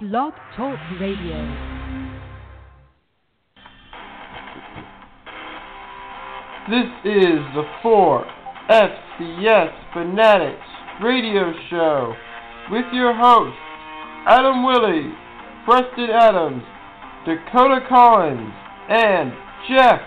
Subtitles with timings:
[0.00, 1.38] Blog Talk Radio.
[6.68, 8.26] This is the 4
[8.70, 10.66] FCS Fanatics
[11.00, 12.12] radio show
[12.72, 13.56] with your hosts
[14.26, 15.12] Adam Willie,
[15.64, 16.64] Preston Adams,
[17.24, 18.52] Dakota Collins,
[18.88, 19.32] and
[19.68, 20.00] Jeff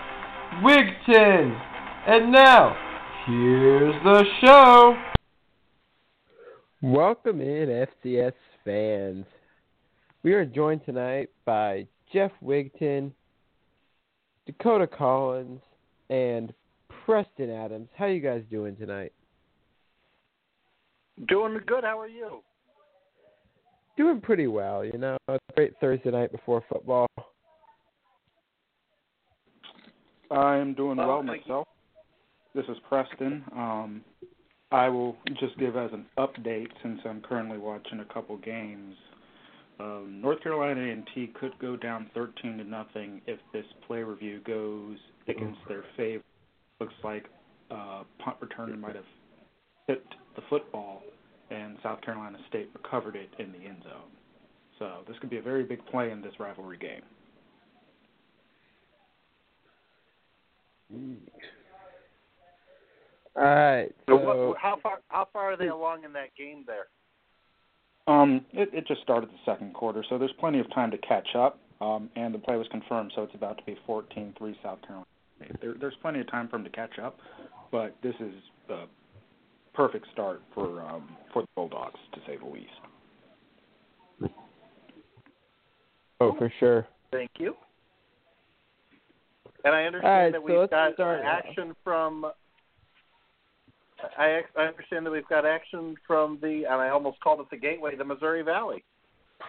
[0.62, 1.58] Wigton.
[2.06, 2.76] And now,
[3.24, 4.98] here's the show.
[6.82, 8.34] Welcome in, FCS
[8.66, 9.24] fans.
[10.22, 13.12] We are joined tonight by Jeff Wigton,
[14.46, 15.60] Dakota Collins,
[16.10, 16.52] and
[17.04, 17.88] Preston Adams.
[17.96, 19.12] How are you guys doing tonight?
[21.28, 21.84] Doing good.
[21.84, 22.42] How are you?
[23.96, 25.16] Doing pretty well, you know.
[25.28, 27.06] It's a great Thursday night before football.
[30.30, 31.52] I'm doing Well, well thank you.
[31.52, 31.68] myself.
[32.54, 33.44] This is Preston.
[33.54, 34.02] Um,
[34.70, 38.94] I will just give as an update since I'm currently watching a couple games.
[39.80, 44.96] Um, North Carolina A&T could go down 13 to nothing if this play review goes
[45.28, 46.24] against their favor.
[46.80, 47.26] Looks like
[47.70, 49.04] uh, punt returner might have
[49.86, 50.04] hit
[50.36, 51.02] the football,
[51.50, 54.10] and South Carolina State recovered it in the end zone.
[54.78, 57.02] So this could be a very big play in this rivalry game.
[63.36, 63.90] All right.
[64.08, 66.86] So, So, what, how far how far are they along in that game there?
[68.08, 71.28] Um, it, it just started the second quarter, so there's plenty of time to catch
[71.36, 71.60] up.
[71.80, 75.06] Um, and the play was confirmed, so it's about to be 14-3 South Carolina.
[75.60, 77.18] There, there's plenty of time for them to catch up,
[77.70, 78.32] but this is
[78.66, 78.86] the
[79.74, 84.32] perfect start for um, for the Bulldogs, to say the least.
[86.20, 86.88] oh, for sure.
[87.12, 87.54] Thank you.
[89.64, 91.44] And I understand All right, that we've let's got start off.
[91.46, 92.26] action from.
[94.16, 97.56] I I understand that we've got action from the and I almost called it the
[97.56, 98.84] gateway, the Missouri Valley.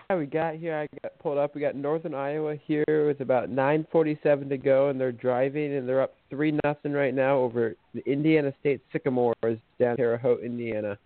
[0.09, 0.75] Yeah, we got here.
[0.75, 1.55] I got pulled up.
[1.55, 6.01] We got Northern Iowa here with about 9:47 to go, and they're driving, and they're
[6.01, 10.97] up three nothing right now over the Indiana State Sycamores down Terre Haute, Indiana.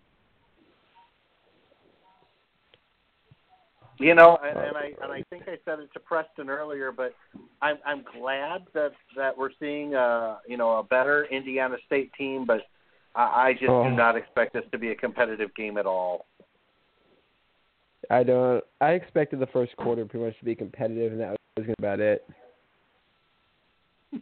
[3.98, 7.14] You know, and, and I and I think I said it to Preston earlier, but
[7.62, 12.44] I'm I'm glad that that we're seeing uh you know a better Indiana State team,
[12.44, 12.62] but
[13.14, 13.84] I, I just Oh.
[13.84, 16.26] do not expect this to be a competitive game at all.
[18.10, 18.62] I don't.
[18.80, 22.00] I expected the first quarter pretty much to be competitive, and that was gonna about
[22.00, 22.26] it.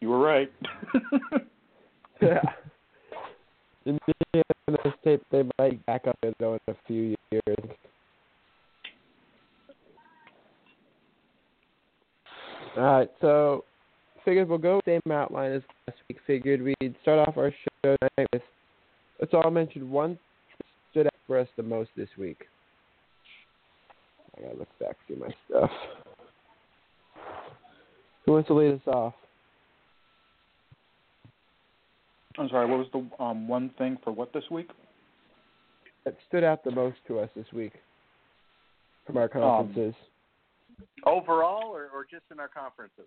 [0.00, 0.52] You were right.
[2.20, 2.40] Yeah.
[3.86, 7.70] Indiana State, they might back up it though in a few years.
[12.76, 13.64] All right, so
[14.28, 16.18] figured we'll go same outline as last week.
[16.26, 18.42] Figured we'd start off our show tonight with
[19.20, 20.18] let's all mention one
[20.90, 22.44] stood out for us the most this week.
[24.36, 25.70] I gotta look back through my stuff.
[28.26, 29.14] Who wants to lead us off?
[32.38, 32.66] I'm sorry.
[32.68, 34.68] What was the um, one thing for what this week?
[36.04, 37.72] That stood out the most to us this week
[39.06, 39.94] from our conferences.
[41.06, 43.06] Overall, or, or just in our conferences?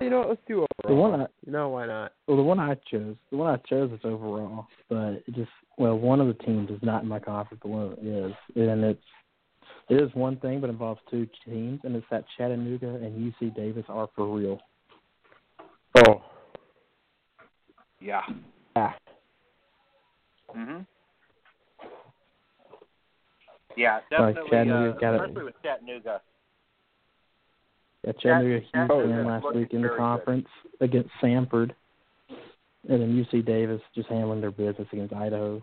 [0.00, 0.66] You know, what, let's do overall.
[0.88, 2.12] The one I, You know why not?
[2.26, 5.98] well, the one I chose, the one I chose is overall, but it just well,
[5.98, 8.84] one of the teams is not in my conference, but one of it is, and
[8.84, 9.00] it's
[9.88, 13.84] it is one thing, but involves two teams, and it's that Chattanooga and UC Davis
[13.88, 14.60] are for real.
[16.06, 16.22] Oh,
[18.00, 18.22] Yeah.
[18.76, 18.92] yeah.
[20.56, 20.82] Mm-hmm.
[23.76, 24.50] Yeah, Like definitely.
[24.50, 26.20] Chattanooga's uh, especially with Chattanooga.
[28.04, 29.98] Yeah, Chattanooga Chat- huge win last week in the very good.
[29.98, 30.48] conference
[30.80, 31.72] against Samford,
[32.88, 35.62] and then UC Davis just handling their business against Idaho.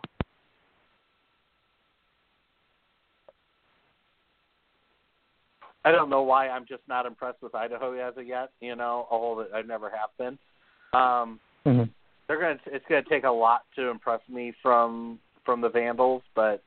[5.83, 8.49] I don't know why I'm just not impressed with Idaho as of yet.
[8.59, 10.37] You know, although I never have been.
[10.93, 11.83] Um, Mm-hmm.
[12.27, 12.59] they're gonna.
[12.67, 16.61] It's gonna take a lot to impress me from from the Vandals, but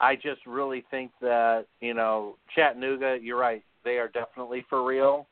[0.00, 3.18] I just really think that you know Chattanooga.
[3.22, 3.62] You're right.
[3.84, 5.26] They are definitely for real,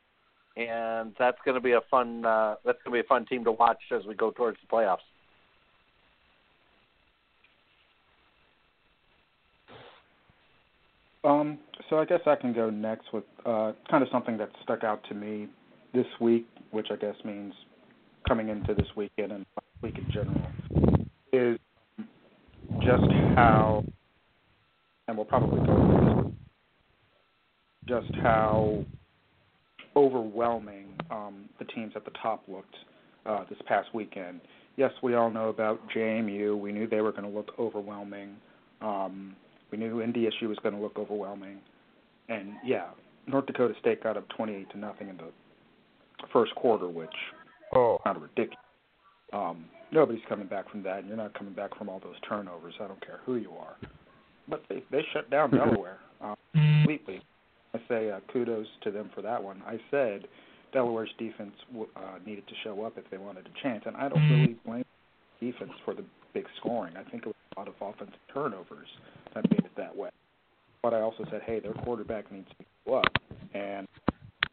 [0.55, 2.25] and that's gonna be a fun.
[2.25, 4.97] Uh, that's gonna be a fun team to watch as we go towards the playoffs.
[11.23, 11.57] Um,
[11.89, 15.03] so I guess I can go next with uh, kind of something that stuck out
[15.07, 15.47] to me
[15.93, 17.53] this week, which I guess means
[18.27, 19.45] coming into this weekend and
[19.81, 20.41] week in general,
[21.31, 21.57] is
[22.81, 23.83] just how,
[25.07, 26.32] and we'll probably go over this,
[27.87, 28.83] just how
[29.95, 32.75] overwhelming um, the teams at the top looked
[33.25, 34.41] uh, this past weekend.
[34.75, 36.59] Yes, we all know about JMU.
[36.59, 38.35] We knew they were going to look overwhelming.
[38.81, 39.35] Um,
[39.71, 41.57] We knew NDSU was going to look overwhelming,
[42.29, 42.87] and yeah,
[43.27, 45.31] North Dakota State got up 28 to nothing in the
[46.31, 47.09] first quarter, which
[47.75, 48.59] Oh, kind of ridiculous.
[49.31, 52.75] Um, nobody's coming back from that, and you're not coming back from all those turnovers.
[52.79, 53.75] I don't care who you are.
[54.47, 57.21] But they they shut down Delaware um, completely.
[57.73, 59.61] I say uh, kudos to them for that one.
[59.65, 60.27] I said
[60.73, 64.09] Delaware's defense w- uh, needed to show up if they wanted a chance, and I
[64.09, 64.85] don't really blame
[65.39, 66.03] defense for the
[66.33, 66.95] big scoring.
[66.97, 68.87] I think it was a lot of offensive turnovers
[69.33, 70.09] that made it that way.
[70.81, 73.11] But I also said, hey, their quarterback needs to go up,
[73.53, 73.87] and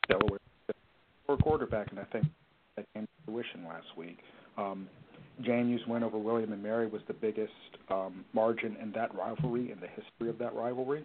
[0.08, 0.38] Delaware
[1.26, 2.26] for quarterback, and I think
[2.76, 4.18] that came to fruition last week.
[4.56, 4.88] Um,
[5.42, 7.52] JMU's win over William and Mary was the biggest
[7.90, 11.04] um, margin in that rivalry in the history of that rivalry.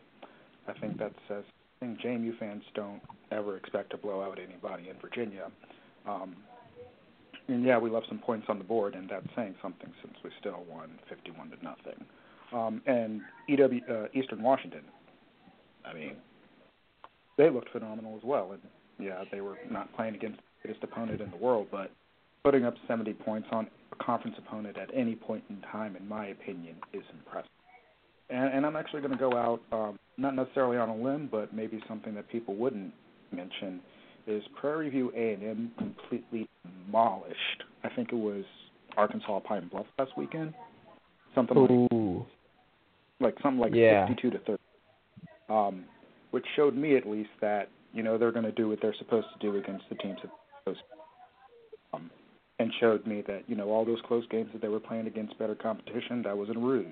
[0.68, 1.44] I think that says
[1.81, 3.01] I think JMU fans don't
[3.31, 5.51] ever expect to blow out anybody in Virginia.
[6.07, 6.36] Um,
[7.48, 10.30] and yeah, we left some points on the board, and that's saying something since we
[10.39, 12.06] still won 51 to nothing.
[12.54, 14.81] Um, and EW uh, Eastern Washington,
[15.86, 16.13] I mean,
[17.38, 18.51] they looked phenomenal as well.
[18.54, 18.62] And
[19.00, 21.92] yeah, they were not playing against the greatest opponent in the world, but
[22.44, 26.27] putting up 70 points on a conference opponent at any point in time, in my
[26.27, 27.50] opinion, is impressive.
[28.30, 31.54] And, and I'm actually going to go out, um, not necessarily on a limb, but
[31.54, 32.92] maybe something that people wouldn't
[33.31, 33.80] mention
[34.27, 36.50] is Prairie View A&M completely
[36.86, 37.63] demolished.
[37.83, 38.44] I think it was
[38.98, 40.54] Arkansas Pine Bluff last weekend.
[41.36, 42.25] Something like ooh,
[43.19, 44.07] like something like Yeah.
[44.07, 44.63] 62 to 30,
[45.50, 45.86] um,
[46.31, 49.27] which showed me at least that you know they're going to do what they're supposed
[49.33, 50.31] to do against the teams that
[50.66, 50.75] to.
[51.94, 52.10] Um,
[52.57, 55.38] and showed me that you know all those close games that they were playing against
[55.38, 56.88] better competition that was a ruse.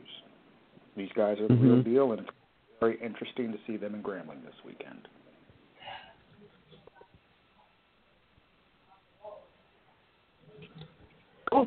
[0.96, 1.84] These guys are the real Mhm.
[1.86, 2.30] deal, and it's
[2.80, 5.08] very interesting to see them in Grambling this weekend.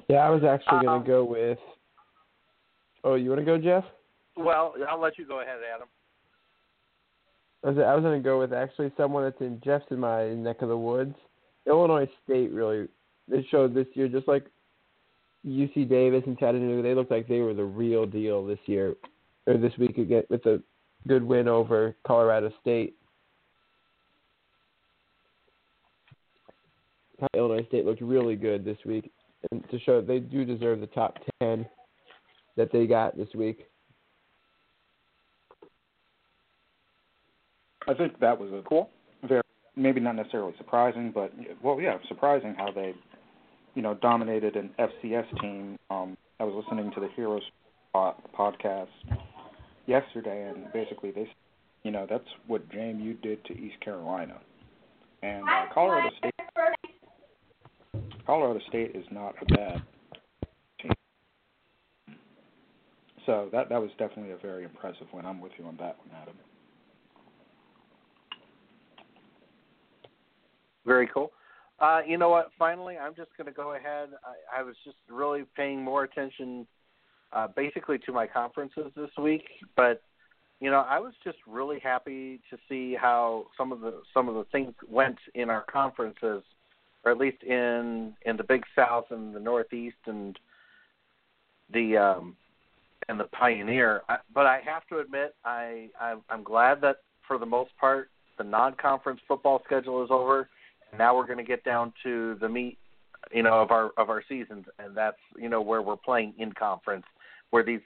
[0.08, 0.26] yeah.
[0.26, 1.60] I was actually Um, gonna go with.
[3.04, 3.84] Oh, you want to go, Jeff?
[4.36, 5.88] Well, I'll let you go ahead, Adam.
[7.64, 10.34] I was, I was going to go with actually someone that's in Jeff's in my
[10.34, 11.16] neck of the woods.
[11.66, 12.88] Illinois State really
[13.28, 14.44] they showed this year just like
[15.44, 16.82] UC Davis and Chattanooga.
[16.82, 18.94] They looked like they were the real deal this year
[19.46, 20.62] or this week again with a
[21.06, 22.96] good win over Colorado State.
[27.34, 29.10] Illinois State looked really good this week,
[29.50, 31.66] and to show they do deserve the top ten
[32.56, 33.66] that they got this week.
[37.88, 38.90] I think that was a Cool.
[39.26, 39.42] very
[39.76, 41.32] maybe not necessarily surprising, but
[41.62, 42.94] well, yeah, surprising how they,
[43.74, 45.78] you know, dominated an FCS team.
[45.90, 47.42] Um, I was listening to the Heroes
[47.94, 48.88] podcast
[49.86, 51.28] yesterday, and basically they,
[51.82, 54.38] you know, that's what JMU did to East Carolina,
[55.22, 56.32] and uh, Colorado State.
[58.26, 59.82] Colorado State is not a bad
[60.82, 60.92] team.
[63.24, 65.24] So that that was definitely a very impressive win.
[65.24, 66.34] I'm with you on that one, Adam.
[70.84, 71.32] Very cool.
[71.78, 72.50] Uh, you know what?
[72.58, 74.08] Finally, I'm just going to go ahead.
[74.24, 76.66] I, I was just really paying more attention,
[77.32, 79.44] uh, basically, to my conferences this week.
[79.76, 80.02] But
[80.60, 84.34] you know, I was just really happy to see how some of the some of
[84.34, 86.42] the things went in our conferences,
[87.04, 90.38] or at least in in the Big South and the Northeast and
[91.72, 92.36] the um,
[93.08, 94.02] and the Pioneer.
[94.08, 98.10] I, but I have to admit, I, I I'm glad that for the most part
[98.38, 100.48] the non-conference football schedule is over
[100.90, 102.78] And now we're going to get down to the meat
[103.32, 106.52] you know of our of our seasons and that's you know where we're playing in
[106.52, 107.04] conference
[107.50, 107.80] where these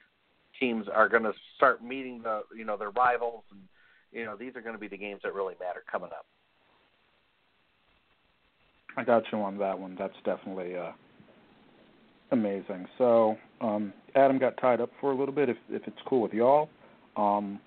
[0.59, 3.61] teams are going to start meeting the you know their rivals and
[4.13, 6.27] you know these are going to be the games that really matter coming up
[8.97, 9.97] I got you on that one.
[9.99, 10.93] That's definitely uh,
[12.33, 12.87] amazing.
[12.99, 15.49] So um, Adam got tied up for a little bit.
[15.49, 16.69] If if it's cool with y'all,
[17.17, 17.61] um,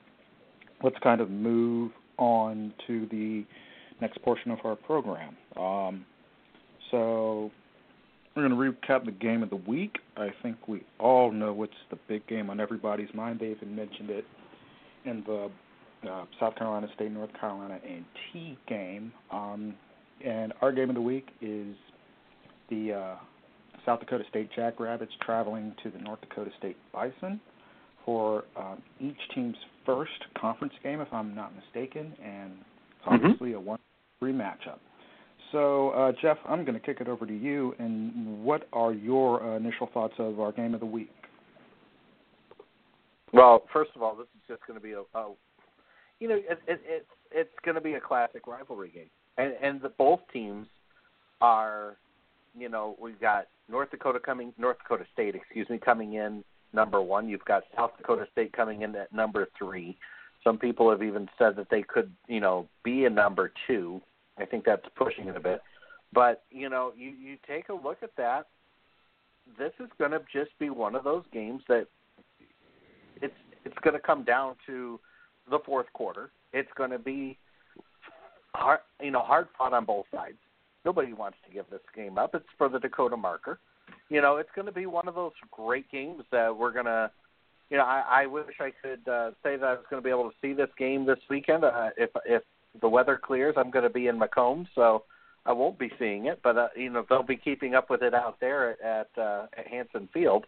[0.84, 3.46] let's kind of move on to the
[4.02, 5.36] next portion of our program.
[5.58, 6.06] Um,
[6.92, 7.52] so
[8.36, 9.98] we're going to recap the game of the week.
[10.18, 13.40] I think we all know what's the big game on everybody's mind.
[13.40, 14.26] They even mentioned it
[15.06, 15.52] in the
[16.10, 19.12] uh, South Carolina State North Carolina A&T game.
[19.32, 19.76] Um,
[20.26, 21.76] and our game of the week is
[22.70, 23.16] the uh,
[23.86, 27.40] South Dakota State Jackrabbits traveling to the North Dakota State Bison
[28.06, 33.60] for um, each team's first conference game, if I'm not mistaken, and it's obviously a
[33.60, 34.80] one-three matchup.
[35.54, 37.74] So, uh, Jeff, I'm going to kick it over to you.
[37.80, 41.10] And what are your uh, initial thoughts of our game of the week?
[43.36, 45.32] well first of all this is just going to be a, a
[46.20, 49.82] you know it, it, it it's going to be a classic rivalry game and and
[49.82, 50.68] the both teams
[51.42, 51.98] are
[52.56, 56.44] you know we've got North Dakota coming North Dakota State excuse me coming in
[56.74, 57.30] number one.
[57.30, 59.98] You've got South Dakota State coming in at number three.
[60.44, 64.02] Some people have even said that they could, you know, be a number two.
[64.38, 65.62] I think that's pushing it a bit.
[66.14, 68.48] But you know, you you take a look at that.
[69.58, 71.88] This is going to just be one of those games that
[73.22, 73.34] it's
[73.66, 75.00] it's going to come down to
[75.50, 76.30] the fourth quarter.
[76.54, 77.38] It's going to be
[78.54, 80.38] hard, you know, hard fought on both sides.
[80.86, 82.36] Nobody wants to give this game up.
[82.36, 83.60] It's for the Dakota marker.
[84.10, 87.10] You know, it's going to be one of those great games that we're going to.
[87.70, 90.12] You know, I, I wish I could uh, say that I was going to be
[90.12, 91.64] able to see this game this weekend.
[91.64, 92.44] Uh, if if
[92.82, 95.04] the weather clears, I'm going to be in Macomb, so
[95.46, 96.40] I won't be seeing it.
[96.44, 99.68] But uh, you know, they'll be keeping up with it out there at uh, at
[99.68, 100.46] Hanson Field.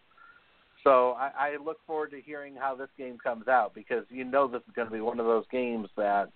[0.84, 4.46] So I, I look forward to hearing how this game comes out because you know
[4.46, 6.30] this is going to be one of those games that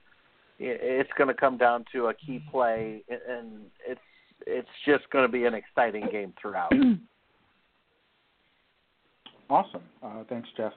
[0.58, 4.00] it's going to come down to a key play, and it's
[4.46, 6.72] it's just going to be an exciting game throughout.
[9.50, 9.82] Awesome.
[10.00, 10.72] Uh, thanks, Jeff.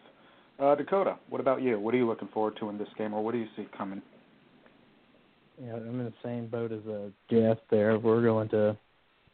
[0.60, 1.80] Uh, Dakota, what about you?
[1.80, 4.02] What are you looking forward to in this game, or what do you see coming?
[5.62, 7.58] Yeah, I'm in the same boat as uh, Jeff.
[7.70, 8.78] There, we're going to.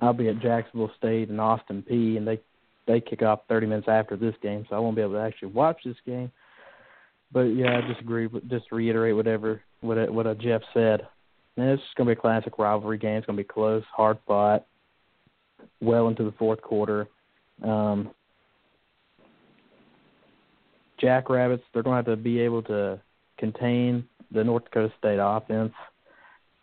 [0.02, 2.40] I'll be at Jacksonville State and Austin Peay, and they
[2.88, 5.50] they kick off 30 minutes after this game, so I won't be able to actually
[5.50, 6.32] watch this game.
[7.32, 8.28] But yeah, I just agree.
[8.48, 11.08] Just reiterate whatever what what uh, Jeff said.
[11.58, 13.18] And it's going to be a classic rivalry game.
[13.18, 14.66] It's going to be close, hard fought,
[15.82, 17.08] well into the fourth quarter.
[17.64, 18.12] Um,
[21.00, 23.00] Jackrabbits, they're going to have to be able to
[23.38, 25.74] contain the North Dakota State offense.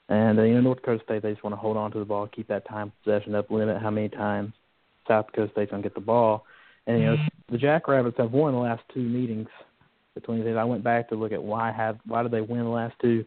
[0.09, 2.05] And uh, you know, North Dakota State, they just want to hold on to the
[2.05, 4.53] ball, keep that time possession up, limit how many times
[5.09, 6.45] South Dakota State's to get the ball.
[6.87, 7.17] And you know,
[7.51, 9.49] the Jackrabbits have won the last two meetings
[10.15, 10.57] between these.
[10.57, 13.25] I went back to look at why have why did they win the last two.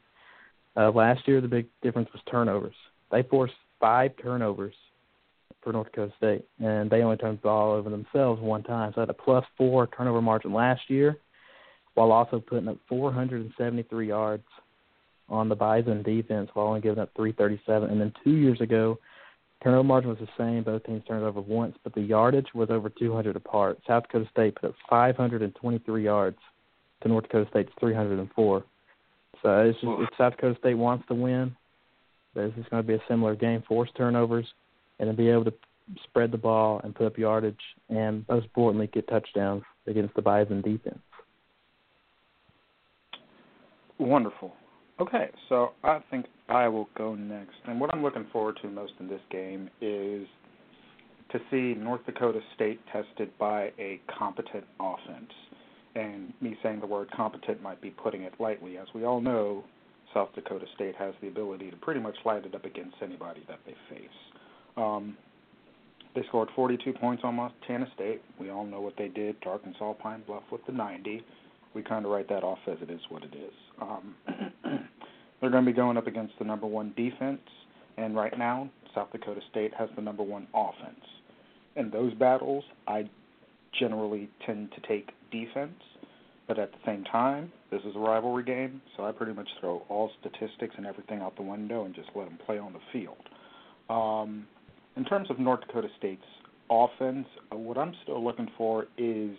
[0.77, 2.75] Uh, last year, the big difference was turnovers.
[3.12, 4.75] They forced five turnovers
[5.62, 8.91] for North Dakota State, and they only turned the ball over themselves one time.
[8.91, 11.17] So they had a plus four turnover margin last year,
[11.95, 14.43] while also putting up 473 yards
[15.29, 17.89] on the Bison defense, while only giving up 337.
[17.89, 18.98] And then two years ago,
[19.63, 20.63] turnover margin was the same.
[20.63, 23.79] Both teams turned over once, but the yardage was over 200 apart.
[23.88, 26.38] South Dakota State put up 523 yards
[27.01, 28.63] to North Dakota State's 304.
[29.41, 31.55] So it's just if South Dakota State wants to win,
[32.36, 34.48] this is going to be a similar game: force turnovers,
[35.00, 35.53] and then be able to
[36.03, 37.59] spread the ball and put up yardage,
[37.89, 41.00] and most importantly, get touchdowns against the Bison defense.
[43.98, 44.53] Wonderful.
[45.00, 47.56] Okay, so I think I will go next.
[47.65, 50.27] And what I'm looking forward to most in this game is
[51.32, 55.32] to see North Dakota State tested by a competent offense.
[55.96, 58.77] And me saying the word competent might be putting it lightly.
[58.77, 59.63] As we all know,
[60.13, 63.60] South Dakota State has the ability to pretty much light it up against anybody that
[63.65, 64.10] they face.
[64.75, 65.15] Um,
[66.13, 68.22] they scored 42 points on Montana State.
[68.39, 71.24] We all know what they did to Arkansas Pine Bluff with the 90.
[71.74, 73.53] We kind of write that off as it is what it is.
[73.82, 74.15] Um,
[75.39, 77.41] they're going to be going up against the number one defense,
[77.98, 81.05] and right now, South Dakota State has the number one offense.
[81.75, 83.10] In those battles, I
[83.77, 85.79] generally tend to take defense,
[86.48, 89.84] but at the same time, this is a rivalry game, so I pretty much throw
[89.89, 93.17] all statistics and everything out the window and just let them play on the field.
[93.89, 94.48] Um,
[94.98, 96.22] in terms of North Dakota State's
[96.69, 99.38] offense, uh, what I'm still looking for is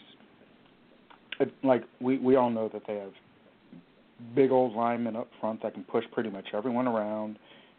[1.40, 3.12] uh, like we we all know that they have
[4.35, 7.37] big old linemen up front that can push pretty much everyone around,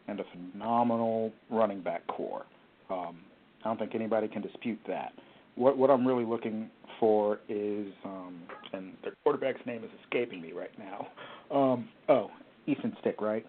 [0.07, 2.45] and a phenomenal running back core.
[2.89, 3.19] Um,
[3.63, 5.13] I don't think anybody can dispute that.
[5.55, 6.69] What what I'm really looking
[6.99, 8.41] for is, um,
[8.73, 11.07] and the quarterback's name is escaping me right now.
[11.55, 12.31] Um, oh,
[12.67, 13.45] Easton Stick, right?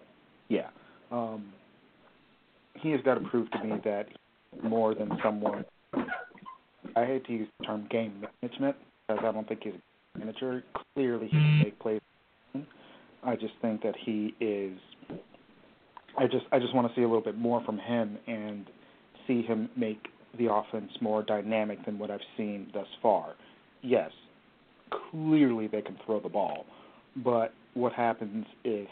[0.49, 0.67] Yeah.
[1.11, 1.53] Um,
[2.75, 4.07] he has got to prove to me that
[4.61, 5.63] more than someone.
[6.95, 8.75] I hate to use the term game management
[9.07, 9.73] because I don't think he's
[10.15, 10.63] a manager.
[10.93, 12.01] Clearly, he can make plays.
[13.25, 14.77] I just think that he is.
[16.17, 18.65] I just I just want to see a little bit more from him and
[19.27, 23.35] see him make the offense more dynamic than what I've seen thus far.
[23.81, 24.11] Yes,
[25.11, 26.65] clearly they can throw the ball,
[27.23, 28.87] but what happens if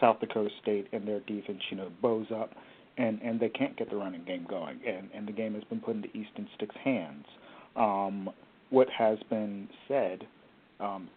[0.00, 2.50] South Dakota State and their defense, you know, bows up
[2.98, 5.80] and and they can't get the running game going, and and the game has been
[5.80, 7.24] put into Easton Stick's hands.
[7.76, 8.30] Um,
[8.70, 10.26] what has been said
[10.80, 11.08] um,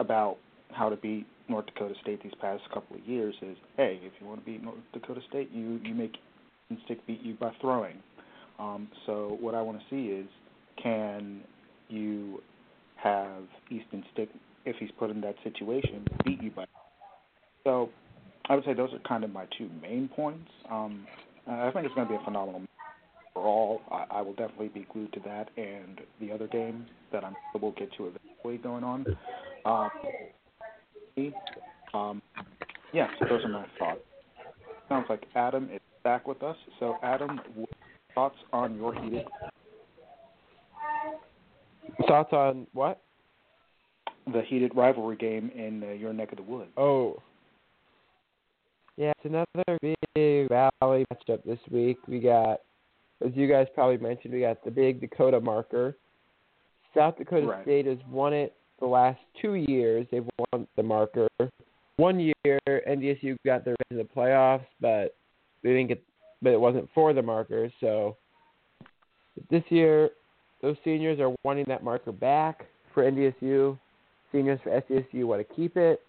[0.00, 0.36] about
[0.74, 4.26] how to beat North Dakota State these past couple of years is, hey, if you
[4.26, 6.16] want to beat North Dakota State, you you make
[6.86, 7.96] Stick beat you by throwing.
[8.58, 10.26] Um, so what I want to see is,
[10.82, 11.42] can
[11.88, 12.42] you
[12.96, 14.30] have Easton Stick,
[14.64, 16.64] if he's put in that situation, beat you by?
[17.64, 17.90] So
[18.48, 20.50] I would say those are kind of my two main points.
[20.70, 21.06] Um,
[21.46, 22.62] I think it's going to be a phenomenal
[23.34, 27.34] overall, I, I will definitely be glued to that and the other game that I'm
[27.60, 29.06] we'll get to eventually going on.
[29.64, 29.90] Um,
[31.94, 32.22] um,
[32.92, 34.00] yeah, so those are my thoughts.
[34.88, 36.56] Sounds like Adam is back with us.
[36.80, 37.40] So, Adam,
[38.14, 39.26] thoughts on your heated?
[42.06, 43.00] Thoughts on what?
[44.32, 46.70] The heated rivalry game in uh, your neck of the woods.
[46.76, 47.20] Oh.
[48.96, 51.98] Yeah, it's another big Valley matchup this week.
[52.06, 52.60] We got,
[53.24, 55.96] as you guys probably mentioned, we got the big Dakota marker.
[56.94, 57.64] South Dakota right.
[57.64, 60.06] State has won it the last two years.
[60.10, 61.28] They've won the marker.
[61.96, 65.14] One year, NDSU got their in the playoffs, but
[65.62, 66.02] they didn't get.
[66.42, 67.72] But it wasn't for the marker.
[67.80, 68.16] So
[69.50, 70.10] this year,
[70.60, 73.78] those seniors are wanting that marker back for NDSU.
[74.32, 76.00] Seniors for SDSU want to keep it.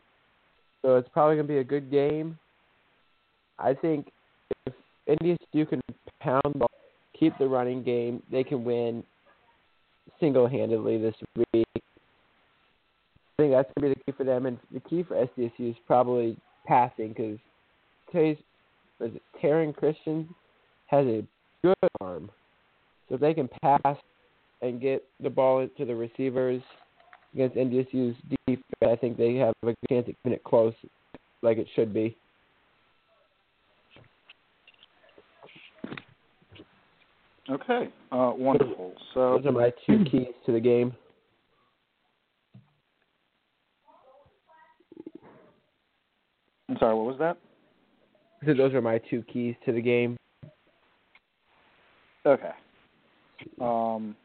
[0.82, 2.38] So it's probably going to be a good game.
[3.60, 4.10] I think
[4.66, 4.74] if
[5.08, 5.82] NDSU can
[6.20, 6.72] pound the ball,
[7.18, 9.04] keep the running game, they can win
[10.20, 11.16] single-handedly this
[11.54, 11.68] week.
[13.38, 15.72] I think that's going to be the key for them, and the key for SDSU
[15.72, 16.38] is probably
[16.68, 17.40] passing because
[18.12, 18.38] Tays,
[19.00, 20.30] was it Taryn Christion
[20.88, 21.24] has a
[21.64, 22.30] good arm,
[23.10, 23.98] so if they can pass
[24.62, 26.62] and get the ball into the receivers
[27.34, 28.16] against NDSU's
[28.48, 30.76] defense, I think they have a chance of keeping it close,
[31.42, 32.16] like it should be.
[37.50, 38.94] Okay, uh, wonderful.
[39.14, 40.94] So those are my two keys to the game.
[46.74, 47.38] I'm sorry, what was that?
[48.42, 50.18] I said those are my two keys to the game.
[52.26, 52.50] Okay.
[53.62, 54.16] Um,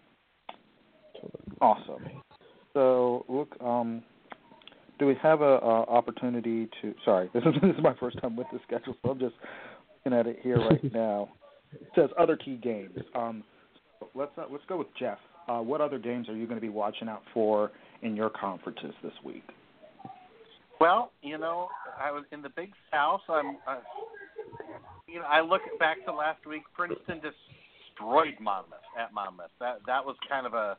[1.61, 2.07] awesome.
[2.73, 4.03] So look, um,
[4.99, 6.95] do we have a, a opportunity to?
[7.05, 9.35] Sorry, this is this is my first time with the schedule, so I'm just
[10.07, 11.29] looking at it here right now.
[11.73, 12.97] It says other key games.
[13.15, 13.45] Um,
[14.01, 15.19] so let's uh, let's go with Jeff.
[15.49, 18.95] Uh, what other games are you going to be watching out for in your conferences
[19.03, 19.45] this week?
[20.81, 21.69] Well, you know,
[22.01, 23.23] I was in the Big South.
[23.29, 23.79] I'm, uh,
[25.09, 26.63] you know, I look back to last week.
[26.77, 29.51] Princeton destroyed Monmouth at Monmouth.
[29.61, 30.77] That that was kind of a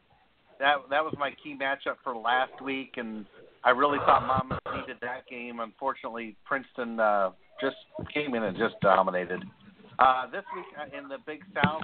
[0.60, 3.26] that that was my key matchup for last week, and
[3.64, 5.60] I really thought Monmouth needed that game.
[5.60, 7.78] Unfortunately, Princeton uh, just
[8.14, 9.44] came in and just dominated.
[9.98, 11.84] Uh, this week uh, in the Big South,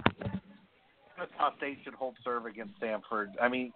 [1.19, 3.27] Wichita State should hold serve against Samford.
[3.41, 3.73] I mean,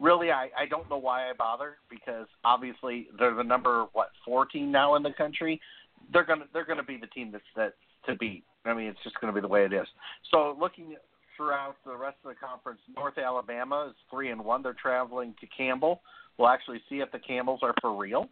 [0.00, 4.46] really, I, I don't know why I bother because obviously they're the number what four
[4.46, 5.60] team now in the country.
[6.12, 7.74] They're gonna they're gonna be the team that's that
[8.06, 8.44] to beat.
[8.64, 9.86] I mean, it's just gonna be the way it is.
[10.30, 10.96] So looking
[11.36, 14.62] throughout the rest of the conference, North Alabama is three and one.
[14.62, 16.02] They're traveling to Campbell.
[16.38, 18.28] We'll actually see if the Campbells are for real.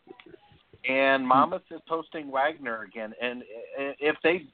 [0.88, 3.12] And Monmouth is hosting Wagner again.
[3.20, 3.42] And
[4.00, 4.46] if they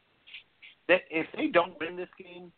[0.89, 2.53] if they don't win this game,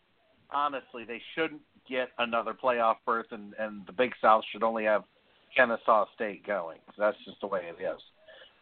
[0.51, 5.03] honestly, they shouldn't get another playoff berth, and and the Big South should only have
[5.55, 6.79] Kennesaw State going.
[6.95, 7.99] So that's just the way it is.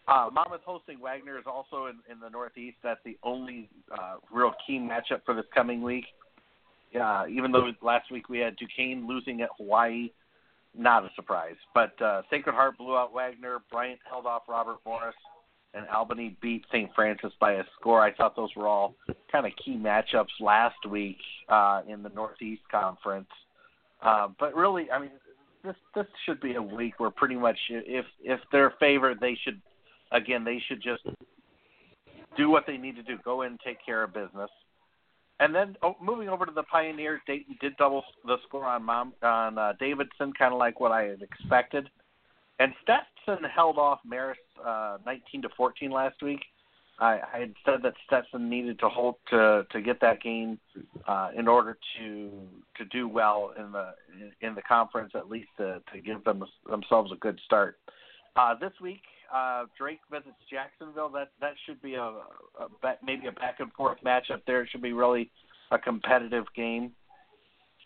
[0.08, 2.78] Uh, Monmouth hosting Wagner is also in, in the Northeast.
[2.84, 6.06] That's the only uh, real key matchup for this coming week.
[7.00, 10.12] Uh, even though last week we had Duquesne losing at Hawaii,
[10.78, 11.56] not a surprise.
[11.74, 13.60] But uh, Sacred Heart blew out Wagner.
[13.72, 15.16] Bryant held off Robert Morris
[15.76, 16.90] and Albany beat St.
[16.96, 18.02] Francis by a score.
[18.02, 18.96] I thought those were all
[19.32, 21.18] kind of key matchups last week
[21.50, 23.28] uh, in the Northeast Conference.
[24.02, 25.12] Uh, but really, I mean,
[25.64, 29.62] this this should be a week where pretty much if if they're favored, they should
[30.12, 31.04] again they should just
[32.38, 34.50] do what they need to do, go in and take care of business.
[35.40, 39.14] And then oh, moving over to the Pioneers, Dayton did double the score on Mom
[39.22, 41.90] on uh, Davidson, kind of like what I had expected.
[42.60, 42.74] And
[43.26, 46.40] Stetson held off Marist uh, 19 to 14 last week.
[47.00, 50.58] I, I had said that Stetson needed to hold to to get that game
[51.06, 52.32] uh, in order to
[52.78, 53.94] to do well in the
[54.42, 57.78] in the conference, at least to, to give them themselves a good start.
[58.38, 59.02] Uh, this week,
[59.34, 61.10] uh, Drake visits Jacksonville.
[61.10, 64.62] That that should be a, a maybe a back and forth matchup there.
[64.62, 65.30] It should be really
[65.72, 66.94] a competitive game.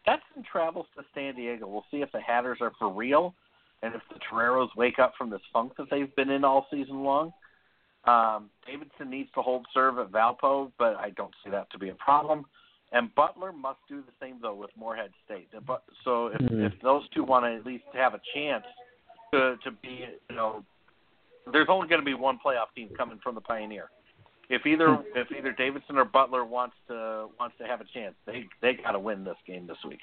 [0.04, 1.68] Stetson travels to San Diego.
[1.68, 3.34] We'll see if the Hatters are for real
[3.82, 7.04] and if the Toreros wake up from this funk that they've been in all season
[7.04, 7.32] long.
[8.06, 11.90] Um, Davidson needs to hold serve at Valpo, but I don't see that to be
[11.90, 12.46] a problem.
[12.92, 15.50] And Butler must do the same though with Morehead State.
[16.04, 16.62] So if, mm-hmm.
[16.62, 18.64] if those two want to at least have a chance
[19.34, 20.64] to to be, you know,
[21.52, 23.90] there's only going to be one playoff team coming from the Pioneer.
[24.50, 28.46] If either if either Davidson or Butler wants to wants to have a chance, they
[28.62, 30.00] they got to win this game this week.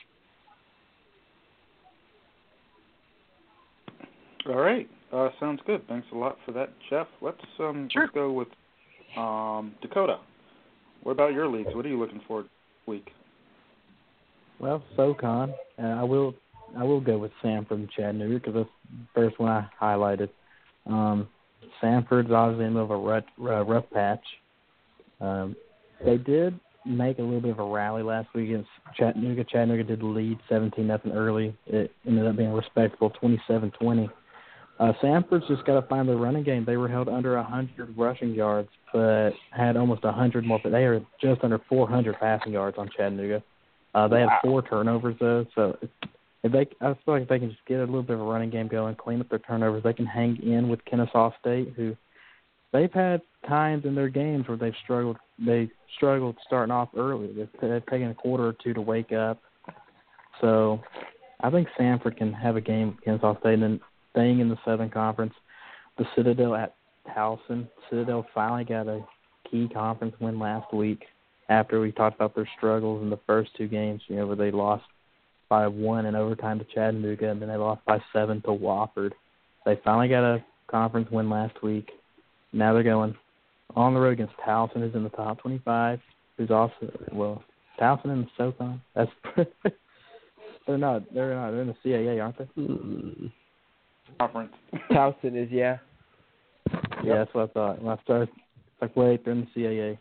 [4.48, 5.82] All right, uh, sounds good.
[5.88, 7.08] Thanks a lot for that, Jeff.
[7.20, 8.02] Let's um sure.
[8.02, 8.48] let's go with
[9.16, 10.18] um Dakota.
[11.02, 11.74] What about your leagues?
[11.74, 12.50] What are you looking for this
[12.86, 13.10] week?
[14.58, 16.34] Well, SoCon, uh, I will
[16.76, 20.28] I will go with Samford and Chattanooga because that's the first one I highlighted.
[20.86, 21.28] Um,
[21.82, 24.24] Samford's obviously in the middle of a rough, uh, rough patch.
[25.20, 25.56] Um,
[26.04, 29.44] they did make a little bit of a rally last week against Chattanooga.
[29.44, 31.56] Chattanooga did lead 17 nothing early.
[31.66, 34.08] It ended up being a respectable 27-20.
[34.78, 36.64] Uh, Samford's just got to find their running game.
[36.64, 40.60] They were held under 100 rushing yards, but had almost 100 more.
[40.62, 43.42] But they are just under 400 passing yards on Chattanooga.
[43.94, 44.28] Uh, they wow.
[44.28, 45.78] had four turnovers though, so
[46.42, 48.24] if they, I feel like if they can just get a little bit of a
[48.24, 51.96] running game going, clean up their turnovers, they can hang in with Kennesaw State, who
[52.72, 55.16] they've had times in their games where they've struggled.
[55.38, 57.32] They struggled starting off early.
[57.32, 59.40] They've, they've taken a quarter or two to wake up.
[60.40, 60.80] So
[61.40, 63.80] I think Samford can have a game with Kennesaw State, and then
[64.16, 65.34] staying in the Southern Conference,
[65.98, 66.74] the Citadel at
[67.14, 67.68] Towson.
[67.90, 69.04] Citadel finally got a
[69.50, 71.04] key conference win last week
[71.48, 74.50] after we talked about their struggles in the first two games, you know, where they
[74.50, 74.84] lost
[75.48, 79.12] by one in overtime to Chattanooga and then they lost by seven to Wofford.
[79.64, 81.90] They finally got a conference win last week.
[82.52, 83.14] Now they're going
[83.76, 86.00] on the road against Towson, who's in the top 25,
[86.36, 86.72] who's also
[87.12, 87.44] well,
[87.80, 88.80] Towson and SoCon.
[88.94, 89.10] That's
[90.66, 92.62] they're not they're not they're in the CAA, aren't they?
[92.62, 93.30] Mm.
[94.18, 94.52] Conference.
[94.90, 95.78] Towson is yeah.
[97.04, 97.82] Yeah, that's what I thought.
[97.82, 98.28] When I started,
[98.80, 99.98] like, wait, they're in the CAA.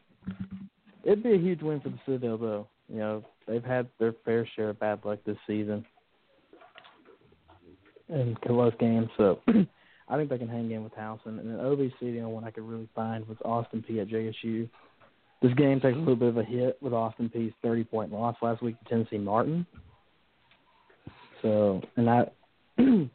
[1.03, 2.67] It'd be a huge win for the Citadel, though.
[2.89, 5.85] You know, they've had their fair share of bad luck this season
[8.09, 9.39] in close games, so
[10.07, 11.39] I think they can hang in with Towson.
[11.39, 14.69] And then OVC, the only one I could really find was Austin Peay at JSU.
[15.41, 18.35] This game takes a little bit of a hit with Austin Peay's 30 point loss
[18.41, 19.65] last week to Tennessee Martin.
[21.41, 22.25] So, and I,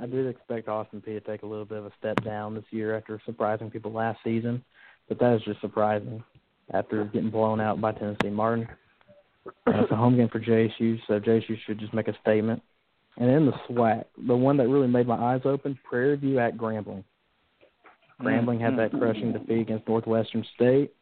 [0.00, 2.64] I did expect Austin Peay to take a little bit of a step down this
[2.70, 4.64] year after surprising people last season,
[5.08, 6.22] but that is just surprising
[6.72, 8.66] after getting blown out by Tennessee Martin.
[9.46, 12.62] Uh, it's a home game for JSU, so JSU should just make a statement.
[13.18, 16.56] And then the SWAC, the one that really made my eyes open, Prairie View at
[16.56, 17.04] Grambling.
[18.20, 20.92] Grambling had that crushing defeat against Northwestern State.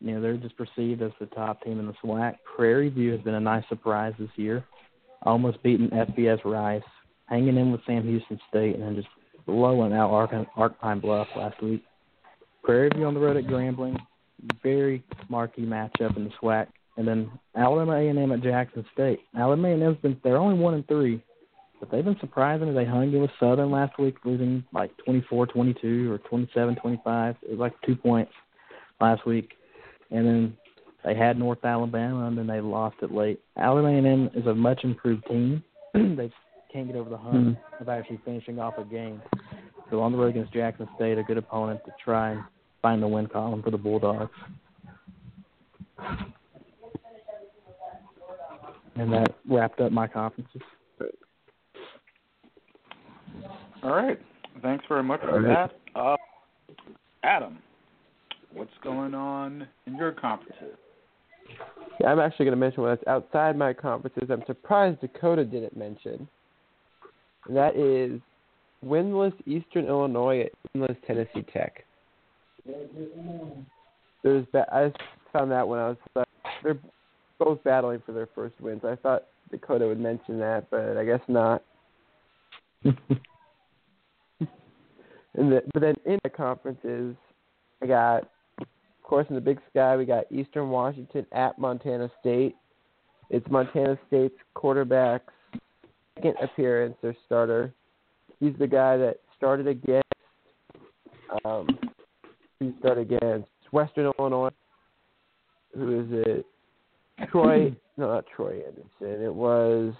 [0.00, 2.36] You know, they're just perceived as the top team in the SWAC.
[2.56, 4.64] Prairie View has been a nice surprise this year,
[5.22, 6.82] almost beating FBS Rice,
[7.26, 9.08] hanging in with Sam Houston State, and then just
[9.46, 11.84] blowing out Ark, Ark Pine Bluff last week.
[12.62, 13.96] Prairie View on the road at Grambling,
[14.62, 16.66] very marquee matchup in the SWAC.
[16.96, 19.20] And then Alabama A&M at Jackson State.
[19.36, 21.22] Alabama A&M's been they're only one and three,
[21.78, 22.74] but they've been surprising.
[22.74, 27.36] They hung in with Southern last week, losing like 24-22 or 27-25.
[27.42, 28.32] It was like two points
[29.00, 29.52] last week,
[30.10, 30.56] and then
[31.04, 33.40] they had North Alabama, and then they lost it late.
[33.56, 35.62] Alabama A&M is a much improved team.
[35.94, 36.32] they
[36.76, 37.82] can't get over the hump mm-hmm.
[37.82, 39.22] of actually finishing off a game.
[39.90, 42.42] So on the road against Jackson State, a good opponent to try and
[42.82, 44.30] find the win column for the Bulldogs.
[48.96, 50.60] And that wrapped up my conferences.
[53.82, 54.18] All right.
[54.60, 55.98] Thanks very much for that.
[55.98, 56.16] Uh,
[57.22, 57.58] Adam,
[58.52, 60.76] what's going on in your conferences?
[62.00, 64.28] Yeah, I'm actually going to mention one that's outside my conferences.
[64.30, 66.28] I'm surprised Dakota didn't mention.
[67.48, 68.20] That is
[68.84, 71.84] winless Eastern Illinois at winless Tennessee Tech.
[74.22, 74.92] There's ba- I
[75.32, 76.24] found that when I was uh,
[76.62, 76.78] they're
[77.38, 78.82] both battling for their first wins.
[78.84, 81.62] I thought Dakota would mention that, but I guess not.
[82.84, 82.98] and
[85.36, 87.14] the, but then in the conferences,
[87.82, 88.22] I got,
[88.60, 88.66] of
[89.02, 92.56] course, in the Big Sky, we got Eastern Washington at Montana State.
[93.30, 95.32] It's Montana State's quarterback's
[96.16, 97.72] second appearance, their starter.
[98.40, 100.02] He's the guy that started against
[101.44, 101.66] um,
[102.60, 104.50] he started against Western Illinois.
[105.74, 106.46] Who is it?
[107.30, 107.74] Troy?
[107.96, 109.24] no, not Troy Andersen.
[109.24, 109.92] It was.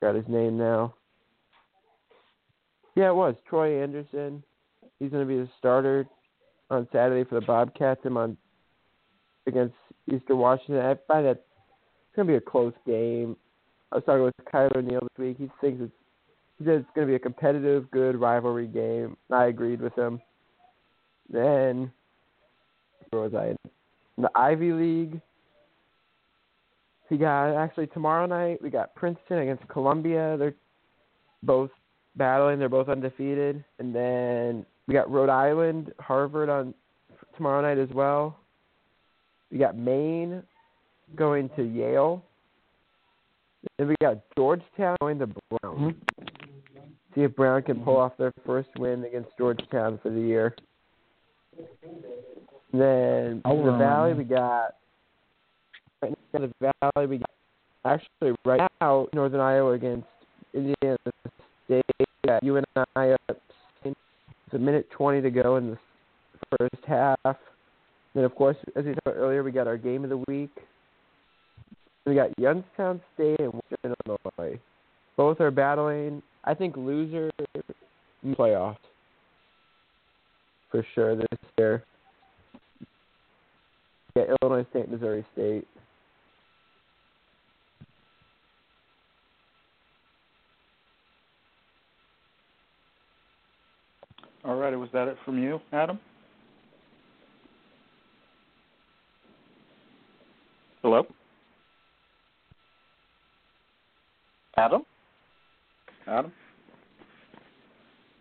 [0.00, 0.94] Got his name now.
[2.94, 4.42] Yeah, it was Troy Andersen.
[4.98, 6.06] He's going to be the starter
[6.70, 8.00] on Saturday for the Bobcats.
[8.04, 8.36] I'm on
[9.46, 9.74] against
[10.12, 10.84] Eastern Washington.
[10.84, 13.36] I find that it's going to be a close game.
[13.90, 15.36] I was talking with Kyler Neal this week.
[15.38, 15.92] He thinks it's
[16.58, 19.16] he said it's going to be a competitive, good rivalry game.
[19.30, 20.20] I agreed with him.
[21.30, 21.92] Then
[23.10, 23.48] where was I?
[24.16, 25.20] In the Ivy League.
[27.10, 28.60] We got actually tomorrow night.
[28.60, 30.36] We got Princeton against Columbia.
[30.36, 30.54] They're
[31.42, 31.70] both
[32.16, 32.58] battling.
[32.58, 33.64] They're both undefeated.
[33.78, 36.74] And then we got Rhode Island, Harvard on
[37.36, 38.36] tomorrow night as well.
[39.50, 40.42] We got Maine
[41.16, 42.22] going to Yale.
[43.76, 45.94] Then we got Georgetown going to Brown.
[45.94, 46.24] Mm-hmm.
[47.14, 50.54] See if Brown can pull off their first win against Georgetown for the year.
[52.72, 54.74] Then in the Valley we got
[56.02, 57.30] right in the Valley we got
[57.84, 60.06] actually right now Northern Iowa against
[60.52, 60.98] Indiana
[61.64, 61.84] State
[62.28, 63.38] at UNI up
[64.48, 65.78] it's a minute twenty to go in the
[66.58, 67.36] first half.
[68.14, 70.56] Then of course, as we talked earlier, we got our game of the week.
[72.06, 74.58] We got Youngstown State and Western Illinois.
[75.16, 76.22] Both are battling.
[76.44, 77.30] I think loser
[78.24, 78.76] playoffs
[80.70, 81.26] for sure this
[81.58, 81.84] year.
[84.16, 85.66] Yeah, Illinois State, Missouri State.
[94.44, 96.00] All right, was that it from you, Adam?
[100.82, 101.06] Hello?
[104.58, 104.82] Adam?
[106.06, 106.32] Adam?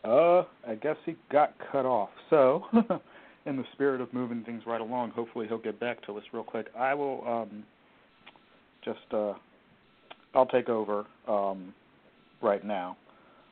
[0.04, 2.10] Uh, I guess he got cut off.
[2.30, 2.63] So,
[3.45, 6.43] in the spirit of moving things right along, hopefully he'll get back to us real
[6.43, 6.67] quick.
[6.78, 7.63] I will um
[8.86, 9.34] just uh
[10.36, 11.73] I'll take over um
[12.41, 12.97] right now.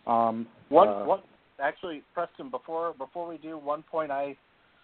[0.05, 1.19] Um One, uh, one,
[1.59, 2.49] actually, Preston.
[2.49, 4.37] Before before we do, one point I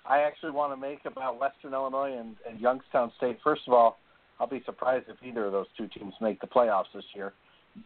[0.06, 3.38] I actually want to make about Western Illinois and, and Youngstown State.
[3.44, 4.00] First of all,
[4.40, 7.34] I'll be surprised if either of those two teams make the playoffs this year.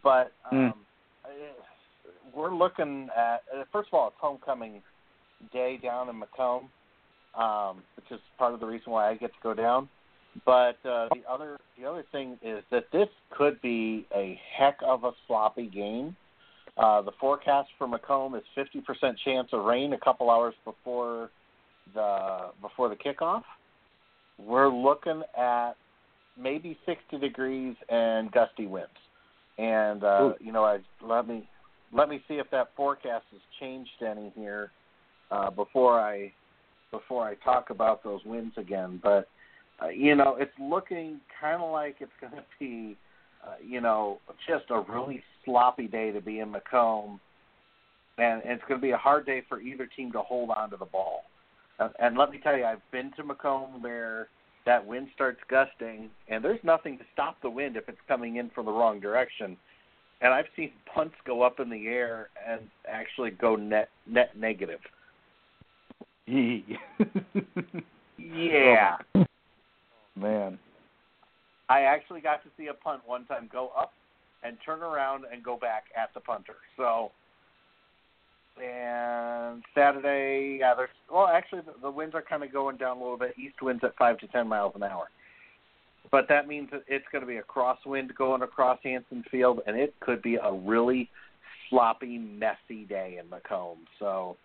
[0.02, 0.74] But um,
[2.34, 4.82] we're looking at uh, first of all, it's homecoming
[5.52, 6.68] day down in Macomb,
[7.38, 9.88] um, which is part of the reason why I get to go down.
[10.44, 15.04] But uh, the other the other thing is that this could be a heck of
[15.04, 16.16] a sloppy game.
[16.76, 21.30] Uh, the forecast for Macomb is 50% chance of rain a couple hours before
[21.94, 23.42] the before the kickoff.
[24.38, 25.72] We're looking at
[26.38, 28.90] maybe 60 degrees and gusty winds.
[29.58, 31.48] And uh, you know, I let me
[31.92, 34.70] let me see if that forecast has changed any here
[35.30, 36.32] uh, before I
[36.90, 39.00] before I talk about those winds again.
[39.02, 39.28] But
[39.82, 42.96] uh, you know, it's looking kind of like it's going to be,
[43.46, 47.20] uh, you know, just a really sloppy day to be in Macomb,
[48.18, 50.70] and, and it's going to be a hard day for either team to hold on
[50.70, 51.22] to the ball.
[51.78, 54.28] Uh, and let me tell you, I've been to Macomb where
[54.66, 58.50] that wind starts gusting, and there's nothing to stop the wind if it's coming in
[58.50, 59.56] from the wrong direction.
[60.20, 64.80] And I've seen punts go up in the air and actually go net net negative.
[68.18, 68.96] Yeah.
[69.14, 69.24] Oh,
[70.16, 70.58] man.
[71.68, 73.92] I actually got to see a punt one time go up
[74.42, 76.56] and turn around and go back at the punter.
[76.76, 77.10] So,
[78.62, 83.00] and Saturday, yeah, there's well, actually the, the winds are kind of going down a
[83.00, 83.34] little bit.
[83.38, 85.08] East winds at five to ten miles an hour,
[86.10, 89.76] but that means that it's going to be a crosswind going across Hanson Field, and
[89.76, 91.10] it could be a really
[91.68, 93.78] sloppy, messy day in Macomb.
[93.98, 94.36] So,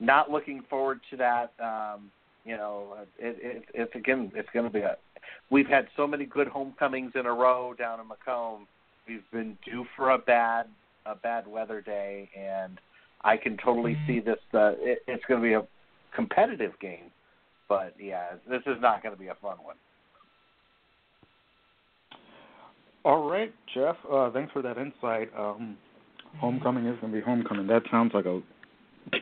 [0.00, 1.52] not looking forward to that.
[1.62, 2.10] Um,
[2.44, 4.96] you know, it, it, it's again, it's going to be a.
[5.50, 8.66] We've had so many good homecomings in a row down in Macomb.
[9.06, 10.66] We've been due for a bad,
[11.06, 12.78] a bad weather day, and
[13.24, 14.38] I can totally see this.
[14.52, 15.62] Uh, it, it's going to be a
[16.14, 17.10] competitive game,
[17.68, 19.76] but yeah, this is not going to be a fun one.
[23.04, 23.96] All right, Jeff.
[24.10, 25.30] Uh, thanks for that insight.
[25.36, 25.76] Um,
[26.38, 27.66] homecoming is going to be homecoming.
[27.66, 28.40] That sounds like a.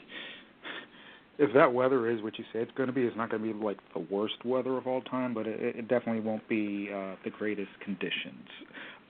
[1.38, 3.52] if that weather is what you say it's going to be, it's not going to
[3.54, 7.14] be like the worst weather of all time, but it, it definitely won't be uh,
[7.24, 8.46] the greatest conditions.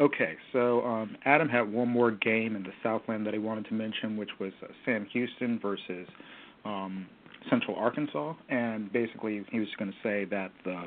[0.01, 3.75] Okay, so um, Adam had one more game in the Southland that he wanted to
[3.75, 6.09] mention, which was uh, Sam Houston versus
[6.65, 7.07] um,
[7.51, 10.85] Central Arkansas, and basically he was going to say that the,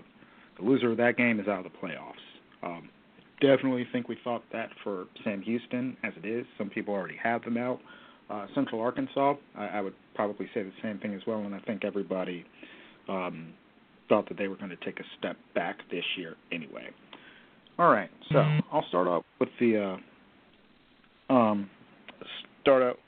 [0.57, 2.13] the loser of that game is out of the playoffs.
[2.63, 2.89] Um,
[3.39, 6.47] definitely think we thought that for Sam Houston, as it is.
[6.57, 7.79] Some people already have them out.
[8.31, 11.59] Uh, Central Arkansas, I, I would probably say the same thing as well, and I
[11.59, 12.45] think everybody
[13.07, 13.53] um,
[14.09, 16.89] thought that they were going to take a step back this year anyway.
[17.79, 18.39] All right, so
[18.71, 19.99] I'll start out with the
[21.29, 21.69] uh, um,
[22.61, 22.99] start out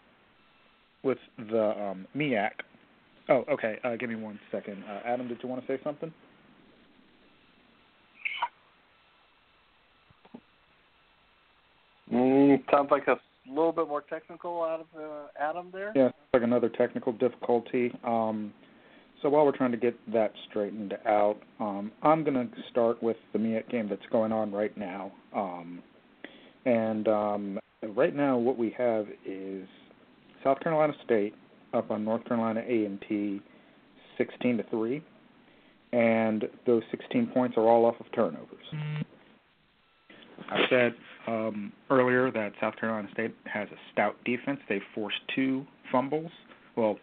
[1.03, 2.49] with the um, MEAC.
[3.29, 3.77] Oh, okay.
[3.83, 4.83] Uh, give me one second.
[4.89, 6.11] Uh, Adam, did you want to say something?
[12.11, 15.91] Mm, sounds like a little bit more technical out of uh, Adam there.
[15.95, 17.91] Yeah, like another technical difficulty.
[18.03, 18.53] Um,
[19.21, 23.17] so while we're trying to get that straightened out, um, I'm going to start with
[23.33, 25.11] the MEAC game that's going on right now.
[25.35, 25.81] Um,
[26.65, 27.59] and um,
[27.95, 29.67] right now, what we have is
[30.43, 31.33] South Carolina State
[31.73, 33.41] up on North Carolina A&T,
[34.17, 35.03] 16 to three,
[35.91, 38.65] and those 16 points are all off of turnovers.
[40.49, 40.93] I said
[41.27, 44.59] um, earlier that South Carolina State has a stout defense.
[44.69, 46.31] They forced two fumbles.
[46.75, 46.97] Well,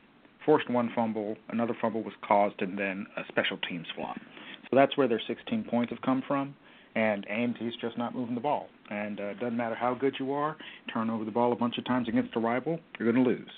[0.44, 4.16] forced one fumble, another fumble was caused, and then a special teams flop.
[4.70, 6.54] So that's where their 16 points have come from.
[6.94, 8.68] and A&T's just not moving the ball.
[8.90, 10.56] And uh, doesn't matter how good you are,
[10.92, 13.50] turn over the ball a bunch of times against a rival, you're going to lose.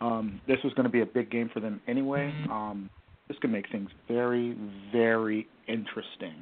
[0.00, 2.32] Um, this was going to be a big game for them anyway.
[2.50, 2.90] Um,
[3.28, 4.56] this could make things very,
[4.92, 6.34] very interesting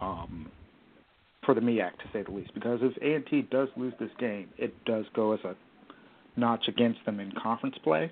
[0.00, 0.50] um,
[1.44, 2.52] for the MEAC, to say the least.
[2.52, 5.54] Because if A&T does lose this game, it does go as a
[6.38, 8.10] notch against them in conference play.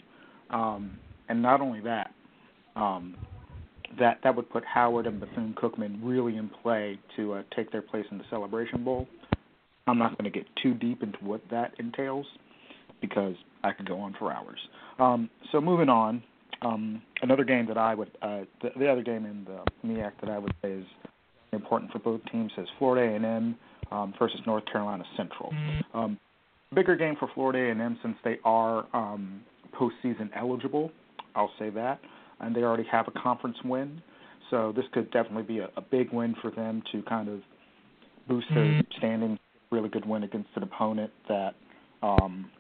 [0.50, 0.98] Um,
[1.28, 2.12] and not only that,
[2.76, 3.16] um,
[3.98, 7.82] that that would put Howard and Bethune Cookman really in play to uh, take their
[7.82, 9.06] place in the Celebration Bowl.
[9.86, 12.26] I'm not going to get too deep into what that entails
[13.00, 14.58] because I could go on for hours.
[14.98, 16.22] Um, so moving on,
[16.62, 20.30] um, another game that I would, uh, the, the other game in the MEAC that
[20.30, 20.84] I would say is
[21.52, 23.56] important for both teams is Florida A&M
[23.90, 25.52] um, versus North Carolina Central.
[25.94, 26.18] Um,
[26.74, 29.40] bigger game for Florida A&M since they are um,
[29.74, 30.90] postseason eligible.
[31.38, 32.00] I'll say that
[32.40, 34.02] and they already have a conference win.
[34.50, 37.40] So this could definitely be a, a big win for them to kind of
[38.28, 38.98] boost their mm-hmm.
[38.98, 39.38] standing.
[39.70, 41.54] Really good win against an opponent that,
[42.02, 42.50] um,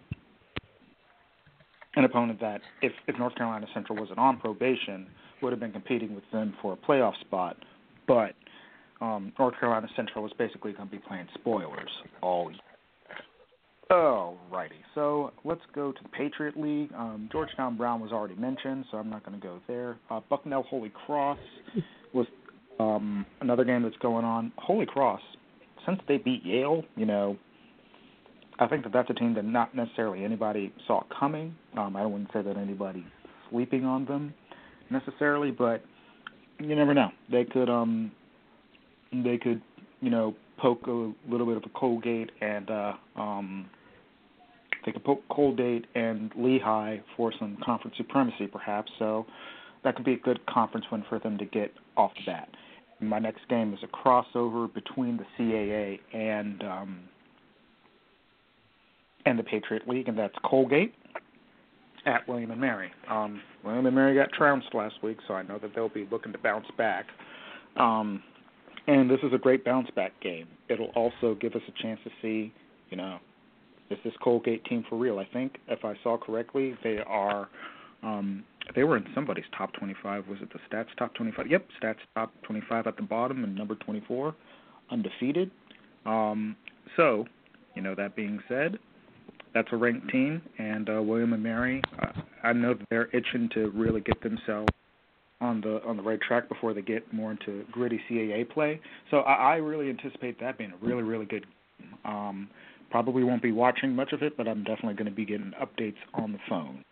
[1.96, 5.06] an opponent that, if if North Carolina Central wasn't on probation,
[5.40, 7.56] would have been competing with them for a playoff spot.
[8.06, 8.34] But
[9.00, 12.60] um, North Carolina Central was basically going to be playing spoilers all year.
[13.90, 16.90] Alrighty, so let's go to the Patriot League.
[16.94, 19.96] Um, Georgetown Brown was already mentioned, so I'm not going to go there.
[20.10, 21.38] Uh, Bucknell Holy Cross
[22.12, 22.26] was
[22.78, 24.52] um, another game that's going on.
[24.58, 25.22] Holy Cross,
[25.86, 27.38] since they beat Yale, you know,
[28.58, 31.54] I think that that's a team that not necessarily anybody saw coming.
[31.78, 33.04] Um, I wouldn't say that anybody's
[33.48, 34.34] sleeping on them
[34.90, 35.82] necessarily, but
[36.58, 37.08] you never know.
[37.30, 38.12] They could, um,
[39.12, 39.62] they could,
[40.02, 43.70] you know, poke a little bit of a Colgate and uh, um,
[44.88, 48.90] they could poke Colgate and Lehigh for some conference supremacy, perhaps.
[48.98, 49.26] So
[49.84, 52.48] that could be a good conference win for them to get off the bat.
[53.00, 57.00] My next game is a crossover between the CAA and um,
[59.26, 60.94] and the Patriot League, and that's Colgate
[62.06, 62.90] at William and Mary.
[63.10, 66.32] Um, William and Mary got trounced last week, so I know that they'll be looking
[66.32, 67.04] to bounce back.
[67.76, 68.22] Um,
[68.86, 70.48] and this is a great bounce back game.
[70.70, 72.54] It'll also give us a chance to see,
[72.88, 73.18] you know,
[73.90, 75.18] is this Colgate team for real?
[75.18, 77.48] I think if I saw correctly, they are.
[78.02, 78.44] Um,
[78.76, 80.28] they were in somebody's top 25.
[80.28, 81.46] Was it the Stats top 25?
[81.50, 84.34] Yep, Stats top 25 at the bottom and number 24,
[84.90, 85.50] undefeated.
[86.04, 86.54] Um,
[86.96, 87.24] so,
[87.74, 88.78] you know, that being said,
[89.54, 92.12] that's a ranked team, and uh, William and Mary, uh,
[92.44, 94.68] I know that they're itching to really get themselves
[95.40, 98.80] on the on the right track before they get more into gritty CAA play.
[99.10, 101.46] So I, I really anticipate that being a really really good.
[102.04, 102.48] Um,
[102.90, 105.96] Probably won't be watching much of it, but I'm definitely going to be getting updates
[106.14, 106.84] on the phone.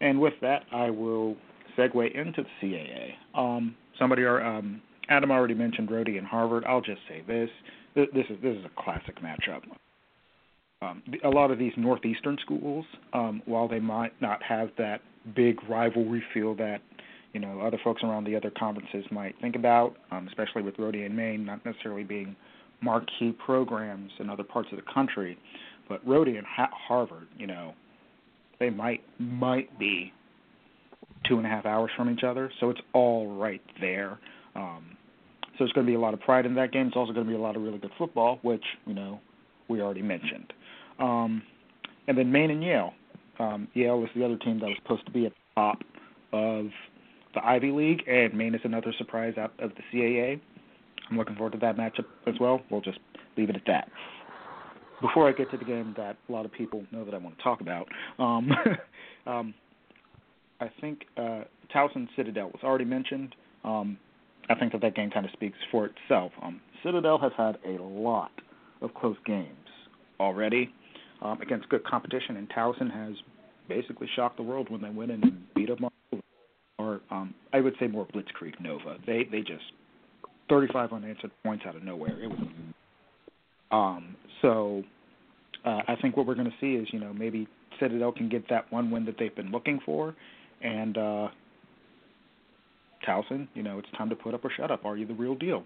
[0.00, 1.36] And with that, I will
[1.76, 3.14] segue into the CAA.
[3.38, 6.64] Um, somebody, um, Adam already mentioned Rhody and Harvard.
[6.66, 7.50] I'll just say this:
[7.94, 9.62] this is this is a classic matchup.
[10.82, 15.00] Um, a lot of these northeastern schools, um, while they might not have that
[15.34, 16.78] big rivalry feel that
[17.32, 21.04] you know other folks around the other conferences might think about, um, especially with Rhody
[21.04, 22.36] and Maine not necessarily being
[22.84, 25.38] marquee programs in other parts of the country.
[25.88, 27.74] But Rhody and ha- Harvard, you know,
[28.60, 30.12] they might might be
[31.28, 34.18] two and a half hours from each other, so it's all right there.
[34.54, 34.96] Um,
[35.52, 36.88] so there's going to be a lot of pride in that game.
[36.88, 39.20] It's also going to be a lot of really good football, which you know
[39.68, 40.52] we already mentioned.
[40.98, 41.42] Um,
[42.06, 42.92] and then Maine and Yale.
[43.38, 45.78] Um, Yale is the other team that was supposed to be at the top
[46.32, 46.66] of
[47.34, 50.40] the Ivy League, and Maine is another surprise out of the CAA.
[51.10, 52.60] I'm looking forward to that matchup as well.
[52.70, 52.98] We'll just
[53.36, 53.88] leave it at that.
[55.00, 57.36] Before I get to the game that a lot of people know that I want
[57.36, 57.88] to talk about,
[58.18, 58.50] um,
[59.26, 59.54] um,
[60.60, 61.42] I think uh,
[61.74, 63.34] Towson Citadel was already mentioned.
[63.64, 63.98] Um,
[64.48, 66.32] I think that that game kind of speaks for itself.
[66.42, 68.30] Um, Citadel has had a lot
[68.82, 69.48] of close games
[70.20, 70.72] already
[71.22, 73.14] um, against good competition, and Towson has
[73.68, 75.88] basically shocked the world when they went in and beat them.
[76.78, 78.96] Or um, I would say more Blitzkrieg Nova.
[79.06, 79.64] They they just
[80.48, 82.22] 35 unanswered points out of nowhere.
[82.22, 82.38] It was
[83.70, 84.82] um so
[85.64, 87.48] uh, I think what we're going to see is you know maybe
[87.80, 90.14] Citadel can get that one win that they've been looking for,
[90.60, 91.28] and uh,
[93.06, 94.84] Towson, you know it's time to put up or shut up.
[94.84, 95.64] Are you the real deal?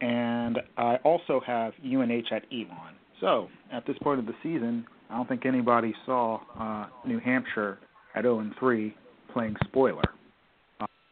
[0.00, 2.94] And I also have UNH at Elon.
[3.20, 7.78] So at this point of the season, I don't think anybody saw uh, New Hampshire
[8.16, 8.92] at 0 and 3
[9.32, 10.02] playing spoiler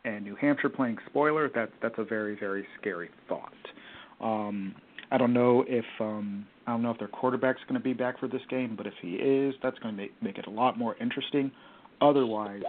[0.04, 3.52] and New Hampshire playing spoiler, that that's a very very scary thought.
[4.20, 4.74] Um,
[5.10, 8.18] I don't know if um, I don't know if their quarterback's going to be back
[8.20, 10.78] for this game, but if he is, that's going to make make it a lot
[10.78, 11.50] more interesting.
[12.00, 12.62] Otherwise,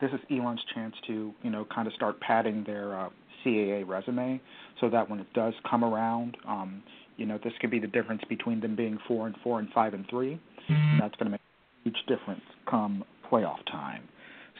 [0.00, 3.08] this is Elon's chance to you know kind of start padding their uh,
[3.44, 4.40] CAA resume,
[4.80, 6.82] so that when it does come around, um,
[7.20, 9.92] you know, this could be the difference between them being four and four and five
[9.92, 10.40] and three.
[10.68, 14.08] And that's going to make a huge difference come playoff time.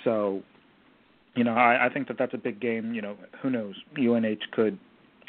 [0.04, 0.42] So,
[1.36, 2.94] you know, I, I think that that's a big game.
[2.94, 3.74] You know, who knows?
[3.96, 4.78] UNH could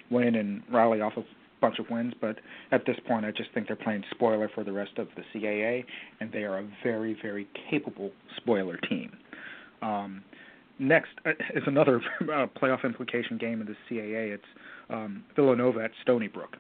[0.10, 1.24] win and rally off a
[1.62, 2.38] bunch of wins, but
[2.72, 5.86] at this point, I just think they're playing spoiler for the rest of the CAA,
[6.20, 9.16] and they are a very, very capable spoiler team.
[9.82, 10.24] Um,
[10.80, 14.34] next uh, is another uh, playoff implication game in the CAA.
[14.34, 14.44] It's
[14.90, 16.58] um, Villanova at Stony Brook.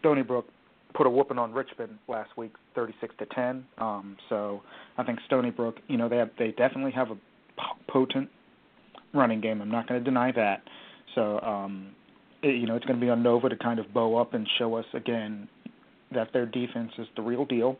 [0.00, 0.48] Stony Brook
[0.94, 3.64] put a whooping on Richmond last week, 36 to 10.
[3.78, 4.62] Um, so
[4.96, 7.16] I think Stony Brook, you know, they have, they definitely have a
[7.88, 8.30] potent
[9.14, 9.60] running game.
[9.60, 10.62] I'm not going to deny that.
[11.14, 11.88] So um,
[12.42, 14.46] it, you know, it's going to be on Nova to kind of bow up and
[14.58, 15.48] show us again
[16.12, 17.76] that their defense is the real deal.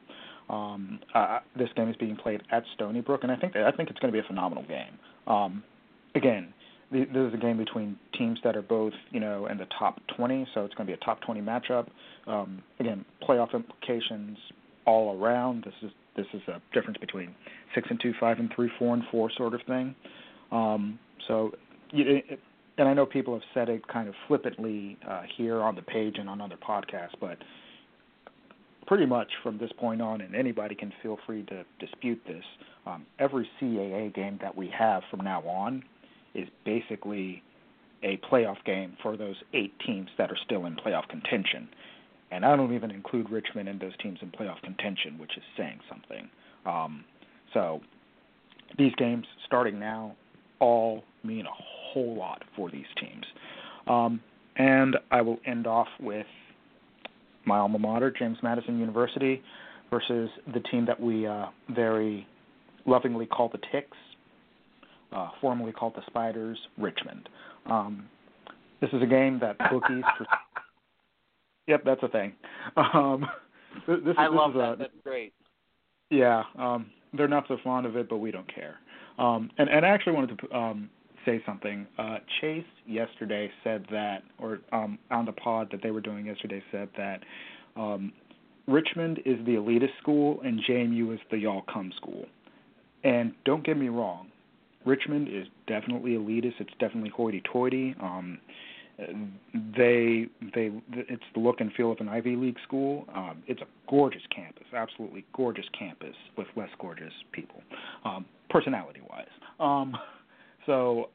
[0.51, 3.91] Um, uh, this game is being played at Stony Brook, and I think I think
[3.91, 4.99] it's going to be a phenomenal game.
[5.27, 5.63] Um,
[6.15, 6.55] again,
[6.91, 10.47] this is a game between teams that are both, you know, in the top 20,
[10.55, 11.87] so it's going to be a top 20 matchup.
[12.27, 14.39] Um, again, playoff implications
[14.87, 15.65] all around.
[15.65, 17.35] This is this is a difference between
[17.75, 19.95] six and two, five and three, four and four sort of thing.
[20.51, 21.53] Um, so,
[21.93, 26.17] and I know people have said it kind of flippantly uh, here on the page
[26.19, 27.39] and on other podcasts, but
[28.87, 32.45] pretty much from this point on, and anybody can feel free to dispute this.
[32.87, 35.83] Um, every CAA game that we have from now on
[36.35, 37.43] is basically
[38.03, 41.69] a playoff game for those eight teams that are still in playoff contention.
[42.31, 45.81] And I don't even include Richmond in those teams in playoff contention, which is saying
[45.89, 46.29] something.
[46.65, 47.05] Um,
[47.53, 47.81] so
[48.79, 50.15] these games starting now
[50.61, 51.55] all mean a
[51.93, 53.25] whole lot for these teams.
[53.87, 54.21] Um,
[54.57, 56.27] and I will end off with
[57.47, 59.43] my alma mater, James Madison University,
[59.91, 62.27] versus the team that we uh, very
[62.87, 63.97] lovingly call the Ticks,
[65.13, 67.29] uh, formerly called the Spiders, Richmond.
[67.67, 68.09] Um,
[68.81, 70.05] this is a game that bookies.
[71.67, 72.33] yep, that's a thing.
[72.77, 73.27] Um,
[73.87, 74.73] this, this, I love is that.
[74.73, 75.33] A, that's great.
[76.11, 78.77] Yeah, um, they're not so fond of it, but we don't care.
[79.19, 80.91] Um, and, and I actually wanted to um,
[81.25, 81.87] say something.
[81.99, 86.63] Uh, Chase yesterday said that, or um, on the pod that they were doing yesterday,
[86.71, 87.23] said that
[87.77, 88.13] um,
[88.67, 92.27] Richmond is the elitist school and JMU is the y'all come school.
[93.05, 94.29] And don't get me wrong,
[94.85, 96.55] Richmond is definitely elitist.
[96.61, 97.95] It's definitely hoity-toity.
[98.01, 98.39] Um,
[99.77, 103.05] they they it's the look and feel of an Ivy League school.
[103.15, 107.63] Um, it's a gorgeous campus, absolutely gorgeous campus with less gorgeous people,
[108.05, 108.25] um.
[109.61, 109.97] Um,
[110.67, 111.11] so,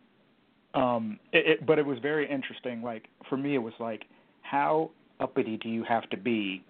[0.74, 2.82] um, it, it, but it was very interesting.
[2.82, 4.06] Like for me, it was like,
[4.42, 6.64] how uppity do you have to be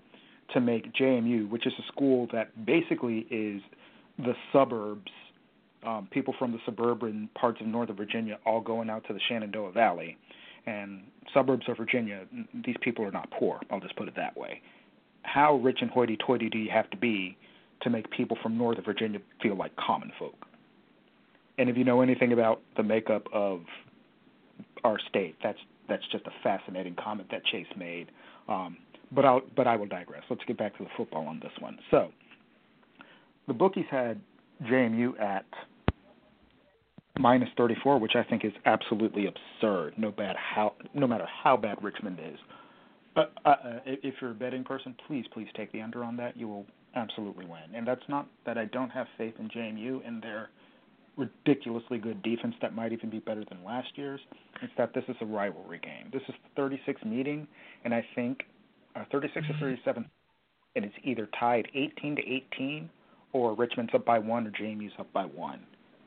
[0.53, 3.61] to make JMU, which is a school that basically is
[4.19, 5.11] the suburbs,
[5.85, 9.71] um, people from the suburban parts of Northern Virginia all going out to the Shenandoah
[9.71, 10.17] Valley.
[10.65, 11.01] And
[11.33, 12.25] suburbs of Virginia,
[12.65, 13.59] these people are not poor.
[13.69, 14.61] I'll just put it that way.
[15.23, 17.37] How rich and hoity-toity do you have to be
[17.81, 20.45] to make people from Northern Virginia feel like common folk?
[21.57, 23.61] And if you know anything about the makeup of
[24.83, 28.09] our state, that's that's just a fascinating comment that Chase made.
[28.47, 28.77] Um,
[29.11, 30.23] but I'll but I will digress.
[30.29, 31.77] Let's get back to the football on this one.
[31.91, 32.09] So
[33.47, 34.19] the bookies had
[34.63, 35.45] JMU at
[37.19, 39.93] minus 34, which I think is absolutely absurd.
[39.97, 42.39] No bad how no matter how bad Richmond is.
[43.15, 46.35] But uh, uh, if you're a betting person, please please take the under on that.
[46.35, 47.75] You will absolutely win.
[47.75, 50.49] And that's not that I don't have faith in JMU and their
[51.17, 54.19] ridiculously good defense that might even be better than last year's.
[54.61, 56.09] It's that this is a rivalry game.
[56.11, 57.47] This is the 36th meeting,
[57.83, 58.43] and I think
[58.95, 60.05] uh, 36 or 37,
[60.75, 62.89] and it's either tied 18 to 18,
[63.33, 65.59] or Richmond's up by one, or Jamie's up by one.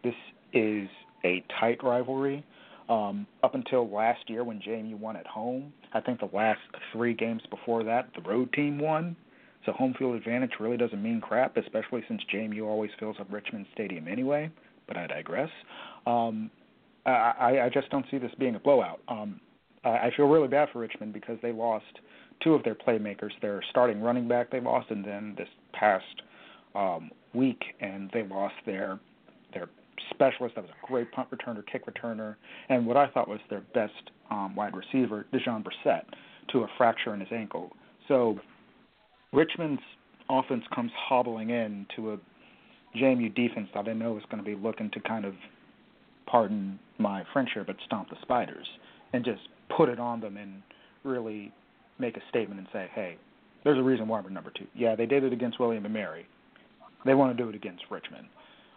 [0.02, 0.14] This
[0.52, 0.88] is
[1.24, 2.44] a tight rivalry.
[2.88, 6.60] Um, up until last year when Jamie won at home, I think the last
[6.92, 9.16] three games before that, the road team won.
[9.64, 13.66] So home field advantage really doesn't mean crap, especially since JMU always fills up Richmond
[13.74, 14.50] Stadium anyway.
[14.86, 15.50] But I digress.
[16.06, 16.50] Um,
[17.04, 19.00] I, I just don't see this being a blowout.
[19.08, 19.40] Um,
[19.84, 21.84] I feel really bad for Richmond because they lost
[22.42, 23.30] two of their playmakers.
[23.40, 26.04] Their starting running back they lost, and then this past
[26.74, 28.98] um, week, and they lost their
[29.54, 29.68] their
[30.10, 32.36] specialist that was a great punt returner, kick returner,
[32.68, 36.02] and what I thought was their best um, wide receiver, Dejon Brissett,
[36.52, 37.70] to a fracture in his ankle.
[38.08, 38.38] So
[39.32, 39.82] Richmond's
[40.28, 42.16] offense comes hobbling in to a
[42.96, 45.34] JMU defense that I didn't know is going to be looking to kind of,
[46.26, 48.66] pardon my French here, but stomp the spiders
[49.12, 49.42] and just
[49.76, 50.62] put it on them and
[51.04, 51.52] really
[51.98, 53.16] make a statement and say, hey,
[53.64, 54.66] there's a reason why we're number two.
[54.74, 56.26] Yeah, they did it against William and Mary.
[57.04, 58.26] They want to do it against Richmond.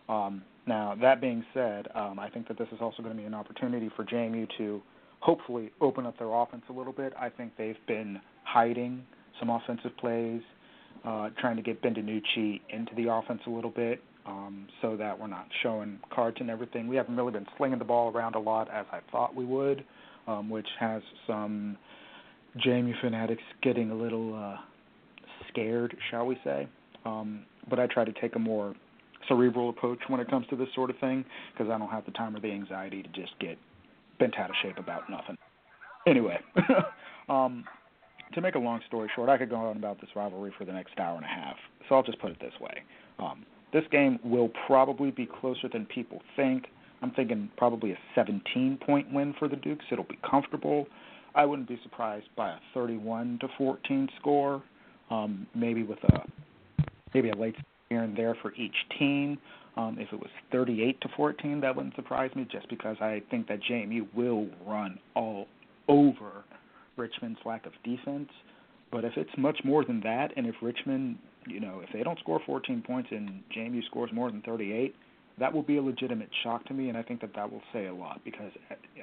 [0.07, 3.25] Um, now, that being said, um, I think that this is also going to be
[3.25, 4.81] an opportunity for JMU to
[5.19, 7.13] hopefully open up their offense a little bit.
[7.19, 9.03] I think they've been hiding
[9.39, 10.41] some offensive plays,
[11.05, 15.27] uh, trying to get Bendinucci into the offense a little bit um, so that we're
[15.27, 16.87] not showing cards and everything.
[16.87, 19.83] We haven't really been slinging the ball around a lot as I thought we would,
[20.27, 21.77] um, which has some
[22.57, 24.57] Jamie fanatics getting a little uh,
[25.49, 26.67] scared, shall we say.
[27.05, 28.75] Um, but I try to take a more
[29.27, 32.11] cerebral approach when it comes to this sort of thing because I don't have the
[32.11, 33.57] time or the anxiety to just get
[34.19, 35.37] bent out of shape about nothing.
[36.07, 36.39] Anyway,
[37.29, 37.63] um,
[38.33, 40.71] to make a long story short, I could go on about this rivalry for the
[40.71, 41.55] next hour and a half.
[41.87, 42.83] So I'll just put it this way:
[43.19, 46.65] um, this game will probably be closer than people think.
[47.01, 49.85] I'm thinking probably a 17-point win for the Dukes.
[49.89, 50.85] It'll be comfortable.
[51.33, 54.61] I wouldn't be surprised by a 31 to 14 score,
[55.09, 56.23] um, maybe with a
[57.13, 57.55] maybe a late
[57.89, 59.37] here and there for each team.
[59.77, 63.47] Um, if it was 38 to 14, that wouldn't surprise me, just because I think
[63.47, 65.47] that JMU will run all
[65.87, 66.43] over
[66.99, 68.29] Richmond's lack of defense.
[68.91, 72.17] But if it's much more than that, and if Richmond, you know, if they don't
[72.19, 74.95] score 14 points and JMU scores more than 38,
[75.39, 77.87] that will be a legitimate shock to me, and I think that that will say
[77.87, 78.51] a lot because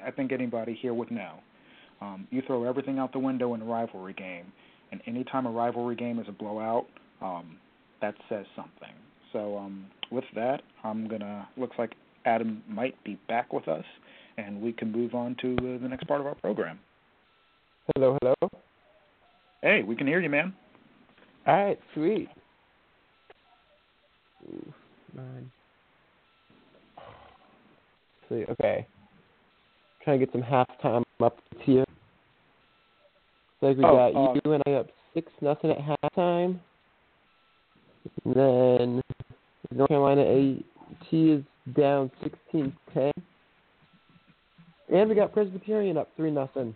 [0.05, 1.39] I think anybody here would know.
[1.99, 4.51] Um, you throw everything out the window in a rivalry game,
[4.91, 6.85] and anytime a rivalry game is a blowout,
[7.21, 7.57] um,
[8.01, 8.93] that says something.
[9.33, 11.47] So um, with that, I'm gonna.
[11.57, 11.95] Looks like
[12.25, 13.85] Adam might be back with us,
[14.37, 16.79] and we can move on to uh, the next part of our program.
[17.95, 18.35] Hello, hello.
[19.61, 20.53] Hey, we can hear you, man.
[21.45, 22.27] All right, sweet.
[24.49, 24.73] Ooh,
[25.15, 25.49] nine.
[28.27, 28.85] See, okay.
[30.03, 31.85] Trying to get some halftime up here.
[33.61, 36.59] Looks like we Oh, got um, UNI up six nothing at halftime.
[38.25, 39.01] And then
[39.71, 43.11] North Carolina A&T is down sixteen ten.
[44.93, 46.75] And we got Presbyterian up three nothing.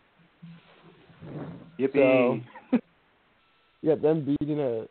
[1.80, 2.44] Yippee!
[3.84, 4.86] Yeah, them beating a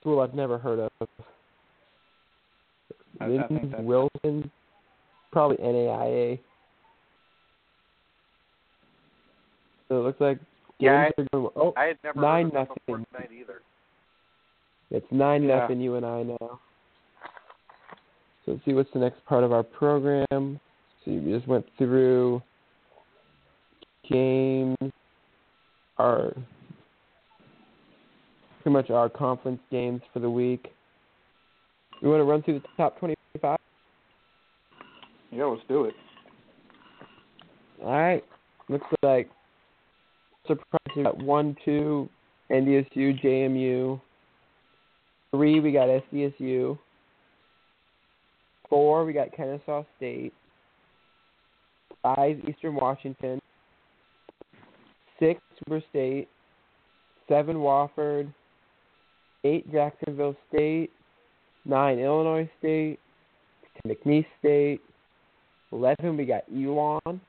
[0.00, 0.90] school I've never heard of.
[3.18, 4.50] I- I Wilson,
[5.32, 6.38] probably NAIA.
[9.88, 10.38] So it looks like
[10.78, 11.48] Yeah, are going.
[11.56, 13.06] Oh, I had never Nine heard of nothing.
[13.32, 13.62] either.
[14.90, 15.60] it's nine Yeah.
[15.60, 15.80] nothing.
[15.80, 16.60] UNI now.
[18.44, 20.60] So let's see what's the next part of our program.
[21.04, 22.42] See, we just went through
[24.10, 24.76] games,
[25.98, 26.32] are
[28.62, 30.72] pretty much our conference games for the week.
[32.00, 33.58] You want to run through the top twenty-five?
[35.30, 35.94] Yeah, let's do it.
[37.82, 38.24] All right.
[38.68, 39.28] Looks like
[40.46, 42.08] surprise we got one, two,
[42.50, 44.00] NDSU, JMU.
[45.30, 46.78] Three, we got SDSU.
[48.68, 50.32] Four, we got Kennesaw State.
[52.02, 53.40] Five, Eastern Washington.
[55.18, 56.28] Six, Weber State.
[57.28, 58.32] Seven, Wofford.
[59.44, 60.90] Eight, Jacksonville State.
[61.64, 62.98] Nine, Illinois State.
[63.82, 64.80] Ten, McNeese State.
[65.72, 67.20] Eleven, we got Elon.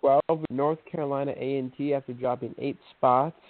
[0.00, 3.40] 12 North Carolina A&T after dropping eight spots.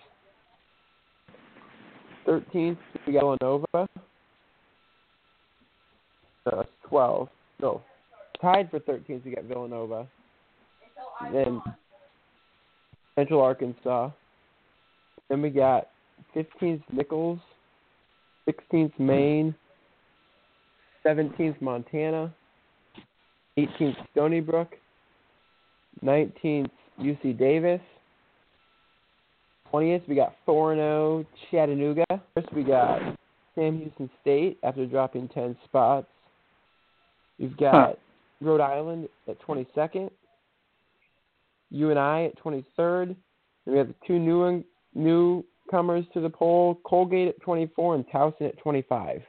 [2.29, 3.89] 13th, we got Villanova.
[6.47, 7.29] No, that's 12.
[7.61, 7.83] No,
[8.41, 10.07] tied for 13th, we got Villanova.
[11.33, 11.61] Then
[13.17, 14.11] Central Arkansas.
[15.29, 15.89] Then we got
[16.35, 17.39] 15th Nichols,
[18.49, 19.55] 16th Maine,
[21.07, 22.35] 17th Montana,
[23.59, 24.73] 18th Stony Brook,
[26.05, 27.81] 19th, UC Davis.
[29.73, 32.05] 20th, we got 4 0 Chattanooga.
[32.35, 33.01] First, we got
[33.55, 36.07] Sam Houston State after dropping 10 spots.
[37.39, 37.95] We've got Huh.
[38.41, 40.11] Rhode Island at 22nd.
[41.75, 43.09] UNI at 23rd.
[43.09, 43.17] And
[43.67, 44.65] we have two new
[44.95, 49.23] newcomers to the poll Colgate at 24 and Towson at 25.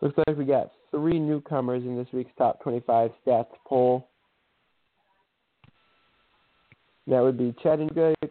[0.00, 4.08] Looks like we got three newcomers in this week's top 25 stats poll.
[7.06, 8.30] That would be Chattanooga, and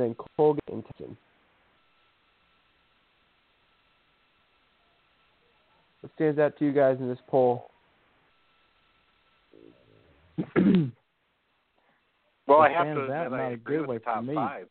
[0.00, 1.16] then Colgate and Towson.
[6.00, 7.70] What stands out to you guys in this poll?
[12.46, 14.22] Well, I have to stands out admit, not I a agree good with way for
[14.22, 14.34] me.
[14.34, 14.66] five.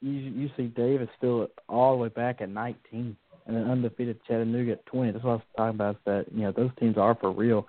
[0.00, 3.16] You UC Davis still all the way back at 19,
[3.46, 5.10] and an undefeated Chattanooga at 20.
[5.10, 5.96] That's what I was talking about.
[5.96, 7.66] Is that you know those teams are for real.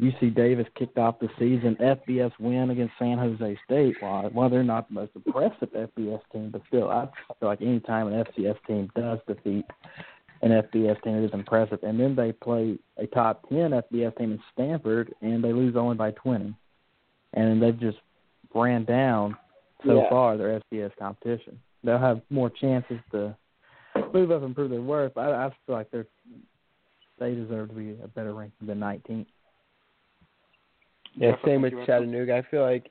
[0.00, 3.96] UC Davis kicked off the season FBS win against San Jose State.
[4.00, 7.80] While while they're not the most impressive FBS team, but still, I feel like any
[7.80, 9.64] time an FCS team does defeat
[10.42, 11.80] an FBS team that is impressive.
[11.82, 15.96] And then they play a top 10 FBS team in Stanford, and they lose only
[15.96, 16.54] by 20.
[17.34, 17.98] And they've just
[18.54, 19.36] ran down
[19.84, 20.08] so Yeah.
[20.08, 21.60] far their FBS competition.
[21.84, 23.36] They'll have more chances to
[24.12, 25.14] move up and prove their worth.
[25.14, 26.06] But I, I feel like they're
[27.18, 29.26] they deserve to be a better ranking than 19.
[31.16, 32.36] Yeah, same with Chattanooga.
[32.36, 32.90] I feel like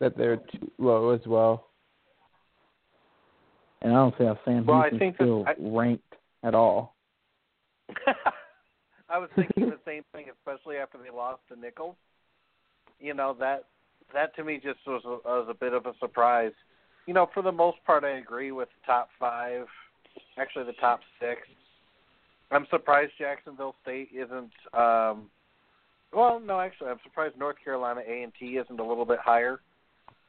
[0.00, 1.65] that they're too low as well.
[3.82, 6.94] And I don't see how Sam Well, Houston's still I- ranked at all.
[9.08, 11.94] I was thinking the same thing, especially after they lost to Nichols.
[13.00, 13.64] You know that
[14.12, 16.52] that to me just was a, was a bit of a surprise.
[17.06, 19.66] You know, for the most part, I agree with the top five,
[20.38, 21.42] actually the top six.
[22.50, 24.50] I'm surprised Jacksonville State isn't.
[24.74, 25.30] um
[26.12, 29.60] Well, no, actually, I'm surprised North Carolina A and T isn't a little bit higher.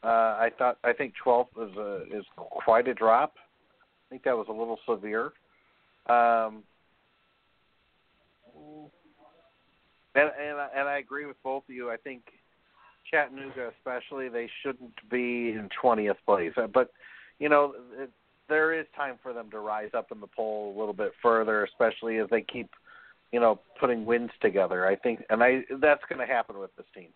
[0.04, 3.34] Uh, I thought I think 12th is a, is quite a drop.
[3.38, 5.34] I think that was a little severe.
[6.08, 6.64] Um,
[10.16, 11.92] and and I- and I agree with both of you.
[11.92, 12.22] I think
[13.10, 16.54] Chattanooga, especially, they shouldn't be in twentieth place.
[16.58, 16.92] Uh, But
[17.40, 18.10] you know, it,
[18.50, 21.64] there is time for them to rise up in the poll a little bit further,
[21.66, 22.70] especially as they keep,
[23.32, 24.88] you know, putting wins together.
[24.88, 27.10] I think, and I that's going to happen with this team.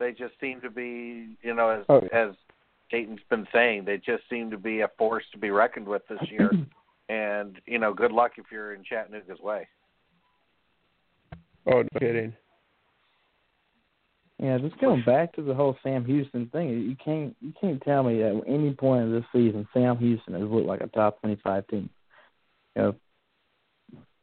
[0.00, 2.00] They just seem to be, you know, as Oh.
[2.12, 2.34] as
[2.90, 6.28] Dayton's been saying, they just seem to be a force to be reckoned with this
[6.28, 6.50] year.
[7.08, 9.68] and you know, good luck if you're in Chattanooga's way.
[11.66, 12.32] Oh, no kidding.
[14.42, 18.02] Yeah, just going back to the whole Sam Houston thing, you can't you can't tell
[18.02, 21.36] me at any point of this season Sam Houston has looked like a top twenty
[21.44, 21.90] five team.
[22.74, 22.94] You know,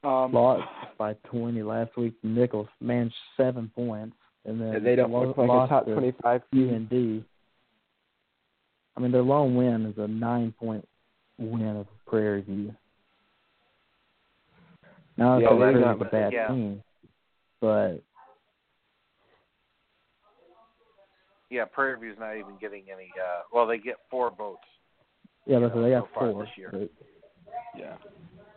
[0.09, 0.67] Um, lost
[0.97, 2.15] by twenty last week.
[2.23, 4.15] Nichols managed seven points,
[4.47, 7.25] and then They don't lo- look like a top to 25 UND.
[8.95, 10.87] I mean, their lone win is a nine point
[11.37, 12.73] win of Prairie View.
[15.17, 16.47] Now Yeah, it's they're a not- a bad yeah.
[16.47, 16.83] team,
[17.61, 18.01] but
[21.49, 23.11] Yeah, Prairie View's not even getting any.
[23.21, 24.63] uh Well, they get four votes.
[25.45, 26.43] yeah, you but know, they got so four.
[26.43, 26.69] this year.
[26.71, 26.89] but-
[27.75, 27.97] Yeah.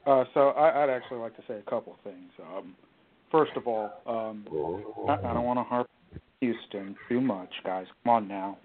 [0.07, 2.33] Uh, so I, I'd actually like to say a couple of things.
[2.41, 2.75] Um,
[3.31, 4.45] first of all, um,
[5.09, 7.87] I, I don't want to harp on Houston too much, guys.
[8.05, 8.59] Come on now.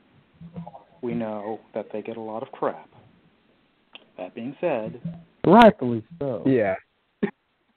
[1.01, 2.89] We know that they get a lot of crap.
[4.17, 5.01] That being said,
[5.45, 6.43] rightfully so.
[6.45, 6.75] Yeah.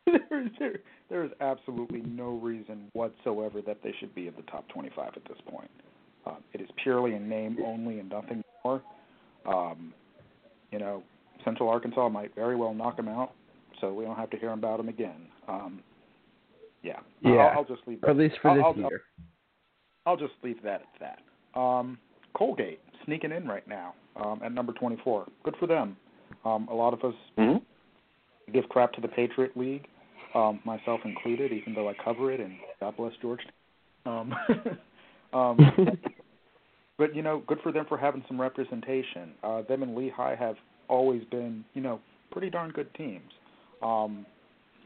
[0.07, 0.79] there, is, there,
[1.11, 5.25] there is absolutely no reason whatsoever that they should be in the top 25 at
[5.25, 5.71] this point.
[6.27, 8.83] Uh, it is purely a name only and nothing more.
[9.47, 9.93] Um,
[10.71, 11.03] you know,
[11.45, 13.33] Central Arkansas might very well knock them out,
[13.81, 15.27] so we don't have to hear about them again.
[15.49, 15.81] Um,
[16.83, 17.31] yeah, Yeah.
[17.33, 17.99] I'll, I'll just leave.
[18.03, 19.03] Or at least for I'll- this I'll- year.
[20.07, 21.19] I'll just leave that at
[21.55, 21.61] that.
[21.61, 21.99] Um,
[22.35, 25.27] Colgate sneaking in right now um, at number 24.
[25.45, 25.97] Good for them.
[26.47, 28.53] Um, a lot of us Mm-hmm.
[28.53, 29.87] give crap to the Patriot League,
[30.35, 33.41] um, myself included, even though I cover it, and God bless George.
[34.07, 34.33] Um,
[35.35, 35.59] um,
[36.99, 39.33] but you know, good for them for having some representation.
[39.43, 40.57] Uh, them and Lehigh have
[40.89, 42.01] always been, you know,
[42.31, 43.31] pretty darn good teams,
[43.83, 44.25] um,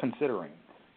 [0.01, 0.51] considering.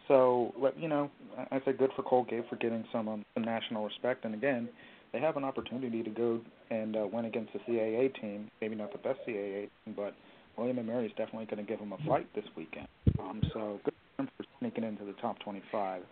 [0.08, 3.84] So, you know, I I say good for Colgate for getting some um, some national
[3.84, 4.68] respect, and again,
[5.12, 6.40] they have an opportunity to go
[6.70, 8.50] and uh, win against the CAA team.
[8.60, 10.14] Maybe not the best CAA team, but
[10.56, 12.88] William and Mary is definitely going to give them a fight this weekend.
[13.18, 16.02] Um, so good for them for sneaking into the top 25.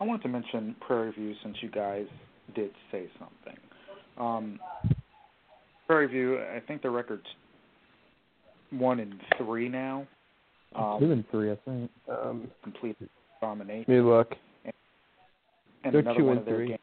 [0.00, 2.06] I wanted to mention Prairie View since you guys
[2.54, 3.60] did say something.
[4.18, 4.58] Um,
[5.86, 7.26] Prairie View, I think the record's
[8.70, 10.06] one and three now.
[10.74, 11.90] Um, Two and three, I think.
[12.08, 12.96] Um, complete
[13.40, 13.84] domination.
[13.88, 14.34] let me look.
[15.84, 16.68] And they're another two one and of three.
[16.68, 16.80] games.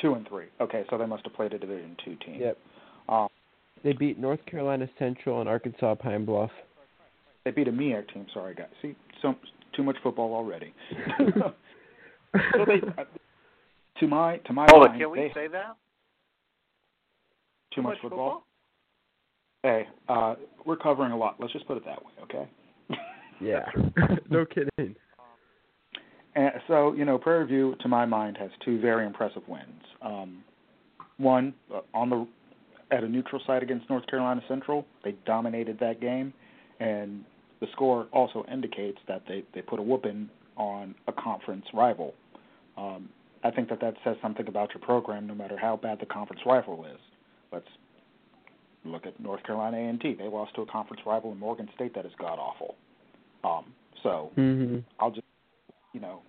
[0.00, 0.46] Two and three.
[0.60, 2.40] Okay, so they must have played a Division two team.
[2.40, 2.58] Yep.
[3.08, 3.28] Um,
[3.82, 6.50] They beat North Carolina Central and Arkansas Pine Bluff.
[7.44, 8.26] they beat a MEAC team.
[8.32, 8.68] Sorry, guys.
[8.82, 9.34] See, so
[9.74, 10.72] too much football already.
[11.34, 13.04] so they, uh,
[14.00, 15.76] to my to my Hold mind, Can we they, say that?
[17.74, 18.44] too much football.
[19.62, 21.36] Hey, uh, we're covering a lot.
[21.40, 22.48] Let's just put it that way, okay?
[23.40, 23.66] Yeah.
[24.30, 24.94] no kidding.
[26.38, 29.82] And so, you know, Prairie View, to my mind, has two very impressive wins.
[30.00, 30.44] Um,
[31.16, 32.28] one uh, on the
[32.92, 36.32] at a neutral site against North Carolina Central, they dominated that game,
[36.78, 37.24] and
[37.60, 42.14] the score also indicates that they they put a whooping on a conference rival.
[42.76, 43.08] Um,
[43.42, 46.42] I think that that says something about your program, no matter how bad the conference
[46.46, 47.00] rival is.
[47.52, 47.66] Let's
[48.84, 50.14] look at North Carolina A&T.
[50.14, 52.76] They lost to a conference rival in Morgan State that is god awful.
[53.42, 53.72] Um,
[54.04, 55.26] so hmm I'll just,
[55.92, 56.22] you know,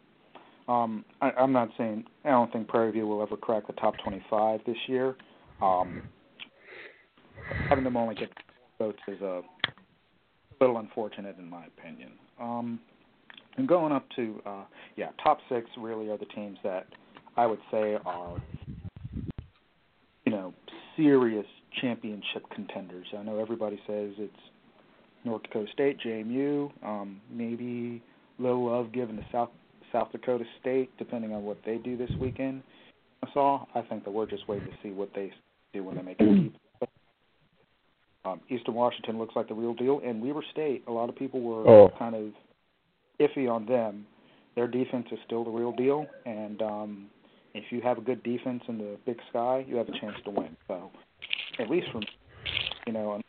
[0.70, 3.95] um, I, I'm not saying I don't think Prairie View will ever crack the top
[4.03, 5.15] 25 this year.
[5.61, 6.03] Um,
[7.67, 8.30] having them only get
[8.78, 9.41] votes is a
[10.61, 12.11] little unfortunate in my opinion.
[12.39, 12.80] Um,
[13.57, 14.63] and going up to uh,
[14.95, 16.86] yeah, top six really are the teams that
[17.36, 18.38] I would say are
[20.26, 20.53] you know
[20.95, 21.47] serious
[21.82, 23.07] championship contenders.
[23.17, 24.34] I know everybody says it's
[25.26, 28.03] North Dakota State, JMU, um, maybe
[28.38, 29.49] little love given to South
[29.91, 32.63] South Dakota State, depending on what they do this weekend.
[33.23, 33.65] I saw.
[33.75, 35.31] I think that we're just waiting to see what they
[35.73, 36.55] do when they make it deep.
[38.25, 40.83] Um, Eastern Washington looks like the real deal, and Weber State.
[40.87, 41.89] A lot of people were Oh.
[41.97, 42.33] kind of
[43.19, 44.05] iffy on them.
[44.55, 47.09] Their defense is still the real deal, and um,
[47.53, 50.31] if you have a good defense in the Big Sky, you have a chance to
[50.31, 50.55] win.
[50.67, 50.91] So,
[51.59, 52.03] at least from
[52.87, 53.21] you know,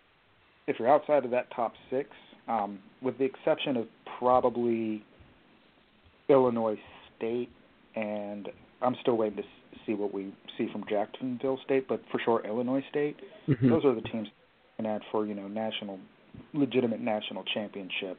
[0.66, 2.08] if you're outside of that top six,
[2.48, 3.86] um, with the exception of
[4.18, 5.04] probably
[6.30, 6.78] Illinois
[7.16, 7.50] State,
[7.96, 8.48] and
[8.82, 9.42] I'm still waiting to
[9.86, 13.16] see what we see from Jacksonville State, but for sure Illinois State.
[13.48, 13.68] Mhm.
[13.68, 14.28] Those are the teams
[14.78, 15.98] and at for you know national,
[16.54, 18.16] legitimate national championship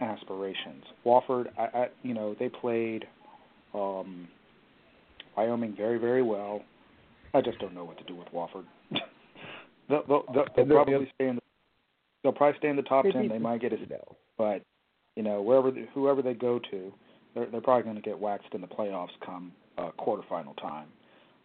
[0.00, 0.84] aspirations.
[1.04, 3.06] Wofford, I, I you know they played
[3.74, 4.26] um,
[5.36, 6.62] Wyoming very very well.
[7.34, 8.64] I just don't know what to do with Wofford.
[9.88, 11.36] they'll, they'll, they'll, they'll They'll- probably stay in.
[11.36, 11.42] The,
[12.22, 13.28] they'll probably stay in the top ten.
[13.28, 14.16] They might get a No.
[14.38, 14.62] but
[15.16, 16.92] you know wherever whoever they go to,
[17.34, 20.86] they're they're probably going to get waxed in the playoffs come uh, quarterfinal time.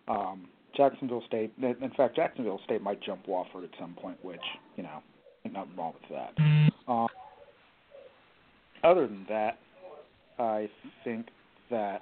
[0.07, 4.41] Um, Jacksonville State, in fact, Jacksonville State might jump Wofford at some point, which
[4.75, 5.01] you know,
[5.51, 6.43] nothing wrong with that.
[6.87, 7.07] Um,
[8.83, 9.57] other than that,
[10.37, 10.69] I
[11.03, 11.27] think
[11.69, 12.01] that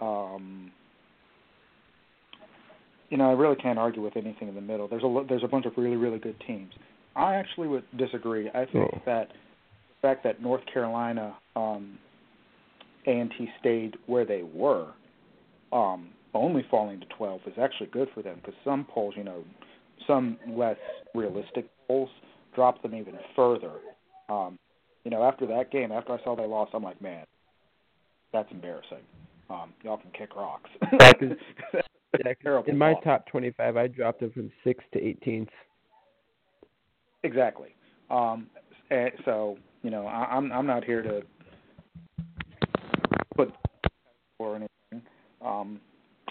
[0.00, 0.70] um,
[3.10, 4.88] you know I really can't argue with anything in the middle.
[4.88, 6.72] There's a there's a bunch of really really good teams.
[7.14, 8.48] I actually would disagree.
[8.48, 9.02] I think Oh.
[9.04, 11.98] that the fact that North Carolina um,
[13.06, 14.88] A&T stayed where they were,
[15.72, 19.44] um, only falling to 12 is actually good for them because some polls, you know,
[20.06, 20.76] some less
[21.14, 22.08] realistic polls
[22.54, 23.72] dropped them even further.
[24.28, 24.58] Um,
[25.04, 27.24] you know, after that game, after I saw they lost, I'm like, man,
[28.32, 29.02] that's embarrassing.
[29.50, 30.70] Um, y'all can kick rocks.
[30.92, 31.36] Yeah, 'cause-
[32.24, 33.04] That's a terrible In my loss.
[33.04, 35.48] top 25, I dropped them from 6 to 18th.
[37.24, 37.74] Exactly.
[38.10, 38.48] Um,
[39.24, 41.22] so you know, I, I'm I'm not here to
[44.44, 45.08] or anything.
[45.44, 45.80] Um,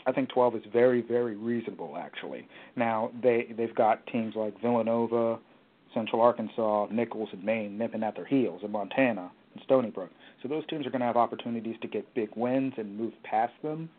[0.05, 2.47] I think 12 is very very reasonable actually.
[2.75, 5.39] Now they they've got teams like Villanova,
[5.93, 10.09] Central Arkansas, Nichols, and Maine nipping at their heels, and Montana and Stony Brook.
[10.41, 13.53] So those teams are going to have opportunities to get big wins and move past
[13.61, 13.89] them.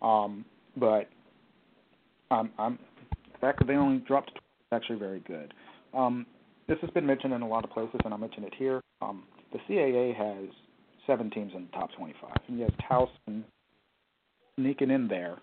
[0.00, 0.44] Um,
[0.76, 1.08] but
[2.30, 2.78] I'm I'm
[3.32, 5.54] the fact that they only dropped to 12 is actually very good.
[5.94, 6.26] Um,
[6.68, 8.80] this has been mentioned in a lot of places, and I'll mention it here.
[9.00, 10.48] Um, the CAA has
[11.06, 13.42] seven teams in the top 25, and have Towson
[14.56, 15.36] sneaking in there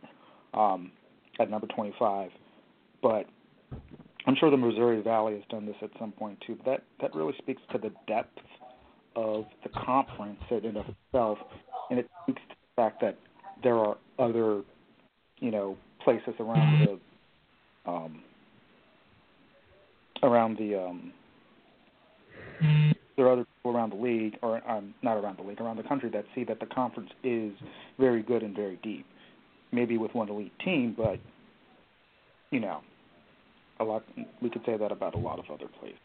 [0.53, 0.91] um,
[1.39, 2.32] at number 25.
[3.01, 3.26] But
[4.26, 6.57] I'm sure the Missouri Valley has done this at some point too.
[6.64, 8.38] But that that really speaks to the depth
[9.16, 11.38] of the conference in and of itself,
[11.89, 13.18] and it speaks to the fact that
[13.64, 14.62] there are other,
[15.39, 16.88] you know, places around
[17.86, 18.24] the um,
[20.22, 21.14] around the um
[23.20, 25.84] there are other people around the league or um not around the league around the
[25.84, 27.51] country that see that the conference is
[27.99, 29.05] very good and very deep.
[29.74, 31.20] Maybe with one elite team but
[32.49, 32.80] you know
[33.82, 34.03] a lot
[34.41, 35.99] we could say that about a lot of other places.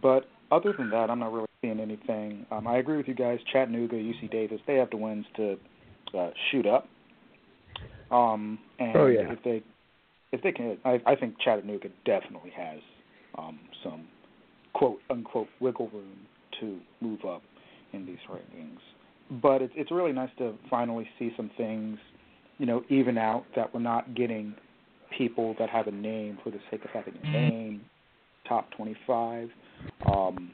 [0.00, 2.46] But other than that i'm not really seeing anything.
[2.52, 3.40] Um i agree with you guys.
[3.52, 5.58] Chattanooga uc davis they have the wins to
[6.16, 6.88] uh shoot up.
[8.12, 9.32] Um and Oh, yeah.
[9.32, 9.64] if they
[10.30, 12.78] if they can i i think chattanooga definitely has
[13.36, 14.06] um, some
[14.74, 16.18] quote unquote wiggle room
[16.60, 17.42] to move up
[17.92, 18.78] in these rankings.
[19.40, 21.98] But it's it's really nice to finally see some things,
[22.58, 24.54] you know, even out that we're not getting
[25.16, 27.82] people that have a name for the sake of having a name,
[28.48, 29.48] top twenty five,
[30.06, 30.50] um,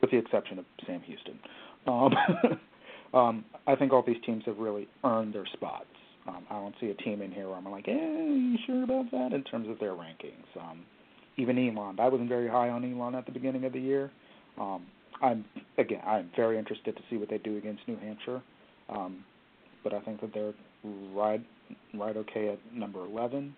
[0.00, 1.38] with the exception of Sam Houston.
[1.86, 2.14] Um,
[3.18, 5.86] um, I think all these teams have really earned their spots.
[6.26, 9.10] Um, I don't see a team in here where I'm like, eh, you sure about
[9.10, 10.46] that in terms of their rankings.
[10.60, 10.84] Um,
[11.36, 11.98] even Elon.
[12.00, 14.10] I wasn't very high on Elon at the beginning of the year.
[14.58, 14.86] Um,
[15.22, 15.44] I'm
[15.78, 18.42] again, I'm very interested to see what they do against New Hampshire,
[18.88, 19.24] um,
[19.84, 20.52] but I think that they're
[21.14, 21.40] right,
[21.94, 23.54] right okay at number 11.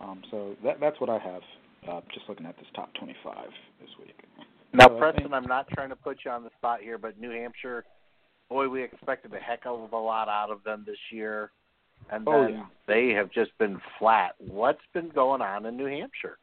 [0.00, 1.42] Um, so that that's what I have.
[1.88, 3.34] Uh, just looking at this top 25
[3.80, 4.14] this week.
[4.74, 7.18] Now, So Preston, think- I'm not trying to put you on the spot here, but
[7.18, 7.84] New Hampshire,
[8.50, 11.50] boy, we expected a heck of a lot out of them this year,
[12.10, 12.66] and Oh, then yeah.
[12.86, 14.34] they have just been flat.
[14.38, 16.38] What's been going on in New Hampshire?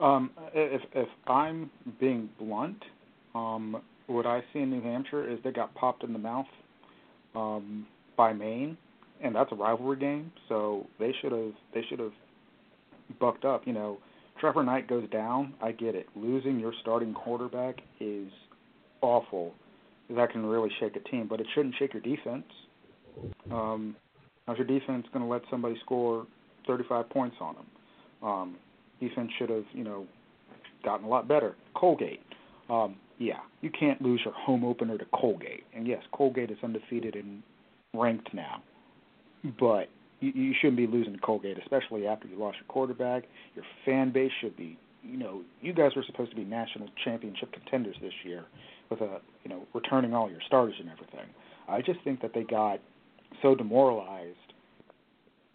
[0.00, 1.70] Um, if if I'm
[2.00, 2.82] being blunt,
[3.34, 6.46] um, what I see in New Hampshire is they got popped in the mouth
[7.34, 7.86] um,
[8.16, 8.76] by Maine,
[9.22, 10.32] and that's a rivalry game.
[10.48, 12.12] So they should have they should have
[13.20, 13.66] bucked up.
[13.66, 13.98] You know,
[14.40, 16.06] Trevor Knight goes down, I get it.
[16.16, 18.28] Losing your starting quarterback is
[19.00, 19.54] awful.
[20.10, 22.44] That can really shake a team, but it shouldn't shake your defense.
[23.50, 23.96] Um,
[24.46, 26.26] how's your defense going to let somebody score
[26.66, 27.66] 35 points on them?
[28.22, 28.56] Um,
[29.08, 30.06] defense should have, you know,
[30.84, 31.56] gotten a lot better.
[31.74, 32.20] Colgate,
[32.70, 35.64] um, yeah, you can't lose your home opener to Colgate.
[35.74, 37.42] And yes, Colgate is undefeated and
[37.92, 38.62] ranked now,
[39.58, 39.88] but
[40.20, 43.24] you, you shouldn't be losing to Colgate, especially after you lost your quarterback.
[43.54, 47.52] Your fan base should be, you know, you guys were supposed to be national championship
[47.52, 48.44] contenders this year
[48.90, 51.28] with a, you know, returning all your starters and everything.
[51.68, 52.80] I just think that they got
[53.42, 54.36] so demoralized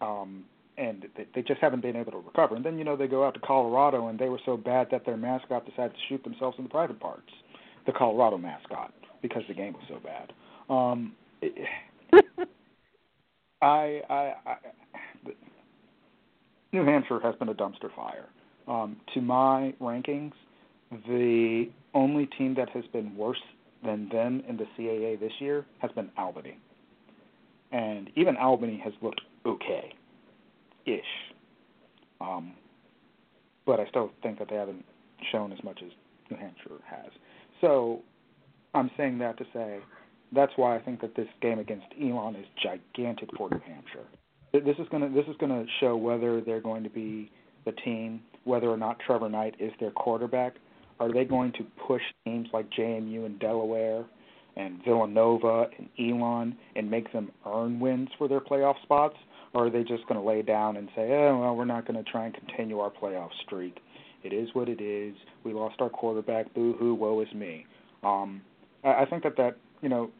[0.00, 0.44] um
[0.80, 2.56] and they they just haven't been able to recover.
[2.56, 5.04] And then you know they go out to Colorado and they were so bad that
[5.04, 7.30] their mascot decided to shoot themselves in the private parts,
[7.86, 10.32] the Colorado mascot, because the game was so bad.
[10.72, 11.12] Um,
[11.42, 11.52] it,
[13.62, 14.56] I, I, I,
[16.72, 18.26] New Hampshire has been a dumpster fire.
[18.66, 20.32] Um, to my rankings,
[20.90, 23.42] the only team that has been worse
[23.84, 26.56] than them in the CAA this year has been Albany,
[27.72, 29.92] and even Albany has looked okay
[30.86, 31.00] ish.
[32.20, 32.52] Um,
[33.66, 34.84] but I still think that they haven't
[35.32, 35.90] shown as much as
[36.30, 37.10] New Hampshire has.
[37.60, 38.00] So
[38.74, 39.80] I'm saying that to say
[40.32, 44.06] that's why I think that this game against Elon is gigantic for New Hampshire.
[44.52, 47.30] This is gonna this is gonna show whether they're going to be
[47.64, 50.54] the team, whether or not Trevor Knight is their quarterback.
[50.98, 54.04] Are they going to push teams like JMU and Delaware
[54.56, 59.16] and Villanova and Elon and make them earn wins for their playoff spots?
[59.52, 62.02] Or are they just going to lay down and say, "Oh, well, we're not going
[62.02, 63.78] to try and continue our playoff streak.
[64.22, 65.14] It is what it is.
[65.44, 66.52] We lost our quarterback.
[66.54, 67.66] Boo hoo, woe is me."
[68.02, 68.42] Um,
[68.84, 70.10] I, I think that that you know,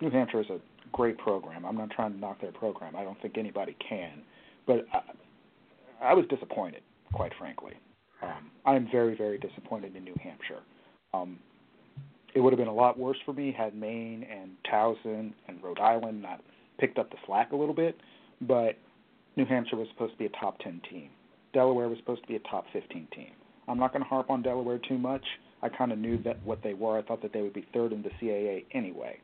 [0.00, 0.58] New Hampshire is a
[0.92, 1.64] great program.
[1.64, 2.96] I'm not trying to knock their program.
[2.96, 4.22] I don't think anybody can,
[4.66, 7.74] but I, I was disappointed, quite frankly.
[8.22, 10.60] Um, I'm very, very disappointed in New Hampshire.
[11.12, 11.38] Um,
[12.34, 15.80] it would have been a lot worse for me had Maine and Towson and Rhode
[15.80, 16.40] Island not
[16.78, 17.96] picked up the slack a little bit
[18.46, 18.76] but
[19.36, 21.10] New Hampshire was supposed to be a top 10 team.
[21.52, 23.30] Delaware was supposed to be a top 15 team.
[23.68, 25.24] I'm not going to harp on Delaware too much.
[25.62, 26.98] I kind of knew that what they were.
[26.98, 29.18] I thought that they would be third in the CAA anyway.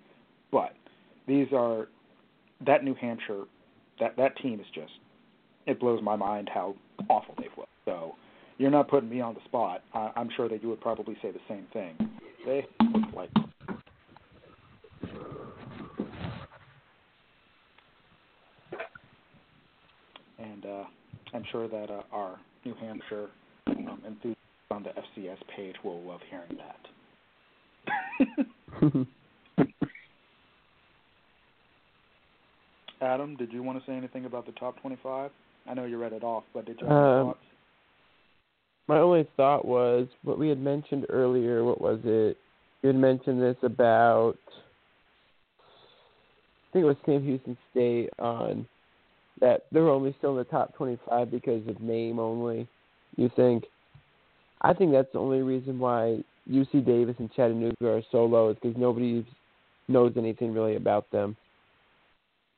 [0.53, 0.73] But
[1.27, 1.89] these are
[2.65, 3.45] that New Hampshire
[4.01, 4.93] that that team is just
[5.67, 6.75] it blows my mind how
[7.11, 7.69] awful they've looked.
[7.85, 8.15] So
[8.57, 9.83] you're not putting me on the spot.
[9.93, 11.97] I, I'm sure that you would probably say the same thing.
[12.47, 13.31] They look like
[20.39, 20.85] and uh,
[21.35, 23.29] I'm sure that uh, our New Hampshire
[23.67, 26.89] um, enthusiasts on the FCS page will love hearing that.
[33.01, 35.31] Adam, did you want to say anything about the top 25?
[35.69, 37.39] I know you read it off, but did you have um, thoughts?
[38.89, 41.63] My only thought was what we had mentioned earlier.
[41.63, 42.37] What was it?
[42.83, 44.39] You had mentioned this about,
[45.61, 48.67] I think it was Sam Houston State on
[49.41, 52.69] that they're only still in the top 25 because of name only.
[53.17, 53.65] You think?
[54.63, 58.57] I think that's the only reason why UC Davis and Chattanooga are so low is
[58.61, 59.25] because nobody
[59.87, 61.37] knows anything really about them.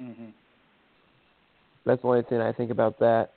[0.01, 0.33] Mhm.
[1.85, 3.33] That's the only thing I think about that.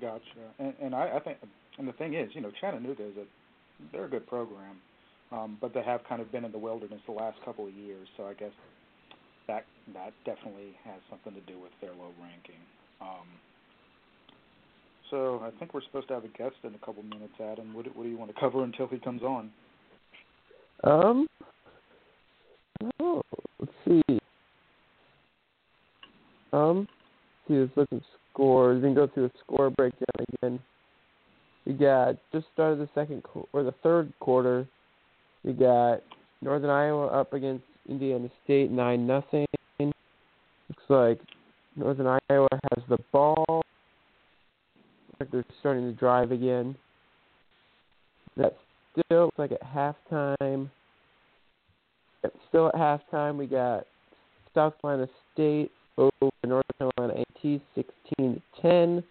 [0.00, 0.22] Gotcha.
[0.58, 1.38] And, and I, I think,
[1.78, 3.24] and the thing is, you know, Chattanooga is a
[3.92, 4.76] they're a good program,
[5.32, 8.06] um, but they have kind of been in the wilderness the last couple of years.
[8.16, 8.52] So I guess
[9.46, 12.60] that that definitely has something to do with their low ranking.
[13.00, 13.26] Um,
[15.10, 17.74] so I think we're supposed to have a guest in a couple minutes, Adam.
[17.74, 19.50] What, what do you want to cover until he comes on?
[20.82, 21.26] Um.
[23.00, 23.22] Oh,
[23.60, 24.18] let's see.
[26.52, 26.86] Um,
[27.46, 28.00] see, let's look at
[28.32, 28.82] scores.
[28.82, 30.60] We can go through the score breakdown again.
[31.66, 33.22] We got just started the second
[33.52, 34.66] or the third quarter.
[35.44, 36.02] We got
[36.42, 39.46] Northern Iowa up against Indiana State nine nothing.
[39.78, 41.20] Looks like
[41.76, 43.62] Northern Iowa has the ball.
[45.20, 46.76] Like they're starting to drive again.
[48.36, 48.56] That
[48.92, 50.70] still looks like at halftime.
[52.48, 53.84] Still at halftime, we got
[54.54, 56.10] South Carolina State over
[56.46, 59.04] North Carolina A&T, 16 to 10.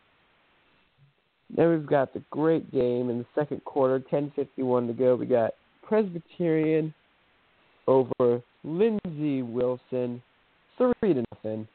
[1.56, 5.16] Then we've got the great game in the second quarter, 10:51 to go.
[5.16, 5.54] We got
[5.84, 6.94] Presbyterian
[7.88, 10.22] over Lindsey Wilson,
[10.78, 11.68] three to nothing.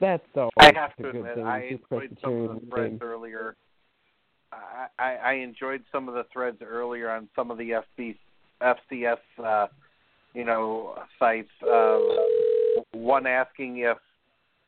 [0.00, 0.50] That's all.
[0.58, 3.56] I have to admit, I enjoyed some of the threads earlier.
[4.52, 8.16] I, I, I enjoyed some of the threads earlier on some of the FB,
[8.60, 9.66] FCS, uh,
[10.34, 11.48] you know, sites.
[11.62, 11.98] Uh,
[12.92, 13.98] one asking if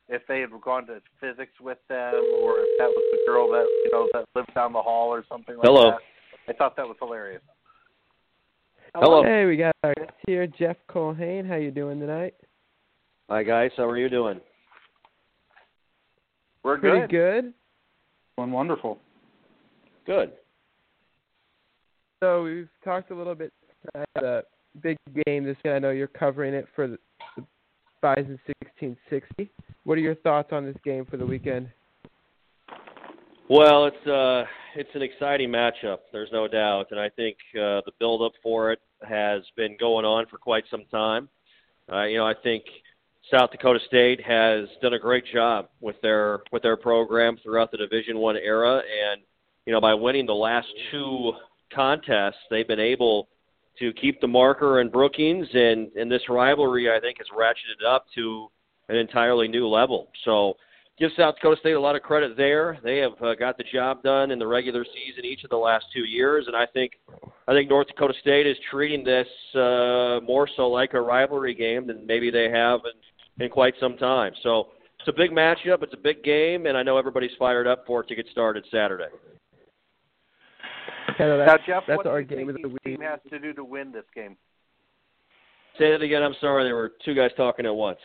[0.07, 3.65] if they had gone to physics with them, or if that was the girl that
[3.83, 5.91] you know that lived down the hall or something like Hello.
[5.91, 5.99] that.
[6.47, 7.41] I thought that was hilarious.
[8.97, 9.23] Hello.
[9.23, 11.45] Hey, we got our guest here, Jeff Culhane.
[11.45, 12.33] How you doing tonight?
[13.29, 14.39] Hi guys, how are you doing?
[16.63, 17.09] We're Pretty good.
[17.09, 17.53] good.
[18.37, 18.97] Doing wonderful.
[20.05, 20.31] Good.
[22.23, 23.51] So we've talked a little bit
[23.93, 24.43] about the
[24.81, 25.75] big game this year.
[25.75, 26.97] I know you're covering it for the,
[27.35, 27.43] the
[28.01, 28.39] Bison
[28.79, 29.51] 1660.
[29.83, 31.67] What are your thoughts on this game for the weekend?
[33.49, 34.45] Well, it's uh
[34.77, 35.99] it's an exciting matchup.
[36.13, 40.05] There's no doubt, and I think uh, the build up for it has been going
[40.05, 41.29] on for quite some time.
[41.91, 42.63] Uh, you know, I think
[43.31, 47.77] South Dakota State has done a great job with their with their program throughout the
[47.77, 49.21] Division One era, and
[49.65, 51.33] you know, by winning the last two
[51.73, 53.27] contests, they've been able
[53.79, 58.05] to keep the marker in Brookings, and and this rivalry, I think, has ratcheted up
[58.15, 58.49] to
[58.89, 60.09] an entirely new level.
[60.23, 60.55] So
[60.97, 62.77] give South Dakota State a lot of credit there.
[62.83, 65.85] They have uh, got the job done in the regular season each of the last
[65.93, 66.93] two years, and I think
[67.47, 71.87] I think North Dakota State is treating this uh, more so like a rivalry game
[71.87, 72.81] than maybe they have
[73.39, 74.33] in, in quite some time.
[74.43, 74.67] So
[74.99, 75.83] it's a big matchup.
[75.83, 78.65] It's a big game, and I know everybody's fired up for it to get started
[78.71, 79.09] Saturday.
[81.17, 82.97] Kind of Now, Jeff, that's what our do you game of think the each week.
[82.99, 84.35] team has to do to win this game?
[85.77, 86.23] Say that again.
[86.23, 86.63] I'm sorry.
[86.63, 87.99] There were two guys talking at once.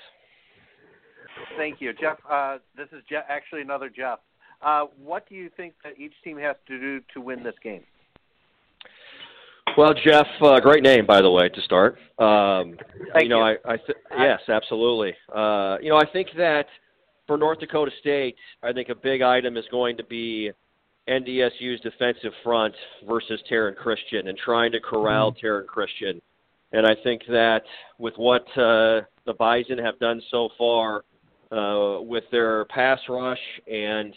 [1.57, 2.19] Thank you, Jeff.
[2.31, 4.19] Uh, this is Je- actually another Jeff.
[4.63, 7.83] Uh, what do you think that each team has to do to win this game?
[9.77, 11.97] Well, Jeff, uh, great name by the way to start.
[12.19, 12.77] Um,
[13.13, 13.57] Thank you know, you.
[13.65, 15.15] I, I th- yes, absolutely.
[15.35, 16.67] Uh, you know, I think that
[17.27, 20.51] for North Dakota State, I think a big item is going to be
[21.09, 22.75] NDSU's defensive front
[23.09, 26.21] versus Taryn Christion and trying to corral Taryn Christion.
[26.73, 27.63] And I think that
[27.99, 31.05] with what uh, the Bison have done so far
[31.51, 33.41] uh, with their pass rush
[33.71, 34.15] and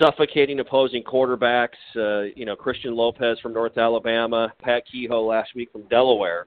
[0.00, 5.70] suffocating opposing quarterbacks, uh, you know, Christian Lopez from North Alabama, Pat Kehoe last week
[5.70, 6.46] from Delaware,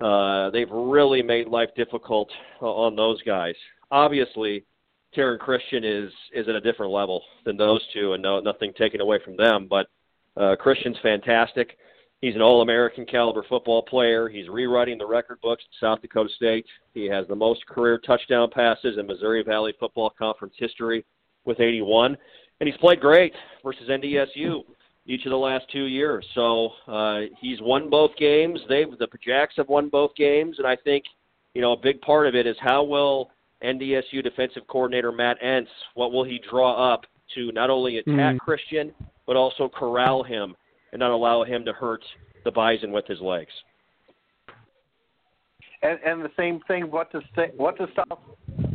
[0.00, 2.30] uh, they've really made life difficult
[2.60, 3.54] on those guys.
[3.90, 4.64] Obviously,
[5.16, 9.00] Taryn Christion is is at a different level than those two, and no nothing taken
[9.00, 9.66] away from them.
[9.68, 9.88] But
[10.36, 11.76] uh, Christion's fantastic.
[12.20, 14.28] He's an All-American caliber football player.
[14.28, 16.66] He's rewriting the record books at South Dakota State.
[16.92, 21.04] He has the most career touchdown passes in Missouri Valley Football Conference history
[21.46, 22.18] with 81,
[22.60, 23.32] and he's played great
[23.64, 24.64] versus NDSU
[25.06, 26.26] each of the last two years.
[26.34, 28.60] So uh, he's won both games.
[28.68, 31.04] They the Jacks have won both games, and I think
[31.54, 33.30] you know a big part of it is how will
[33.64, 38.38] NDSU defensive coordinator Matt Entz what will he draw up to not only attack Mm.
[38.38, 38.94] Christion
[39.26, 40.54] but also corral him
[40.92, 42.04] and not allow him to hurt
[42.44, 43.52] the Bison with his legs.
[45.82, 46.90] And, and the same thing.
[46.90, 47.22] What does
[47.56, 48.18] what does South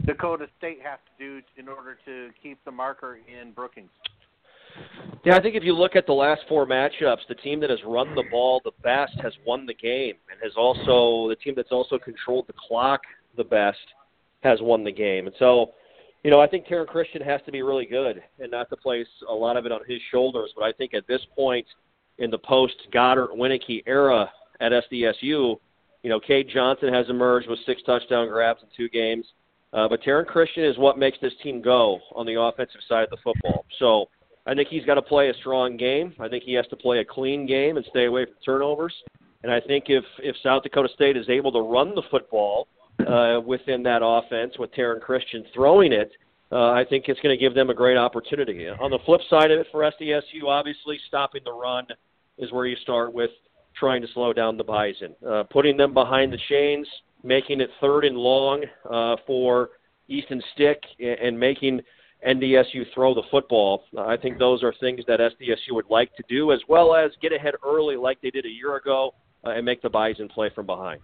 [0.06, 3.92] Dakota State have to do in order to keep the marker in Brookings?
[5.24, 7.80] Yeah, I think if you look at the last four matchups, the team that has
[7.86, 11.72] run the ball the best has won the game, and has also the team that's
[11.72, 13.02] also controlled the clock
[13.38, 13.78] the best
[14.42, 15.28] has won the game.
[15.28, 15.72] And so,
[16.24, 19.08] you know, I think Taryn Christion has to be really good, and not to place
[19.30, 20.52] a lot of it on his shoulders.
[20.56, 21.66] But I think at this point
[22.20, 25.58] in the post Goedert Wieneke era at SDSU,
[26.04, 29.26] you know, Cade Johnson has emerged with six touchdown grabs in two games.
[29.74, 33.10] Uh, but Taryn Christion is what makes this team go on the offensive side of
[33.10, 33.66] the football.
[33.80, 34.06] So
[34.46, 36.14] I think he's got to play a strong game.
[36.20, 38.94] I think he has to play a clean game and stay away from turnovers.
[39.44, 42.68] And I think if if South Dakota State is able to run the football
[43.06, 46.12] uh, within that offense with Taryn Christion throwing it,
[46.52, 48.68] uh, I think it's going to give them a great opportunity.
[48.68, 51.88] On the flip side of it for SDSU, obviously stopping the run
[52.38, 53.32] is where you start with
[53.78, 56.88] trying to slow down the Bison, uh, putting them behind the chains,
[57.24, 59.70] making it third and long uh, for
[60.08, 61.82] Easton Stick, and, making
[62.26, 63.84] NDSU throw the football.
[63.98, 67.34] I think those are things that SDSU would like to do, as well as get
[67.34, 69.14] ahead early like they did a year ago
[69.46, 71.02] uh, and make the Bison play from behind.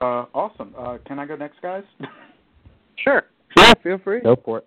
[0.00, 0.74] Uh, awesome.
[0.78, 1.84] Uh, can I go next, guys?
[3.04, 3.22] Sure.
[3.56, 4.20] Yeah, feel free.
[4.20, 4.66] Go for it.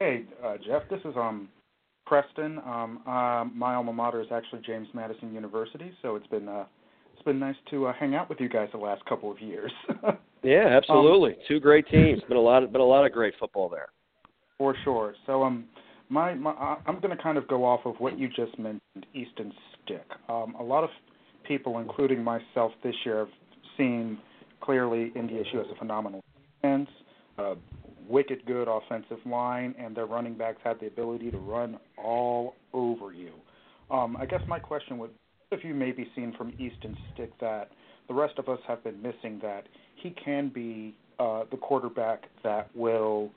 [0.00, 0.82] hey, uh, Jeff.
[0.90, 1.48] This is um
[2.04, 2.58] Preston.
[2.66, 6.64] Um, uh, my alma mater is actually James Madison University, so it's been uh,
[7.14, 9.70] it's been nice to uh, hang out with you guys the last couple of years.
[10.42, 11.36] Yeah, absolutely.
[11.48, 12.20] Two great teams.
[12.28, 12.70] Been a lot.
[12.70, 13.88] Been a lot of great football there.
[14.58, 15.14] For sure.
[15.24, 15.64] So um,
[16.10, 19.06] my, my I- I'm going to kind of go off of what you just mentioned,
[19.14, 20.04] Easton Stick.
[20.28, 20.90] Um, a lot of
[21.48, 23.28] people, including myself, this year have
[23.78, 24.18] seen
[24.60, 26.22] clearly NDSU as a phenomenal
[26.60, 26.88] defense,
[27.38, 27.54] uh,
[28.08, 33.12] wicked good offensive line, and their running backs have the ability to run all over
[33.12, 33.32] you.
[33.90, 35.10] Um, I guess my question would,
[35.52, 37.70] have you maybe seen from Easton Stick that
[38.08, 42.74] the rest of us have been missing that he can be uh, the quarterback that
[42.74, 43.30] will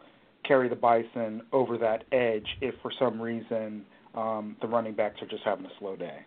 [0.46, 5.28] carry the Bison over that edge if for some reason um, the running backs are
[5.28, 6.26] just having a slow day.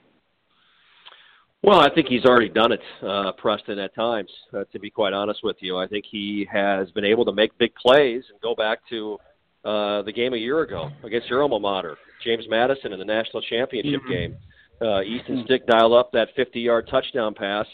[1.63, 5.13] Well, I think he's already done it, uh, Preston, at times, uh, to be quite
[5.13, 5.77] honest with you.
[5.77, 9.19] I think he has been able to make big plays and go back to
[9.65, 13.43] uh, the game a year ago against your alma mater, James Madison, in the national
[13.43, 14.11] championship mm-hmm.
[14.11, 14.37] game.
[14.81, 15.43] Uh, Easton.
[15.45, 17.67] Stick dialed up that 50 yard touchdown pass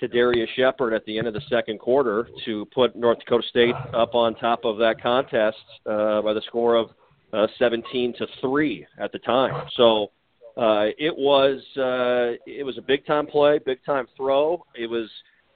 [0.00, 3.74] to Darius Shepard at the end of the second quarter to put North Dakota State
[3.94, 5.56] up on top of that contest
[5.86, 6.90] uh, by the score of
[7.32, 9.66] uh, 17 to 3 at the time.
[9.76, 10.10] So,
[10.56, 14.64] uh, it was uh, it was a big time play, big time throw.
[14.74, 15.08] It was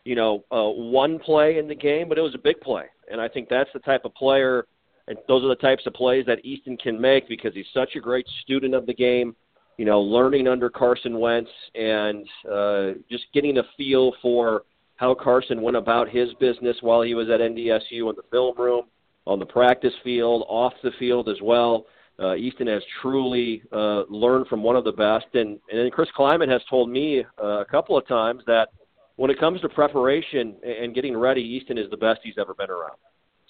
[0.05, 3.20] you know uh, one play in the game, but it was a big play, and
[3.20, 4.66] I think that's the type of player,
[5.07, 8.01] and those are the types of plays that Easton can make because he's such a
[8.01, 9.36] great student of the game.
[9.76, 14.62] You know, learning under Carson Wentz and uh, just getting a feel for
[14.97, 18.84] how Carson went about his business while he was at NDSU in the film room,
[19.26, 21.84] on the practice field, off the field as well
[22.19, 25.27] uh, Easton has truly uh, learned from one of the best.
[25.35, 28.69] And, and Chris Klieman has told me uh, a couple of times that
[29.17, 32.71] when it comes to preparation and getting ready, Easton is the best he's ever been
[32.71, 32.97] around.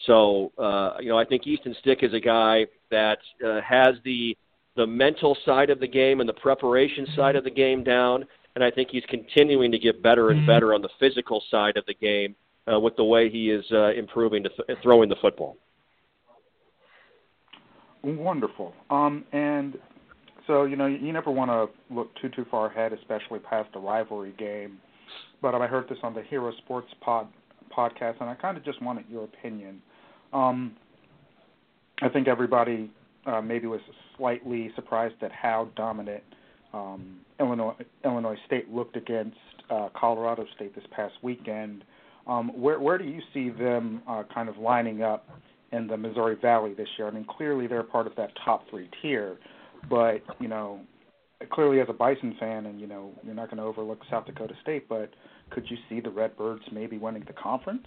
[0.07, 4.37] So, uh, you know, I think Easton Stick is a guy that uh, has the
[4.77, 8.62] the mental side of the game and the preparation side of the game down, and
[8.62, 11.95] I think he's continuing to get better and better on the physical side of the
[11.95, 12.37] game
[12.71, 15.57] uh, with the way he is uh, improving to th- throwing the football.
[18.03, 18.72] Wonderful.
[18.90, 19.78] Um, and
[20.47, 23.78] so you know you never want to look too too far ahead, especially past a
[23.78, 24.78] rivalry game.
[25.42, 27.28] But um, I heard this on the Hero Sports Pod
[27.76, 29.82] podcast, and I kind of just wanted your opinion.
[30.32, 30.76] Um,
[32.03, 32.90] I think everybody
[33.26, 33.80] uh, maybe was
[34.16, 36.22] slightly surprised at how dominant
[36.72, 37.74] um, Illinois
[38.05, 39.36] Illinois State looked against
[39.70, 41.84] uh, Colorado State this past weekend.
[42.26, 45.28] Um, where where do you see them uh, kind of lining up
[45.73, 47.09] in the Missouri Valley this year.
[47.09, 49.37] I mean, clearly they're part of that top three tier,
[49.89, 50.81] but you know,
[51.51, 54.55] clearly as a Bison fan, and you know, you're not going to overlook South Dakota
[54.62, 55.11] State, but
[55.51, 57.87] could you see the Redbirds maybe winning the conference?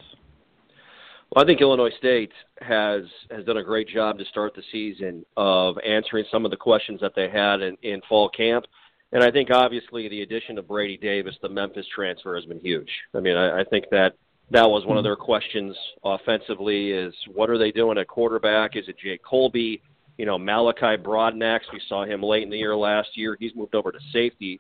[1.31, 5.25] Well, I think Illinois State has has done a great job to start the season
[5.37, 8.65] of answering some of the questions that they had in, in fall camp.
[9.11, 12.89] And I think obviously the addition of Brady Davis, the Memphis transfer, has been huge.
[13.15, 14.15] I mean, I, I think that
[14.51, 18.75] that was one of their questions offensively is what are they doing at quarterback?
[18.75, 19.79] Is it Jake Kolbe?
[20.17, 23.37] You know, Malachi Broadnax, we saw him late in the year last year.
[23.39, 24.59] He's moved over to safety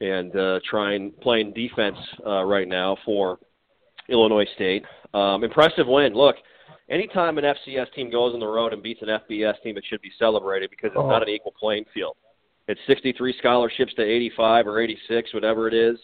[0.00, 3.38] and uh, trying playing defense uh, right now for
[4.08, 4.84] Illinois State.
[5.12, 6.14] Um, impressive win.
[6.14, 6.36] Look,
[6.88, 10.00] anytime an FCS team goes on the road and beats an FBS team, it should
[10.00, 11.08] be celebrated because it's oh.
[11.08, 12.16] not an equal playing field.
[12.66, 15.98] It's 63 scholarships to 85 or 86, whatever it is,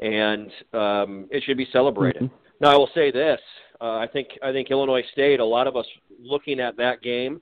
[0.00, 2.22] and um, it should be celebrated.
[2.22, 2.45] Mm-hmm.
[2.60, 3.40] Now, I will say this:
[3.80, 5.40] uh, I think I think Illinois State.
[5.40, 5.86] A lot of us
[6.20, 7.40] looking at that game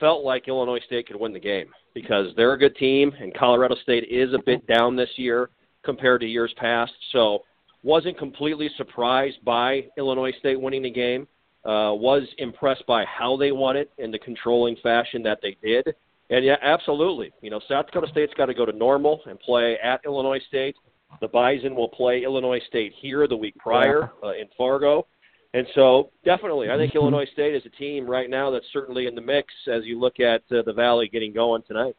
[0.00, 3.76] felt like Illinois State could win the game because they're a good team, and Colorado
[3.82, 5.50] State is a bit down this year
[5.84, 6.92] compared to years past.
[7.12, 7.40] So,
[7.82, 11.28] wasn't completely surprised by Illinois State winning the game.
[11.64, 15.94] Uh, was impressed by how they won it in the controlling fashion that they did.
[16.28, 17.32] And yeah, absolutely.
[17.40, 20.76] You know, South Dakota State's got to go to Normal and play at Illinois State.
[21.20, 25.06] The Bison will play Illinois State here the week prior uh, in Fargo.
[25.54, 26.98] And so, definitely, I think mm-hmm.
[26.98, 30.18] Illinois State is a team right now that's certainly in the mix as you look
[30.18, 31.94] at uh, the Valley getting going tonight.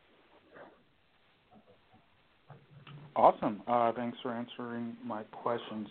[3.15, 3.61] Awesome.
[3.65, 5.87] Uh, thanks for answering my questions,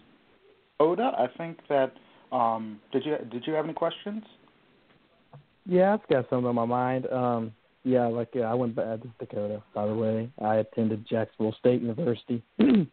[0.78, 1.12] Oda.
[1.18, 1.92] I think that
[2.32, 4.22] um, did you did you have any questions?
[5.64, 7.06] Yeah, I've got something on my mind.
[7.10, 9.62] Um, yeah, like yeah, I went back to Dakota.
[9.74, 12.42] By the way, I attended Jacksonville State University.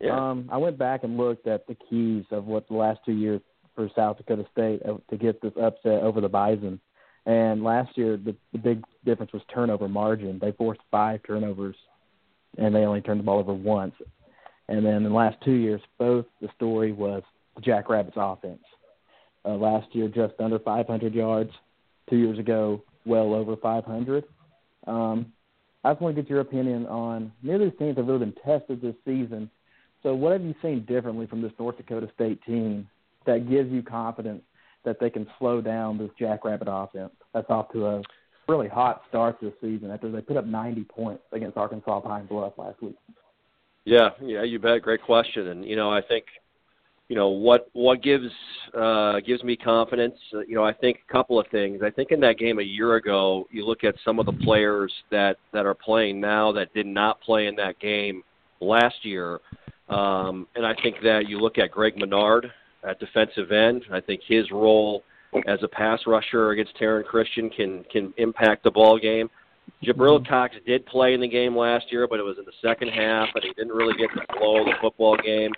[0.00, 0.30] Yeah.
[0.30, 3.40] Um, I went back and looked at the keys of what the last two years
[3.74, 6.80] for South Dakota State uh, to get this upset over the Bison.
[7.26, 10.38] And last year, the, the big difference was turnover margin.
[10.40, 11.76] They forced five turnovers,
[12.58, 13.94] and they only turned the ball over once.
[14.68, 17.22] And then in the last two years, both the story was
[17.56, 18.62] the Jackrabbits offense.
[19.44, 21.50] Uh, last year, just under 500 yards.
[22.10, 24.24] Two years ago, well over 500.
[24.86, 25.32] Um,
[25.82, 28.96] I just want to get your opinion on neither teams have really been tested this
[29.04, 29.50] season–
[30.04, 32.86] so, what have you seen differently from this North Dakota State team
[33.26, 34.42] that gives you confidence
[34.84, 38.02] that they can slow down this Jackrabbit offense that's off to a
[38.46, 42.52] really hot start this season after they put up 90 points against Arkansas Pine Bluff
[42.58, 42.96] last week?
[43.86, 44.82] Yeah, yeah, you bet.
[44.82, 46.26] Great question, and you know, I think
[47.08, 48.30] you know what what gives
[48.78, 50.16] uh, gives me confidence.
[50.34, 51.80] Uh, you know, I think a couple of things.
[51.82, 54.92] I think in that game a year ago, you look at some of the players
[55.10, 58.22] that that are playing now that did not play in that game
[58.60, 59.40] last year
[59.88, 62.50] Um, and I think that you look at Greg Menard
[62.88, 63.84] at defensive end.
[63.92, 65.02] I think his role
[65.46, 69.28] as a pass rusher against Taryn Christion can can impact the ball game.
[69.82, 72.88] Jabril Cox did play in the game last year, but it was in the second
[72.88, 75.50] half, and he didn't really get the flow of the football game.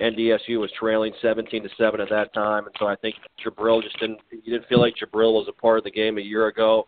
[0.00, 3.14] NDSU was trailing 17 to seven at that time, and so I think
[3.44, 4.20] Jabril just didn't.
[4.30, 6.86] You didn't feel like Jabril was a part of the game a year ago.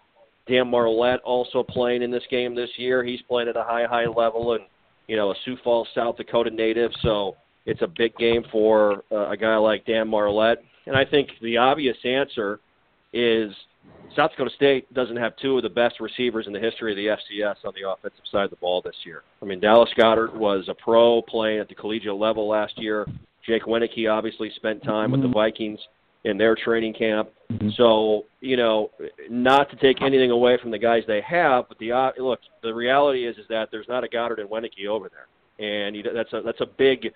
[0.49, 3.05] Dan Marlette also playing in this game this year.
[3.05, 4.65] He's playing at a high, high level, and
[5.11, 7.35] you know a Sioux Falls, South Dakota native, so
[7.66, 10.59] it's a big game for uh, a guy like Dan Marlette.
[10.87, 12.61] And I think the obvious answer
[13.12, 13.53] is
[14.15, 17.07] South Dakota State doesn't have two of the best receivers in the history of the
[17.07, 19.23] FCS on the offensive side of the ball this year.
[19.43, 23.05] I mean, Dallas Goedert was a pro playing at the collegiate level last year.
[23.45, 25.81] Jake Wieneke obviously spent time with the Vikings
[26.25, 27.31] in their training camp.
[27.77, 28.91] So, you know,
[29.29, 32.73] not to take anything away from the guys they have, but the uh, look, the
[32.73, 35.27] reality is is that there's not a Goedert and Wieneke over there,
[35.67, 37.09] and you, know, that's a that's a big,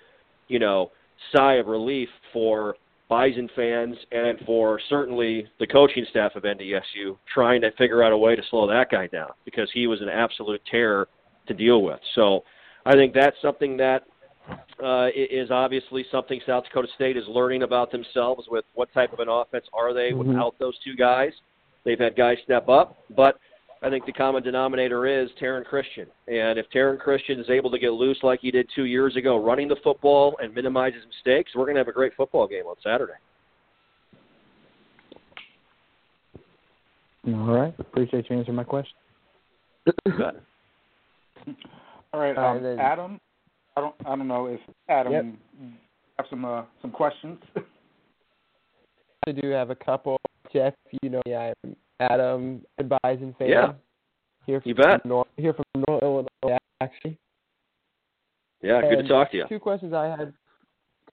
[0.48, 0.90] you know,
[1.32, 2.74] sigh of relief for
[3.08, 8.18] Bison fans and for certainly the coaching staff of NDSU trying to figure out a
[8.18, 11.08] way to slow that guy down because he was an absolute terror
[11.46, 12.00] to deal with.
[12.14, 12.42] So
[12.86, 14.04] I think that's something that
[14.82, 19.20] uh, is obviously something South Dakota State is learning about themselves with what type of
[19.20, 20.26] an offense are they Mhm.
[20.26, 21.32] without those two guys.
[21.84, 23.38] They've had guys step up, but
[23.82, 26.08] I think the common denominator is Taryn Christion.
[26.26, 29.36] And if Taryn Christion is able to get loose like he did two years ago,
[29.36, 32.76] running the football and minimizes mistakes, we're going to have a great football game on
[32.82, 33.12] Saturday.
[37.26, 37.74] All right.
[37.78, 38.96] Appreciate you answering my question.
[40.06, 40.34] All right,
[42.12, 42.78] All right, um, then.
[42.78, 43.20] Adam.
[43.76, 43.94] I don't.
[44.06, 45.24] I don't know if Adam Yep.
[46.18, 47.38] have some uh, some questions.
[49.26, 50.18] I do have a couple.
[50.52, 53.48] Jeff, you know me, I'm Adam and Bison fan.
[53.48, 53.72] Yeah.
[54.46, 55.04] Here from You bet.
[55.06, 57.18] North, here from North Illinois, actually.
[58.62, 59.46] Yeah, good to talk to you.
[59.48, 60.32] Two questions I had.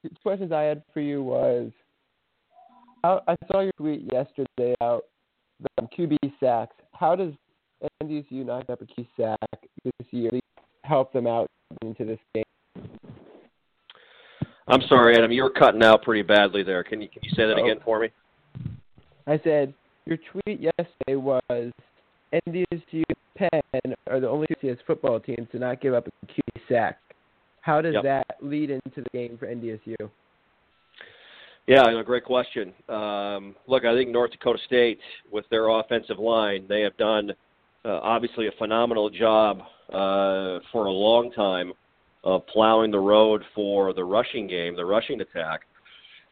[0.04, 1.72] Two questions I had for you was,
[3.04, 5.04] how, I saw your tweet yesterday about
[5.60, 6.76] the QB sacks.
[6.94, 7.34] How does
[8.04, 9.38] NDSU knock up a Q sack
[9.84, 10.32] this year
[10.84, 11.48] help them out
[11.82, 12.44] into this game?
[14.72, 15.32] I'm sorry, Adam.
[15.34, 16.82] You were cutting out pretty badly there.
[16.84, 17.64] Can you can you say that Oh.
[17.64, 18.10] again for me?
[19.28, 19.74] I said
[20.06, 21.72] your tweet yesterday was
[22.32, 23.04] NDSU
[23.36, 23.62] Penn
[24.10, 27.00] are the only two FCS football teams to not give up a QB sack.
[27.60, 28.04] How does Yep.
[28.04, 30.10] that lead into the game for NDSU?
[31.68, 32.74] Yeah, you know, great question.
[32.90, 35.00] Um, look, I think North Dakota State,
[35.30, 37.34] with their offensive line, they have done
[37.84, 41.74] uh, obviously a phenomenal job uh, for a long time
[42.24, 45.62] of plowing the road for the rushing game, the rushing attack.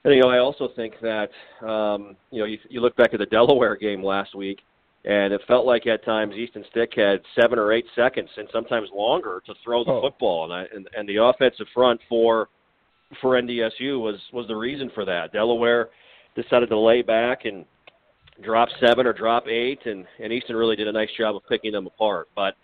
[0.03, 1.30] And you know, I also think that
[1.68, 4.60] um, you know, you, you look back at the Delaware game last week,
[5.06, 8.90] and it felt like at times Easton Stick had seven or eight seconds, and sometimes
[8.94, 10.02] longer, to throw the Oh.
[10.02, 12.49] football, and, I, and and the offensive front for
[13.22, 15.34] for NDSU was was the reason for that.
[15.34, 15.90] Delaware
[16.36, 17.66] decided to lay back and
[18.41, 21.72] drop seven or drop eight, and and Easton really did a nice job of picking
[21.72, 22.30] them apart.
[22.36, 22.56] But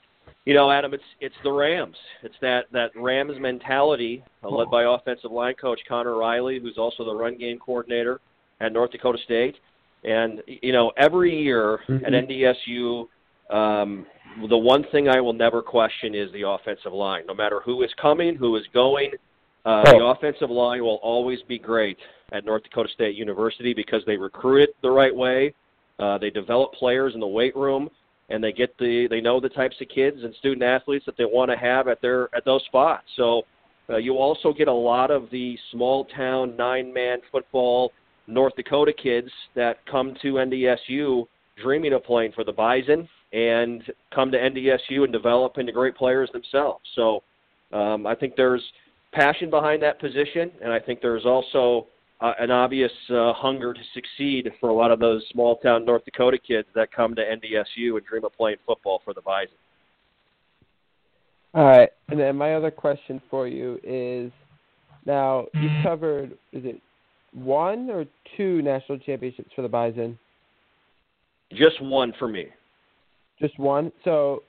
[0.46, 1.96] you know, Adam, it's it's the Rams.
[2.24, 7.04] It's that that Rams mentality, uh, led by offensive line coach Connor Riley, who's also
[7.04, 8.20] the run game coordinator
[8.62, 9.56] at North Dakota State.
[10.04, 13.08] And you know, every year at NDSU,
[13.50, 14.06] um,
[14.50, 17.24] the one thing I will never question is the offensive line.
[17.28, 19.12] No matter who is coming, who is going,
[19.66, 21.98] uh, the offensive line will always be great
[22.32, 25.54] at North Dakota State University because they recruit it the right way.
[25.98, 27.90] Uh, they develop players in the weight room,
[28.30, 31.26] and they get the they know the types of kids and student athletes that they
[31.26, 33.06] want to have at their at those spots.
[33.16, 33.44] So
[33.90, 37.92] uh, you also get a lot of the small town nine man football
[38.28, 41.26] North Dakota kids that come to NDSU
[41.62, 43.84] dreaming of playing for the Bison and
[44.14, 46.84] come to NDSU and develop into great players themselves.
[46.96, 47.24] So
[47.72, 48.64] um, I think there's
[49.14, 51.88] passion behind that position, and I think there's also
[52.22, 56.06] uh, an obvious uh, hunger to succeed for a lot of those small town North
[56.06, 59.56] Dakota kids that come to NDSU and dream of playing football for the Bison.
[61.54, 64.32] All right, and then my other question for you is,
[65.06, 66.82] now you covered is it
[67.34, 68.06] one or
[68.36, 70.18] two national championships for the Bison?
[71.52, 72.48] Just one for me.
[73.40, 73.92] Just one.
[74.04, 74.44] So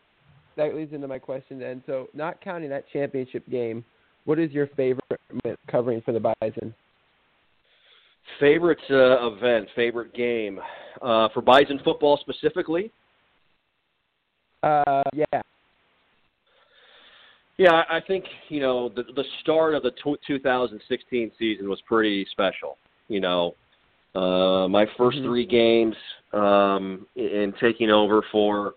[0.57, 1.83] that leads into my question then.
[1.87, 3.85] So not counting that championship game,
[4.25, 5.21] what is your favorite
[5.71, 6.75] covering for the Bison?
[8.41, 10.61] Favorite uh, event, favorite game
[11.03, 12.91] uh, for Bison football specifically.
[14.63, 15.43] Uh, yeah.
[17.59, 22.27] Yeah, I think you know the the start of the tw 2016 season was pretty
[22.31, 22.77] special.
[23.09, 23.55] You know,
[24.15, 25.25] uh, my 1st Mhm.
[25.25, 25.97] three games
[26.33, 28.75] um, in in taking over for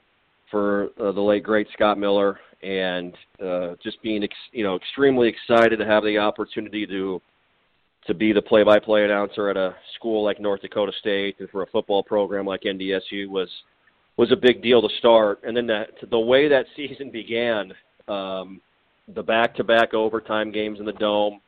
[0.49, 3.13] for uh, the late great Scott Miller and
[3.43, 7.21] uh, just being ex- you know extremely excited to have the opportunity to
[8.07, 11.67] to be the play-by-play announcer at a school like North Dakota State and for a
[11.67, 13.49] football program like NDSU was
[14.17, 15.39] was a big deal to start.
[15.43, 17.73] And then that the way that season began,
[18.07, 18.61] um,
[19.15, 21.39] the back-to-back overtime games in the dome,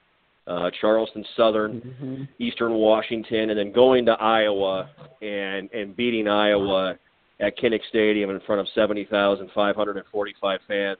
[0.47, 2.23] uh, Charleston Southern, Mm-hmm.
[2.39, 4.89] Eastern Washington, and then going to Iowa
[5.21, 6.95] and and beating Iowa
[7.39, 10.97] at Kinnick Stadium in front of 70,545 fans.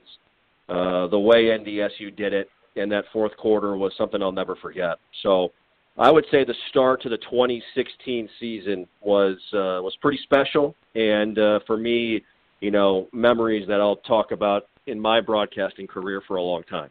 [0.68, 4.98] Uh, the way NDSU did it in that fourth quarter was something I'll never forget.
[5.22, 5.52] So
[5.98, 11.38] I would say the start to the 2016 season was uh, was pretty special, and
[11.38, 12.22] uh, for me,
[12.60, 16.90] you know, memories that I'll talk about in my broadcasting career for a long time.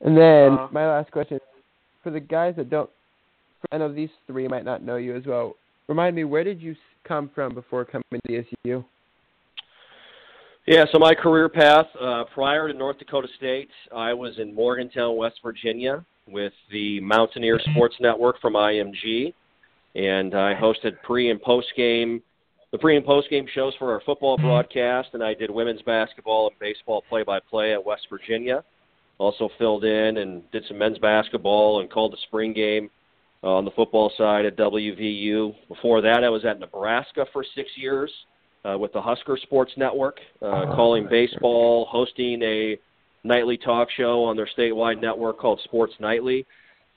[0.00, 1.38] And then Uh, my last question
[2.02, 2.90] for the guys that don't,
[3.70, 5.54] I know these three might not know you as well.
[5.88, 6.74] Remind me, where did you
[7.04, 8.84] come from before coming to DSU?
[10.66, 15.16] Yeah, so my career path uh, prior to North Dakota State, I was in Morgantown,
[15.16, 19.34] West Virginia, with the Mountaineer Sports Network from IMG,
[19.96, 22.22] and I hosted pre and post game,
[22.70, 26.50] the pre and post game shows for our football broadcast, and I did women's basketball
[26.50, 28.62] and baseball play by play at West Virginia.
[29.18, 32.88] Also filled in and did some men's basketball and called the spring game
[33.42, 35.56] uh, on the football side at WVU.
[35.66, 38.12] Before that, I was at Nebraska for six years
[38.64, 42.78] uh, with the Husker Sports Network, uh, calling baseball, hosting a
[43.24, 46.46] nightly talk show on their statewide network called Sports Nightly,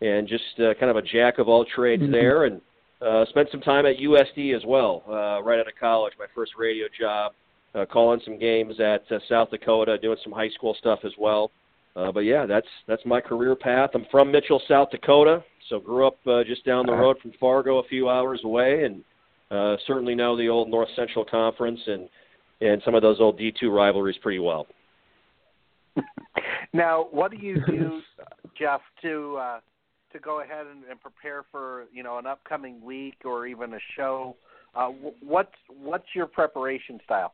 [0.01, 2.11] and just uh, kind of a jack of all trades Mhm.
[2.11, 2.45] there.
[2.45, 2.61] And
[3.01, 6.13] uh, spent some time at USD as well, uh, right out of college.
[6.17, 7.33] My first radio job,
[7.75, 11.51] uh, calling some games at uh, South Dakota, doing some high school stuff as well.
[11.95, 13.91] Uh, but yeah, that's that's my career path.
[13.93, 17.77] I'm from Mitchell, South Dakota, so grew up uh, just down the road from Fargo,
[17.79, 19.03] a few hours away, and
[19.51, 22.09] uh, certainly know the old North Central Conference and
[22.61, 24.67] and some of those old D2 rivalries pretty well.
[26.73, 28.01] Now, what do you do,
[28.59, 29.59] Jeff, to uh,
[30.11, 33.79] to go ahead and, and prepare for you know an upcoming week or even a
[33.95, 34.35] show?
[34.75, 34.89] Uh,
[35.21, 37.33] what's what's your preparation style?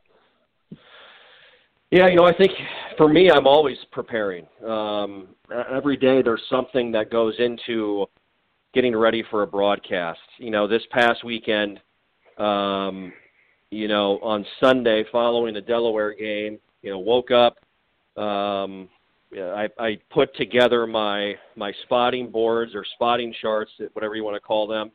[1.90, 2.52] Yeah, you know, I think
[2.96, 4.46] for me, I'm always preparing.
[4.64, 5.28] Um,
[5.74, 8.06] every day, there's something that goes into
[8.72, 10.20] getting ready for a broadcast.
[10.38, 11.80] You know, this past weekend,
[12.38, 13.12] um,
[13.70, 17.56] you know, on Sunday following the Delaware game, you know, woke up.
[18.22, 18.88] Um,
[19.34, 24.40] I, I put together my my spotting boards or spotting charts, whatever you want to
[24.40, 24.90] call them,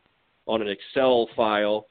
[0.46, 1.88] on an Excel file,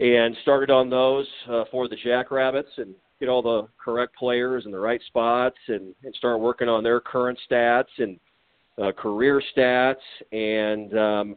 [0.00, 4.72] and started on those uh, for the Jackrabbits and get all the correct players in
[4.72, 8.18] the right spots and, and start working on their current stats and
[8.82, 9.94] uh, career stats
[10.32, 11.36] and um,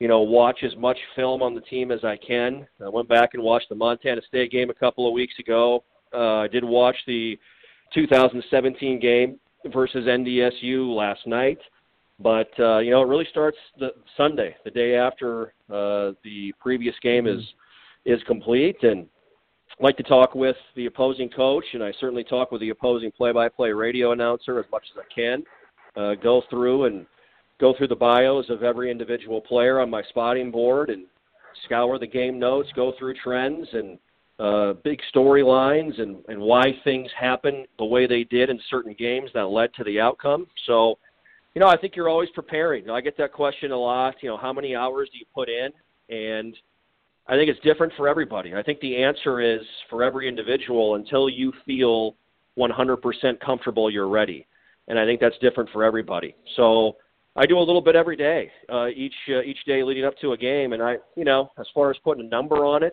[0.00, 2.66] you know watch as much film on the team as I can.
[2.84, 5.84] I went back and watched the Montana State game a couple of weeks ago.
[6.12, 7.38] Uh, I did watch the
[7.94, 9.38] 2017 game
[9.72, 11.58] versus NDSU last night.
[12.18, 16.94] But uh, you know, it really starts the Sunday, the day after uh, the previous
[17.02, 17.42] game is
[18.04, 19.06] is complete, and
[19.78, 23.10] I like to talk with the opposing coach, and I certainly talk with the opposing
[23.12, 25.42] play-by-play radio announcer as much as I can.
[25.96, 27.06] Uh, go through and
[27.60, 31.04] go through the bios of every individual player on my spotting board, and
[31.64, 33.98] scour the game notes, go through trends and
[34.38, 39.30] uh, big storylines, and and why things happen the way they did in certain games
[39.34, 40.46] that led to the outcome.
[40.66, 40.98] So.
[41.52, 42.88] You know, I think you're always preparing.
[42.90, 44.14] I get that question a lot.
[44.22, 45.70] You know, how many hours do you put in?
[46.08, 46.56] And
[47.26, 48.54] I think it's different for everybody.
[48.54, 52.16] I think the answer is for every individual until you feel
[52.58, 54.46] 100% comfortable, you're ready.
[54.88, 56.34] And I think that's different for everybody.
[56.56, 56.96] So
[57.40, 60.32] I do a little bit every day, uh, each uh, each day leading up to
[60.32, 60.74] a game.
[60.74, 62.92] And I, you know, as far as putting a number on it,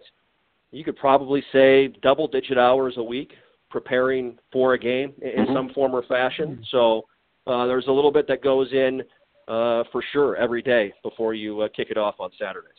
[0.71, 3.33] you could probably say double-digit hours a week
[3.69, 5.53] preparing for a game in Mhm.
[5.53, 6.63] some form or fashion.
[6.71, 7.05] So
[7.45, 9.03] uh, there's a little bit that goes in
[9.49, 12.71] uh, for sure every day before you uh, kick it off on Saturdays.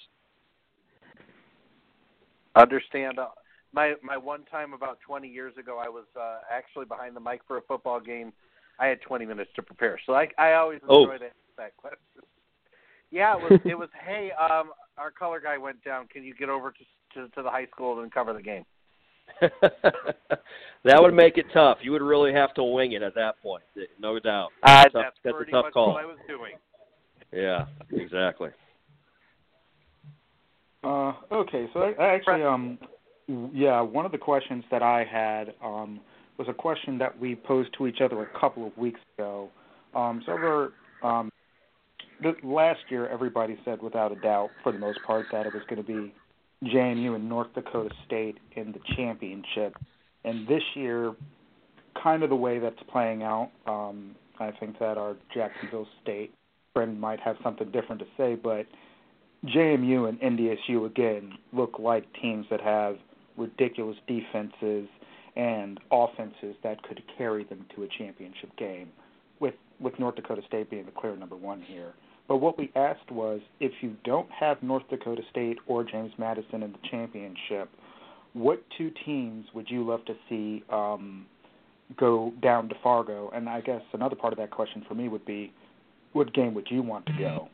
[2.56, 3.18] Understand.
[3.18, 3.28] Uh,
[3.72, 7.42] my my one time about 20 years ago, I was uh, actually behind the mic
[7.46, 8.32] for a football game.
[8.78, 11.02] I had 20 minutes to prepare, so I I always Oh.
[11.02, 11.98] enjoy that that question.
[13.10, 13.88] Yeah, it was it was.
[14.06, 16.08] hey, um, our color guy went down.
[16.08, 16.78] Can you get over to
[17.14, 18.64] to, to the high school and cover the game?
[19.40, 21.78] that would make it tough.
[21.82, 23.62] You would really have to wing it at that point,
[24.00, 24.50] no doubt.
[24.62, 25.92] Uh, Tough- that's that's a tough much call.
[25.92, 26.54] what I was doing.
[27.32, 28.50] Yeah, exactly.
[30.82, 32.78] Uh, okay, so I, I actually, um,
[33.52, 36.00] yeah, one of the questions that I had um,
[36.38, 39.50] was a question that we posed to each other a couple of weeks ago.
[39.94, 40.72] Um, so over
[41.02, 41.37] um, the,
[42.42, 45.82] last year, everybody said without a doubt, for the most part, that it was going
[45.82, 46.14] to be
[46.64, 49.76] JMU and North Dakota State in the championship.
[50.24, 51.14] And this year,
[52.02, 56.32] kind of the way that's playing out, um, I think that our Jacksonville State
[56.74, 58.66] friend might have something different to say, but
[59.46, 62.96] JMU and NDSU again look like teams that have
[63.36, 64.88] ridiculous defenses
[65.36, 68.88] and offenses that could carry them to a championship game.
[69.40, 71.94] With with North Dakota State being the clear number one here.
[72.28, 76.62] But what we asked was if you don't have North Dakota State or James Madison
[76.62, 77.70] in the championship,
[78.34, 81.26] what two teams would you love to see um,
[81.96, 83.30] go down to Fargo?
[83.34, 85.52] And I guess another part of that question for me would be,
[86.12, 87.48] what game would you want to go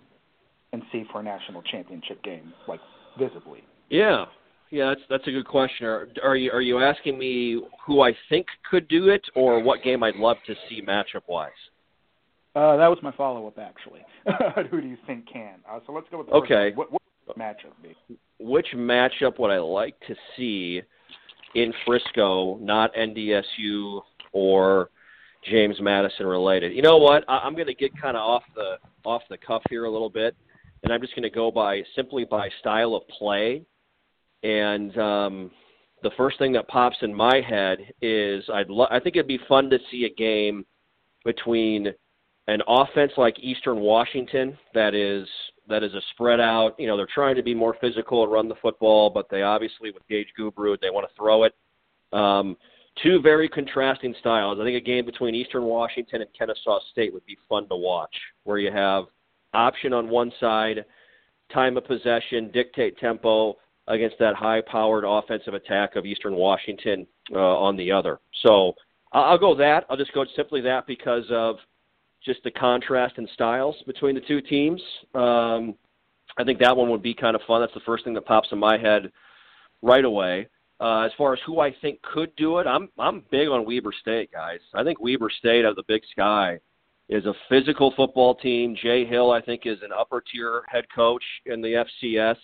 [0.72, 2.80] and see for a national championship game, like
[3.18, 3.62] visibly?
[3.90, 4.24] Yeah,
[4.70, 5.86] yeah, that's that's a good question.
[5.86, 9.82] Are, are you are you asking me who I think could do it, or what
[9.84, 11.50] game I'd love to see matchup wise?
[12.54, 14.00] Uh, that was my follow up, actually.
[14.70, 15.56] who do you think can?
[15.68, 16.72] Uh, so let's go with the okay.
[16.74, 17.02] What, what
[17.36, 17.96] matchup be?
[18.38, 20.82] Which matchup would I like to see
[21.54, 24.02] in Frisco, not NDSU
[24.32, 24.90] or
[25.50, 26.74] James Madison related?
[26.74, 27.24] You know what?
[27.28, 30.10] I, I'm going to get kind of off the off the cuff here a little
[30.10, 30.36] bit,
[30.84, 33.64] and I'm just going to go by simply by style of play.
[34.44, 35.50] And um,
[36.04, 39.40] the first thing that pops in my head is I'd lo- I think it'd be
[39.48, 40.64] fun to see a game
[41.24, 41.88] between
[42.46, 45.26] an offense like Eastern Washington that is
[45.68, 46.74] that is a spread out.
[46.78, 49.90] You know, they're trying to be more physical and run the football, but they obviously
[49.90, 51.54] with Gage Gubrud they want to throw it.
[52.12, 52.56] Um,
[53.02, 54.58] two very contrasting styles.
[54.60, 58.14] I think a game between Eastern Washington and Kennesaw State would be fun to watch,
[58.44, 59.04] where you have
[59.52, 60.84] option on one side,
[61.52, 63.56] time of possession, dictate tempo
[63.88, 68.18] against that high-powered offensive attack of Eastern Washington uh, on the other.
[68.42, 68.74] So
[69.12, 69.84] I'll go that.
[69.88, 71.56] I'll just go simply that because of
[72.24, 74.80] just the contrast in styles between the two teams.
[75.14, 75.74] Um,
[76.38, 77.60] I think that one would be kind of fun.
[77.60, 79.12] That's the first thing that pops in my head
[79.82, 80.48] right away.
[80.80, 83.92] Uh, as far as who I think could do it, I'm I'm big on Weber
[84.00, 84.58] State, guys.
[84.74, 86.58] I think Weber State of the Big Sky
[87.08, 88.76] is a physical football team.
[88.82, 92.36] Jay Hill, I think, is an upper tier head coach in the FCS.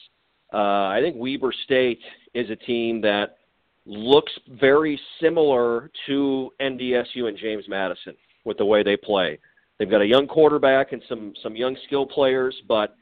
[0.52, 2.00] Uh, I think Weber State
[2.34, 3.38] is a team that
[3.86, 9.38] looks very similar to NDSU and James Madison with the way they play.
[9.80, 12.94] They've got a young quarterback and some some young skill players, but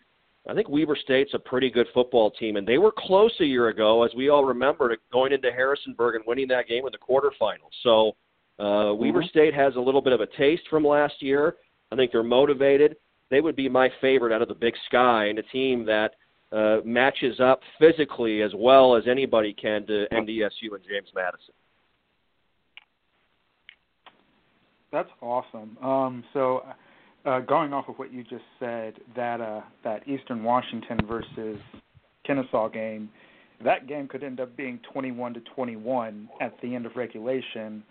[0.49, 3.67] I think Weber State's a pretty good football team, and they were close a year
[3.67, 7.75] ago, as we all remember, going into Harrisonburg and winning that game in the quarterfinals.
[7.83, 8.11] So
[8.61, 9.29] uh, Weber mm-hmm.
[9.29, 11.57] State has a little bit of a taste from last year.
[11.91, 12.95] I think they're motivated.
[13.29, 16.13] They would be my favorite out of the Big Sky, and a team that
[16.53, 21.55] uh, matches up physically as well as anybody can to NDSU and James Madison.
[24.93, 25.77] That's awesome.
[25.83, 26.63] Um, so,
[27.25, 31.59] uh, going off of what you just said, that uh, that Eastern Washington versus
[32.27, 33.11] Kennesaw game,
[33.65, 37.83] that game could end up being 21 to 21 at the end of regulation.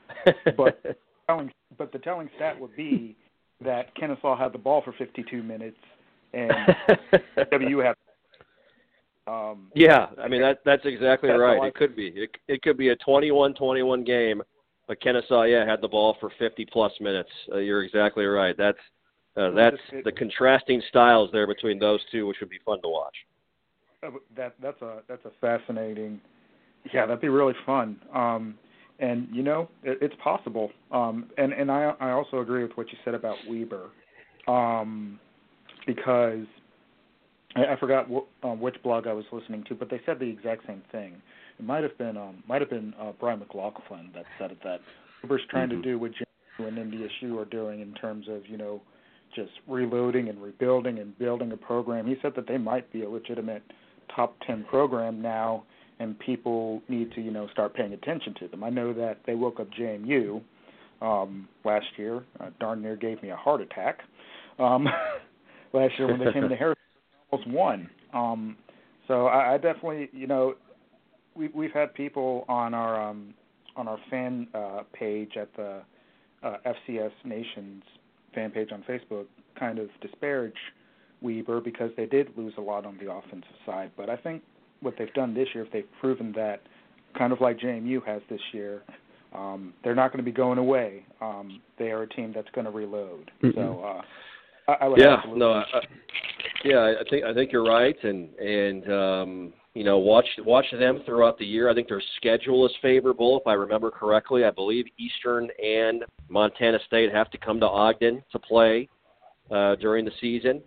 [0.58, 0.82] but
[1.28, 3.16] telling, but the telling stat would be
[3.64, 5.78] that Kennesaw had the ball for 52 minutes
[6.34, 6.52] and
[7.52, 7.96] W had.
[9.28, 11.62] Um, yeah, I mean that that's exactly that's right.
[11.68, 12.08] It could be.
[12.08, 14.42] It it could be a 21-21 game
[14.88, 17.30] but Kennesaw, yeah, had the ball for 50 plus minutes.
[17.52, 18.56] Uh, you're exactly right.
[18.58, 18.78] That's
[19.36, 23.14] uh, that's the contrasting styles there between those two, which would be fun to watch.
[24.02, 26.20] Uh, that that's a that's a fascinating.
[26.92, 28.00] Yeah, that'd be really fun.
[28.16, 28.56] Um,
[29.00, 30.72] and you know, it, it's possible.
[30.92, 33.90] Um, and and I I also agree with what you said about Weber,
[34.48, 35.20] um,
[35.86, 36.46] because
[37.56, 40.30] I, I forgot wh- uh, which blog I was listening to, but they said the
[40.30, 41.22] exact same thing
[41.60, 44.80] it might have been um might have been uh, Brian McLaughlin that said it that
[45.24, 45.82] Weber's trying mm-hmm.
[45.82, 48.82] to do what JMU and NDSU are doing in terms of you know
[49.36, 52.08] just reloading and rebuilding and building a program.
[52.08, 53.64] He said that they might be a legitimate
[54.16, 55.64] top ten program now,
[56.00, 58.64] and people need to you know start paying attention to them.
[58.64, 60.42] I know that they woke up JMU
[61.02, 62.24] um, last year.
[62.40, 64.00] Uh, darn near gave me a heart attack.
[64.60, 64.88] Um,
[65.74, 66.78] last year when they came into Harris,
[67.32, 67.90] almost won.
[68.14, 68.58] Um,
[69.08, 70.56] so I, I definitely, you know,
[71.38, 73.34] we we've had people on our um,
[73.76, 75.82] on our fan uh, page at the
[76.44, 77.84] uh, FCS Nations
[78.34, 79.26] fan page on Facebook
[79.60, 80.54] kind of disparage
[81.22, 83.92] Weber because they did lose a lot on the offensive side.
[83.98, 84.44] But I think
[84.82, 86.62] what they've done this year, if they've proven that,
[87.18, 88.84] kind of like JMU has this year,
[89.34, 91.06] um, they're not going to be going away.
[91.22, 93.32] Um, they are a team that's going to reload.
[93.44, 93.60] Mm-hmm.
[93.60, 95.40] So uh, I, I would yeah, absolutely.
[95.40, 95.64] no, I,
[96.64, 101.02] yeah, I think I think you're right, and and um, you know, watch watch them
[101.06, 101.70] throughout the year.
[101.70, 104.44] I think their schedule is favorable, if I remember correctly.
[104.44, 108.90] I believe Eastern and Montana State have to come to Ogden to play
[109.52, 110.64] uh, during the season.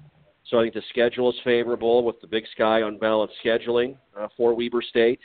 [0.48, 4.54] So I think the schedule is favorable with the Big Sky unbalanced scheduling uh, for
[4.54, 5.18] Weber State.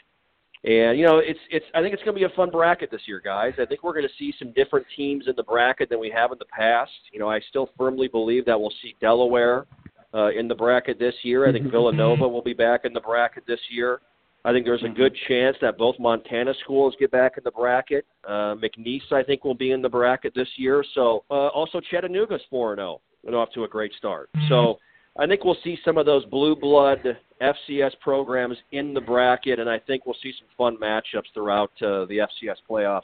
[0.63, 1.65] And you know, it's it's.
[1.75, 3.53] I think it's going to be a fun bracket this year, guys.
[3.59, 6.31] I think we're going to see some different teams in the bracket than we have
[6.31, 6.89] in the past.
[7.13, 9.67] You know, I still firmly believe that we'll see Delaware
[10.15, 11.47] uh, in the bracket this year.
[11.47, 13.99] I think Villanova will be back in the bracket this year.
[14.45, 18.05] I think there's a good chance that both Montana schools get back in the bracket.
[18.27, 20.83] Uh, McNeese, I think, will be in the bracket this year.
[20.93, 24.29] So uh, also Chattanooga's four and zero and off to a great start.
[24.49, 24.77] So
[25.17, 26.99] I think we'll see some of those blue blood
[27.41, 32.05] FCS programs in the bracket, and I think we'll see some fun matchups throughout uh,
[32.05, 33.01] the FCS playoffs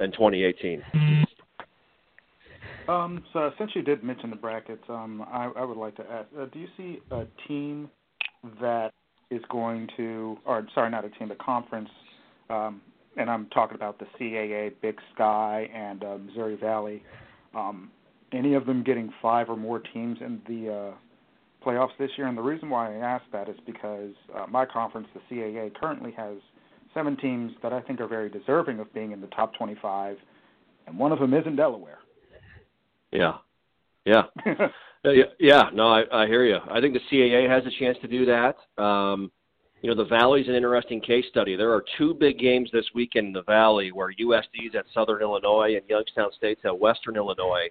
[0.00, 1.21] in 2018.
[2.88, 6.28] Um, so since you did mention the brackets, um, I, I would like to ask:
[6.38, 7.88] uh, Do you see a team
[8.60, 8.92] that
[9.30, 11.88] is going to, or sorry, not a team, a conference,
[12.50, 12.80] um,
[13.16, 17.02] and I'm talking about the CAA, Big Sky, and uh, Missouri Valley.
[17.54, 17.90] Um,
[18.32, 22.26] any of them getting five or more teams in the uh, playoffs this year?
[22.26, 26.12] And the reason why I ask that is because uh, my conference, the CAA, currently
[26.12, 26.36] has
[26.94, 30.16] seven teams that I think are very deserving of being in the top 25,
[30.86, 31.98] and one of them is in Delaware.
[33.12, 33.34] Yeah,
[34.04, 34.24] yeah.
[35.04, 36.58] Uh, yeah, yeah, no, I, I hear you.
[36.70, 38.54] I think the CAA has a chance to do that.
[38.80, 39.32] Um,
[39.80, 41.56] you know, the Valley's an interesting case study.
[41.56, 45.74] There are two big games this weekend in the Valley where USD's at Southern Illinois
[45.74, 47.68] and Youngstown State's at Western Illinois,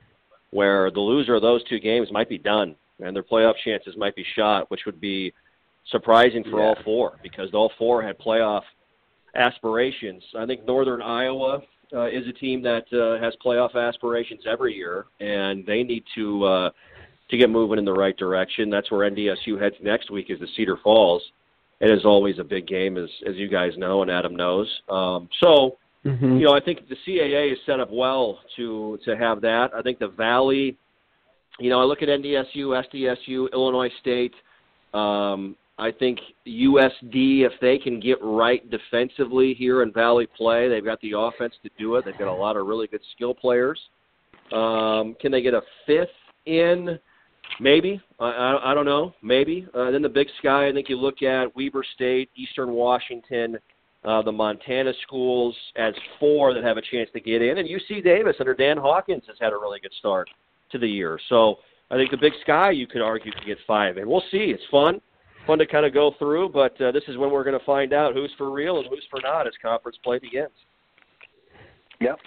[0.50, 4.14] where the loser of those two games might be done and their playoff chances might
[4.18, 5.32] be shot, which would be
[5.86, 6.66] surprising for Yeah.
[6.66, 8.64] all four because all four had playoff
[9.36, 10.22] aspirations.
[10.38, 11.62] I think Northern Iowa
[11.94, 16.44] uh, is a team that uh, has playoff aspirations every year, and they need to
[16.46, 16.70] uh,
[17.30, 18.70] to get moving in the right direction.
[18.70, 21.22] That's where NDSU heads next week is the Cedar Falls.
[21.80, 24.68] It is always a big game, as as you guys know and Adam knows.
[24.90, 26.38] Um, so Mm-hmm.
[26.38, 29.70] you know, I think the CAA is set up well to to have that.
[29.76, 30.76] I think the Valley,
[31.60, 34.34] you know, I look at NDSU, SDSU, Illinois State.
[34.96, 40.86] Um, I think USD, if they can get right defensively here in Valley play, they've
[40.86, 42.06] got the offense to do it.
[42.06, 43.80] They've got a lot of really good skill players.
[44.54, 46.10] Um, can they get a fifth
[46.46, 47.00] in?
[47.60, 48.00] Maybe.
[48.20, 49.16] I, I, I don't know.
[49.24, 49.68] Maybe.
[49.74, 50.68] Uh, then the Big Sky.
[50.68, 53.58] I think you look at Weber State, Eastern Washington,
[54.06, 58.04] uh, the Montana schools as four that have a chance to get in, and UC
[58.04, 60.30] Davis under Dan Hawkins has had a really good start
[60.72, 61.20] to the year.
[61.28, 61.56] So
[61.90, 64.54] I think the Big Sky, you could argue, could get five, and we'll see.
[64.54, 65.02] It's fun,
[65.48, 67.94] fun to kind of go through, but uh, this is when we're going to find
[67.94, 70.50] out who's for real and who's for not as conference play begins.
[72.00, 72.20] Yep.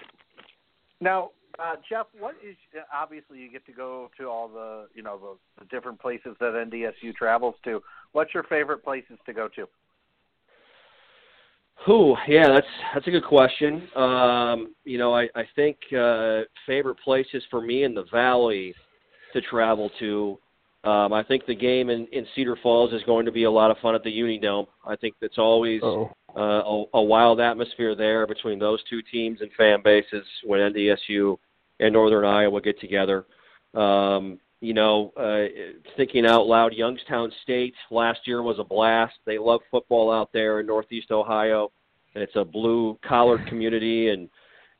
[1.00, 2.56] Now, uh, Jeff, what is
[2.92, 5.18] obviously you get to go to all the you know
[5.58, 7.82] the, the different places that NDSU travels to.
[8.12, 9.66] What's your favorite places to go to?
[11.86, 12.16] Who?
[12.26, 13.88] Yeah, that's that's a good question.
[13.94, 18.74] Um, you know, I I think uh, favorite places for me in the valley
[19.32, 20.38] to travel to.
[20.84, 23.70] Um, I think the game in, in Cedar Falls is going to be a lot
[23.70, 24.66] of fun at the Unidome.
[24.86, 29.50] I think that's always uh, a, a wild atmosphere there between those two teams and
[29.56, 31.38] fan bases when NDSU
[31.80, 33.24] and Northern Iowa get together.
[33.72, 35.44] Um, you know, uh,
[35.96, 39.14] thinking out loud, Youngstown State last year was a blast.
[39.24, 41.72] They love football out there in Northeast Ohio,
[42.14, 44.28] and it's a blue collared community and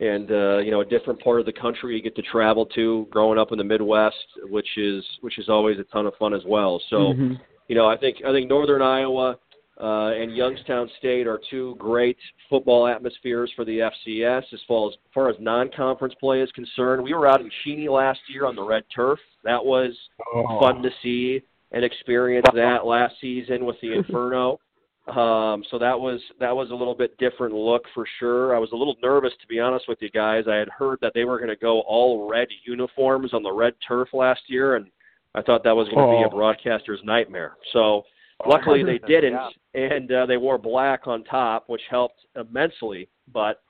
[0.01, 3.07] and uh, you know a different part of the country you get to travel to.
[3.11, 4.17] Growing up in the Midwest,
[4.51, 6.81] which is which is always a ton of fun as well.
[6.91, 7.41] So Mhm.
[7.69, 9.39] you know, I think I think Northern Iowa
[9.81, 12.17] uh, and Youngstown State are two great
[12.49, 17.03] football atmospheres for the FCS as far as, as far as non-conference play is concerned.
[17.03, 19.19] We were out in Cheney last year on the red turf.
[19.43, 19.93] That was
[20.33, 20.61] Oh.
[20.61, 21.43] fun to see
[21.73, 24.61] and experience that last season with the Inferno.
[25.07, 28.57] Um, so that was that was a little bit different look for sure.
[28.57, 30.45] I was a little nervous to be honest with you guys.
[30.49, 33.75] I had heard that they were going to go all red uniforms on the red
[33.87, 34.87] turf last year, and
[35.35, 36.31] I thought that was going to be a Oh.
[36.31, 37.57] broadcaster's nightmare.
[37.75, 38.05] So
[38.47, 39.51] luckily they didn't, Yeah.
[39.75, 43.09] and uh, they wore black on top, which helped immensely.
[43.31, 43.61] But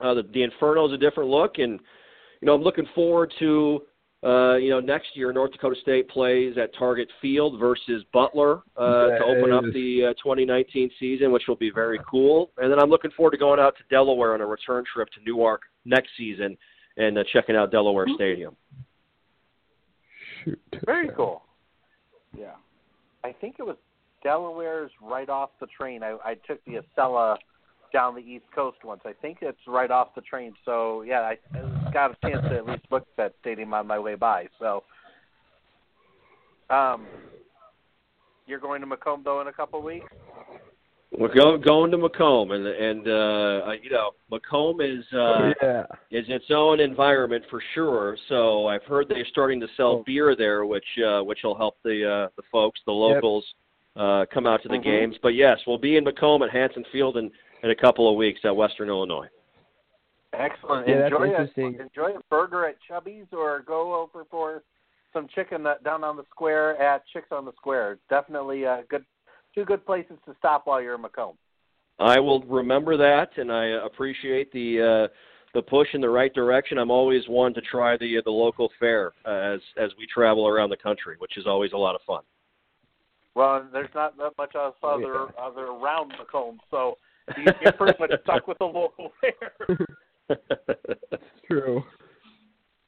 [0.00, 1.80] uh, the, the Inferno is a different look, and
[2.40, 3.82] you know I'm looking forward to
[4.22, 9.08] uh, you know next year North Dakota State plays at Target Field versus Butler uh,
[9.08, 12.50] to open up the uh, 2019 season, which will be very cool.
[12.58, 15.20] And then I'm looking forward to going out to Delaware on a return trip to
[15.24, 16.56] Newark next season
[16.96, 18.56] and uh, checking out Delaware Stadium.
[20.44, 20.60] Shoot.
[20.84, 21.42] Very cool.
[22.36, 22.54] Yeah.
[23.24, 23.76] I think it was
[24.22, 26.02] Delaware's right off the train.
[26.02, 27.36] I, I took the Acela
[27.92, 29.00] down the East Coast once.
[29.04, 30.52] I think it's right off the train.
[30.64, 33.86] So yeah, I, I got a chance to at least look at that stadium on
[33.86, 34.48] my way by.
[34.58, 34.82] So,
[36.68, 37.06] um,
[38.46, 40.06] you're going to Macomb though in a couple of weeks.
[41.18, 45.82] We're going going to Macomb, and and uh, you know Macomb is uh, yeah.
[46.12, 48.16] is its own environment for sure.
[48.28, 50.04] So I've heard they're starting to sell Oh.
[50.06, 53.44] beer there, which uh, which will help the uh, the folks, the locals,
[53.96, 54.84] uh, come out to the Mhm.
[54.84, 55.16] games.
[55.20, 57.32] But yes, we'll be in Macomb at Hanson Field in
[57.64, 59.28] in a couple of weeks at Western Illinois.
[60.32, 60.86] Excellent.
[60.86, 61.76] Yeah, that's enjoy interesting.
[61.78, 64.62] a enjoy a burger at Chubby's or go over for
[65.12, 67.98] some chicken down on the square at Chicks on the Square.
[68.08, 69.04] Definitely uh, good
[69.54, 71.36] two good places to stop while you're in Macomb.
[71.98, 75.14] I will remember that, and I appreciate the uh,
[75.52, 76.78] the push in the right direction.
[76.78, 80.70] I'm always one to try the the local fare uh, as as we travel around
[80.70, 82.22] the country, which is always a lot of fun.
[83.34, 85.44] Well, there's not that much else Oh, other yeah.
[85.44, 86.96] other around Macomb, so
[87.36, 89.78] you, you're pretty much stuck with the local fare.
[90.38, 91.82] That's true.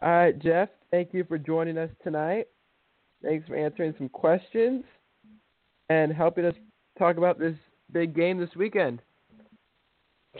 [0.00, 2.46] All right, Jeff, thank you for joining us tonight.
[3.22, 4.84] Thanks for answering some questions
[5.88, 6.54] and helping us
[6.98, 7.54] talk about this
[7.92, 9.00] big game this weekend.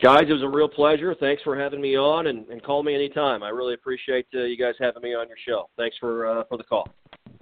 [0.02, 1.14] Guys, it was a real pleasure.
[1.20, 3.42] Thanks for having me on, and, and call me anytime.
[3.42, 5.68] I really appreciate uh, you guys having me on your show.
[5.76, 6.88] Thanks for uh, for the call.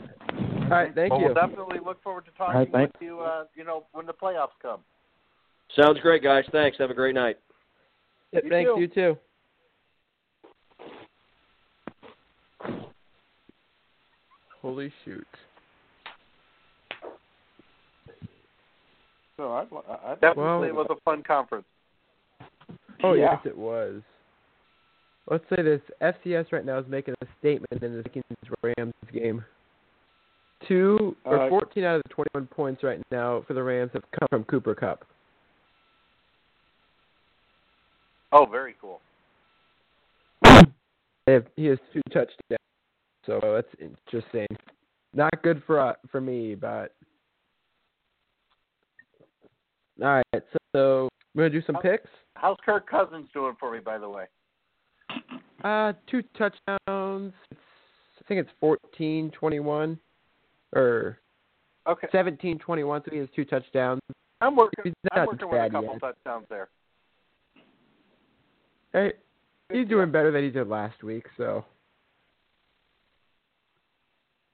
[0.00, 1.26] All right, thank well, you.
[1.26, 2.92] we'll definitely look forward to talking All right, thanks.
[2.94, 3.20] with you.
[3.20, 4.80] Uh, you know, when the playoffs come.
[5.80, 6.44] Sounds great, guys.
[6.50, 6.76] Thanks.
[6.78, 7.38] Have a great night.
[8.32, 8.80] Yep, You thanks, too.
[8.80, 9.18] you too.
[14.62, 15.26] Holy shoot.
[19.36, 19.66] So I'd,
[20.04, 21.64] I'd, Definitely Well- was a fun conference.
[23.02, 23.32] Oh Yeah.
[23.32, 24.02] yes, it was.
[25.30, 28.24] Let's say this: FCS right now is making a statement in the Vikings
[28.62, 29.44] Rams game.
[30.68, 34.02] Two or Uh, 14 out of the 21 points right now for the Rams have
[34.10, 35.04] come from Cooper Kupp.
[38.32, 39.00] Oh, very cool.
[41.26, 42.59] They have, he has two touchdowns,
[43.26, 44.46] so that's interesting.
[45.14, 46.94] Not good for uh, for me, but
[50.02, 50.42] all right.
[50.52, 52.08] So, so we're gonna do some picks.
[52.34, 54.24] How's Kirk Cousins doing for me, by the way?
[55.62, 57.34] Uh, two touchdowns.
[57.50, 57.60] It's,
[58.18, 58.50] I think it's
[58.98, 59.98] 14-21
[60.74, 61.18] or
[61.86, 63.04] Okay, 17-21.
[63.04, 64.00] So he has two touchdowns.
[64.40, 64.84] I'm working.
[64.84, 66.00] He's I'm working with a couple yet.
[66.00, 66.68] touchdowns there.
[68.92, 69.12] Hey,
[69.70, 71.26] he's doing better than he did last week.
[71.36, 71.64] So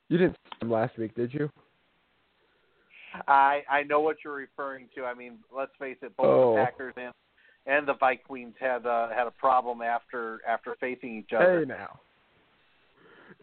[0.08, 1.50] you didn't see him last week, did you?
[3.28, 5.04] I I know what you're referring to.
[5.04, 6.54] I mean, let's face it, both Oh.
[6.56, 7.12] the Packers and
[7.66, 11.60] and the Vikings had uh, had a problem after after facing each other.
[11.60, 11.98] Hey now.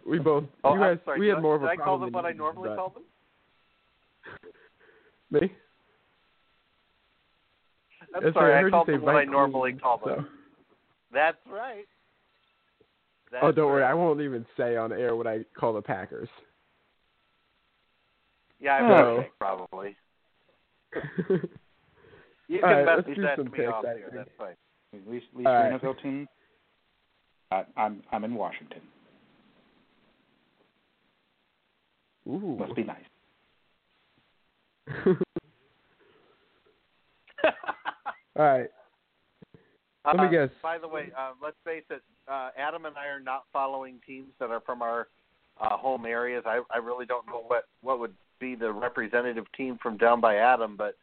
[0.08, 0.44] We both.
[0.64, 1.20] oh, you guys, sorry.
[1.20, 2.76] we did had I- more of did a I call them what I normally but-
[2.78, 3.04] call them?
[5.32, 5.52] Me?
[8.16, 10.20] I'm That's sorry, right, I, you called them what I normally call them.
[10.20, 10.26] so-
[11.12, 11.86] That's right.
[13.32, 13.84] That's Oh, don't worry.
[13.84, 16.30] I won't even say on air what I call the Packers.
[18.64, 19.18] Yeah, I Oh.
[19.22, 19.96] think probably.
[22.50, 24.12] You can right, message do that to me picks, off here.
[24.14, 24.56] That's fine.
[24.94, 25.82] At least, at least All right.
[25.82, 26.28] NFL team.
[27.52, 28.82] I, I'm I'm in Washington.
[32.28, 32.58] Ooh.
[32.60, 32.98] Must be nice.
[38.36, 38.70] All right.
[40.06, 40.50] Let me Uh, guess.
[40.62, 44.30] By the way, uh, let's face it, uh, Adam and I are not following teams
[44.40, 45.08] that are from our
[45.64, 46.44] uh, home areas.
[46.46, 50.36] I, I really don't know what, what would be the representative team from down by
[50.36, 50.96] Adam, but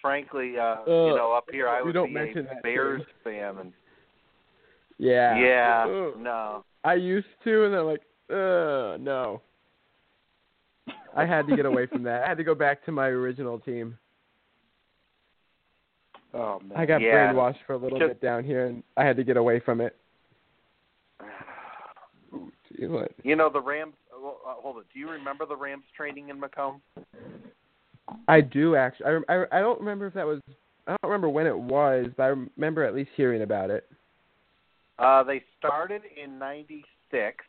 [0.00, 3.14] frankly, uh, you Uh, know, up here I would don't be mention a Bears team.
[3.22, 3.72] fan, and
[4.98, 5.36] Yeah.
[5.38, 6.14] yeah, Ugh.
[6.18, 9.42] no, I used to, and then like, uh, no.
[11.14, 12.22] I had to get away from that.
[12.24, 13.98] I had to go back to my original team.
[16.32, 16.78] Oh man.
[16.78, 17.32] I got Yeah.
[17.32, 19.80] brainwashed for a little Just- bit down here, and I had to get away from
[19.80, 19.96] it.
[22.88, 23.12] What?
[23.22, 23.94] you know the Rams.
[24.14, 24.86] Uh, hold it.
[24.92, 26.80] Do you remember the Rams training in Macomb?
[28.26, 29.06] I do actually.
[29.06, 30.40] I, I I don't remember if that was.
[30.86, 32.26] I don't remember when it was, but I
[32.56, 33.88] remember at least hearing about it.
[34.98, 37.44] Uh, they started in '96,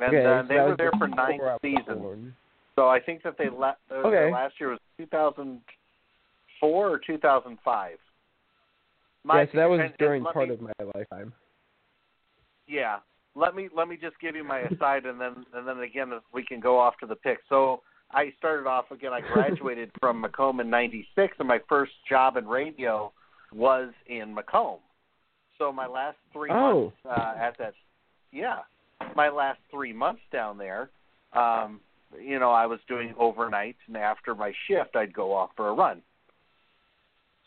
[0.00, 1.98] and okay, uh, so they were there for nine seasons.
[2.00, 2.34] born.
[2.76, 3.80] So I think that they left.
[3.90, 4.30] Uh, Okay.
[4.32, 7.98] Last year was 2004 or 2005.
[9.26, 11.32] yeah, so that was during part me- of my lifetime.
[12.68, 12.98] Yeah.
[13.38, 16.44] Let me let me just give you my aside, and then and then again we
[16.44, 17.38] can go off to the pick.
[17.48, 19.12] So I started off again.
[19.12, 23.12] I graduated from Macomb in '96, and my first job in radio
[23.52, 24.80] was in Macomb.
[25.56, 26.92] So my last three Oh.
[26.92, 27.74] months uh, at that,
[28.32, 28.58] yeah,
[29.14, 30.90] my last three months down there,
[31.32, 31.80] um,
[32.20, 35.72] you know, I was doing overnight, and after my shift, I'd go off for a
[35.72, 36.02] run.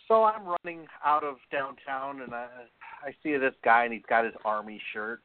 [0.07, 2.47] So I'm running out of downtown, and I
[3.03, 5.21] I see this guy, and he's got his army shirt,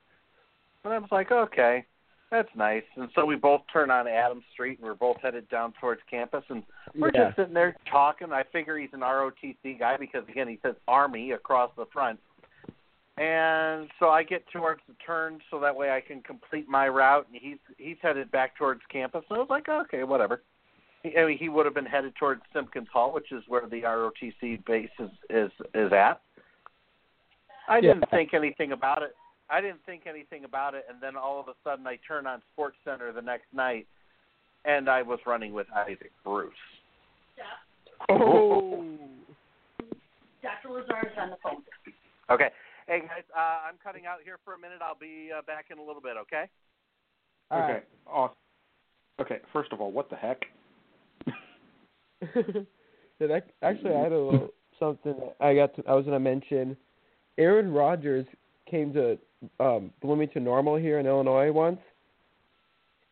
[0.87, 1.85] and I was like, okay.
[2.31, 2.83] That's nice.
[2.97, 6.43] And so we both turn on Adams Street, and we're both headed down towards campus,
[6.49, 6.65] and
[6.97, 7.27] we're Yeah.
[7.27, 8.33] just sitting there talking.
[8.33, 12.19] I figure he's an ROTC guy because again he says Army across the front.
[13.17, 17.27] And so I get towards the turn so that way I can complete my route,
[17.33, 19.25] and he's he's headed back towards campus.
[19.31, 20.43] And I was like, okay, whatever.
[21.05, 23.83] He, I mean, he would have been headed towards Simpkins Hall, which is where the
[23.83, 26.21] ROTC base is is, is at.
[27.69, 27.95] I Yeah.
[27.95, 29.15] didn't think anything about it.
[29.49, 32.43] I didn't think anything about it, and then all of a sudden I turn on
[32.53, 33.87] Sports Center the next night,
[34.65, 36.53] and I was running with Isaac Bruce.
[37.37, 37.45] Yeah.
[38.17, 38.85] Oh.
[40.43, 40.75] Dr.
[40.75, 41.63] Lazar is on the phone.
[42.31, 42.49] Okay.
[42.87, 44.79] Hey guys, uh, I'm cutting out here for a minute.
[44.81, 46.17] I'll be uh, back in a little bit.
[46.23, 46.45] Okay.
[47.51, 47.73] All okay.
[47.73, 47.85] right.
[48.07, 48.37] Awesome.
[49.21, 49.39] Okay.
[49.53, 50.43] First of all, what the heck?
[52.23, 54.49] yeah, that, actually, I had a little
[54.79, 55.75] something I got.
[55.77, 56.77] To, I was going to mention.
[57.39, 58.27] Aaron Rodgers
[58.71, 59.19] came to
[59.61, 61.79] um, Bloomington Normal here in Illinois once,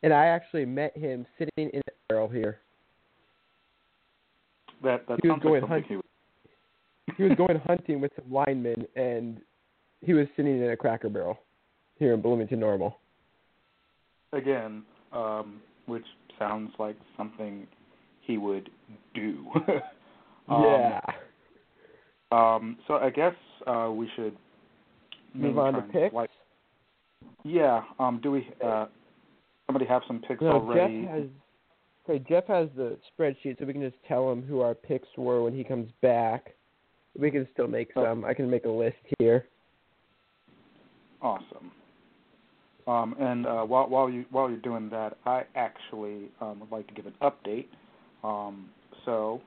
[0.03, 2.59] and I actually met him sitting in a barrel here.
[4.83, 6.05] That that He was going like something hunt- he would.
[7.17, 9.41] He was going hunting with some linemen, and
[10.01, 11.39] he was sitting in a Cracker Barrel
[11.99, 12.99] here in Bloomington Normal.
[14.33, 14.83] again,
[15.13, 16.05] um, which
[16.39, 17.67] sounds like something
[18.23, 18.69] he would
[19.15, 19.47] do.
[20.49, 21.01] um, yeah.
[22.33, 23.35] Um, so I guess
[23.67, 24.37] uh, we should
[25.35, 26.13] Move on to picks.
[26.13, 26.31] swipe-
[27.43, 27.83] Yeah.
[27.99, 28.49] Um, do we?
[28.63, 28.87] Uh,
[29.67, 31.03] somebody have some picks No, already?
[31.03, 31.29] Jeff has.
[32.09, 35.43] Okay, Jeff has the spreadsheet, so we can just tell him who our picks were
[35.43, 36.55] when he comes back.
[37.19, 38.05] We can still make Oh.
[38.05, 38.25] some.
[38.25, 39.47] I can make a list here.
[41.23, 41.71] Awesome.
[42.87, 46.87] Um, and uh, while while you while you're doing that, I actually um, would like
[46.89, 47.67] to give an update.
[48.23, 48.69] Um,
[49.07, 49.41] so,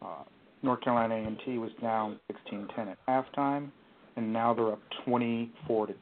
[0.00, 0.24] uh,
[0.62, 2.18] North Carolina A&T was down
[2.52, 3.70] 16-10 at halftime,
[4.16, 5.94] and now they're up 24 to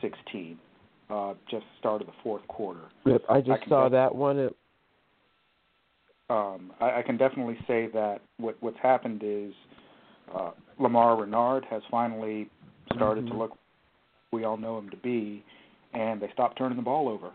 [0.00, 0.58] 16.
[1.10, 2.80] Uh, just start of the fourth quarter.
[3.04, 4.38] Yep, I just can saw def- that one.
[4.38, 4.56] It,
[6.30, 9.52] um, I, I can definitely say that what what's happened is
[10.34, 12.48] uh, Lamar Raynard has finally
[12.94, 13.38] started to Mhm.
[13.38, 13.58] look
[14.32, 15.44] we all know him to be,
[15.92, 17.30] and they stopped turning the ball over.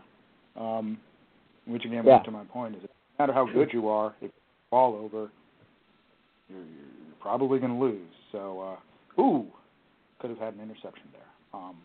[0.56, 0.98] Um,
[1.66, 2.18] which again, Yeah.
[2.22, 2.88] to my point is, no
[3.18, 4.32] matter how good you are, if you
[4.70, 5.30] ball over,
[6.48, 8.10] you're, you're probably going to lose.
[8.32, 8.60] So,
[9.16, 9.46] uh, ooh,
[10.20, 11.60] could have had an interception there.
[11.60, 11.76] Um,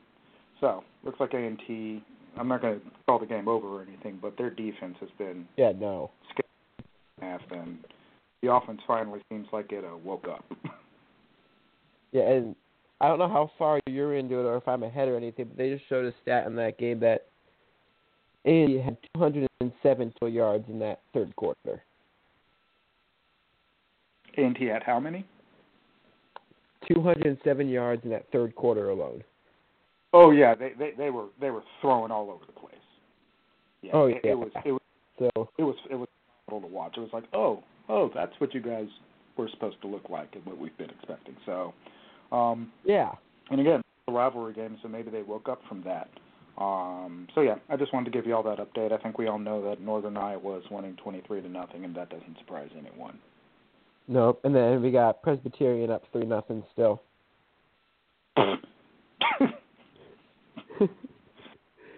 [0.59, 2.03] so looks like A and T.
[2.37, 5.47] I'm not going to call the game over or anything, but their defense has been
[5.57, 6.11] yeah, no.
[7.21, 7.77] half, and
[8.41, 10.45] the offense finally seems like it uh, woke up.
[12.15, 12.55] Yeah, and
[13.01, 15.57] I don't know how far you're into it or if I'm ahead or anything, but
[15.57, 17.25] they just showed a stat in that game that
[18.45, 21.83] Andy had 207 total yards in that third quarter.
[24.37, 25.25] and he had how many?
[26.87, 29.23] 207 yards in that third quarter alone.
[30.13, 32.73] Oh yeah, they they they were they were throwing all over the place.
[33.81, 34.17] Yeah, Oh, yeah.
[34.23, 34.81] it was it was
[35.19, 36.07] So it was it was
[36.49, 36.93] to watch.
[36.97, 38.87] It was like oh oh that's what you guys
[39.37, 41.35] were supposed to look like and what we've been expecting.
[41.45, 41.73] So,
[42.31, 43.11] um, yeah,
[43.51, 46.09] and again, the rivalry game, so maybe they woke up from that.
[46.57, 48.93] Um, so yeah, I just wanted to give you all that update.
[48.93, 51.93] I think we all know that Northern Iowa is winning twenty three to nothing, and
[51.95, 53.19] that doesn't surprise anyone.
[54.07, 54.41] Nope.
[54.43, 57.01] And then we got Presbyterian up three nothing still.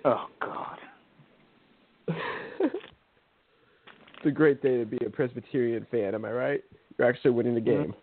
[0.06, 0.78] oh God.
[2.08, 2.76] it's
[4.26, 6.64] a great day to be a Presbyterian fan, am I right?
[6.98, 7.94] You're actually winning the game.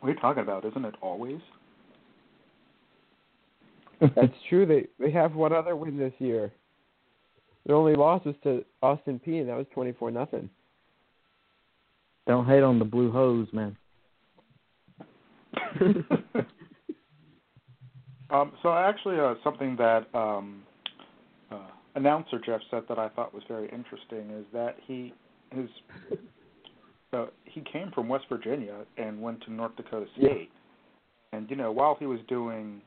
[0.00, 0.64] What are you talking about?
[0.64, 1.40] Isn't it always?
[4.16, 4.66] That's true.
[4.66, 6.52] They they have one other win this year.
[7.64, 10.50] Their only loss was to Austin Peay, and that was twenty four nothing.
[12.26, 13.76] Don't hate on the blue hose, man.
[18.30, 20.62] um, so actually, uh, something that um,
[21.50, 21.56] uh,
[21.96, 25.12] announcer Jeff said that I thought was very interesting is that he
[25.50, 25.68] his
[27.12, 30.28] uh, he came from West Virginia and went to North Dakota Yeah.
[30.30, 30.50] State,
[31.32, 32.80] and you know while he was doing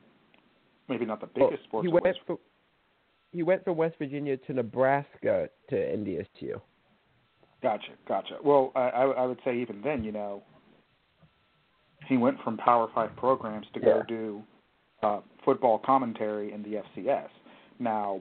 [0.88, 2.38] maybe not the Well, biggest sports, he went West- from
[3.32, 6.60] he went from West Virginia to Nebraska to NDSU.
[7.66, 8.36] Gotcha, gotcha.
[8.44, 8.80] Well, I,
[9.18, 10.40] I would say even then, you know,
[12.06, 14.40] he went from Power Five programs to go do
[15.02, 17.26] uh, football commentary in the FCS.
[17.80, 18.20] Now,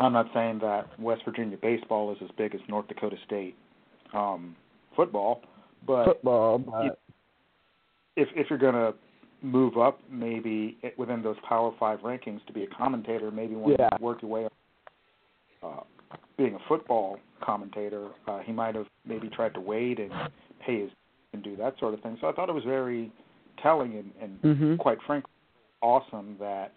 [0.00, 3.56] I'm not saying that West Virginia baseball is as big as North Dakota State
[4.12, 4.54] um,
[4.94, 5.40] football,
[5.86, 7.00] but Football, but
[8.16, 8.92] if if you're gonna
[9.40, 13.88] move up maybe within those Power Five rankings to be a commentator, maybe want Yeah.
[13.88, 14.52] to work your way up.
[15.62, 15.80] Uh,
[16.36, 20.12] being a football commentator, uh, he might have maybe tried to wait and
[20.64, 20.90] pay his
[21.32, 22.16] and do that sort of thing.
[22.20, 23.12] So I thought it was very
[23.62, 24.78] telling and, and Mhm.
[24.78, 25.30] quite frankly
[25.82, 26.72] awesome that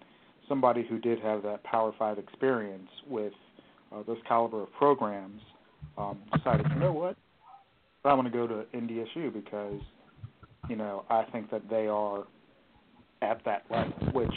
[0.48, 3.34] somebody who did have that Power Five experience with
[3.92, 5.42] uh, this caliber of programs
[5.98, 7.16] um, decided, you know what,
[8.04, 9.82] I want to go to NDSU because
[10.70, 12.26] you know I think that they are
[13.22, 14.34] at that level, which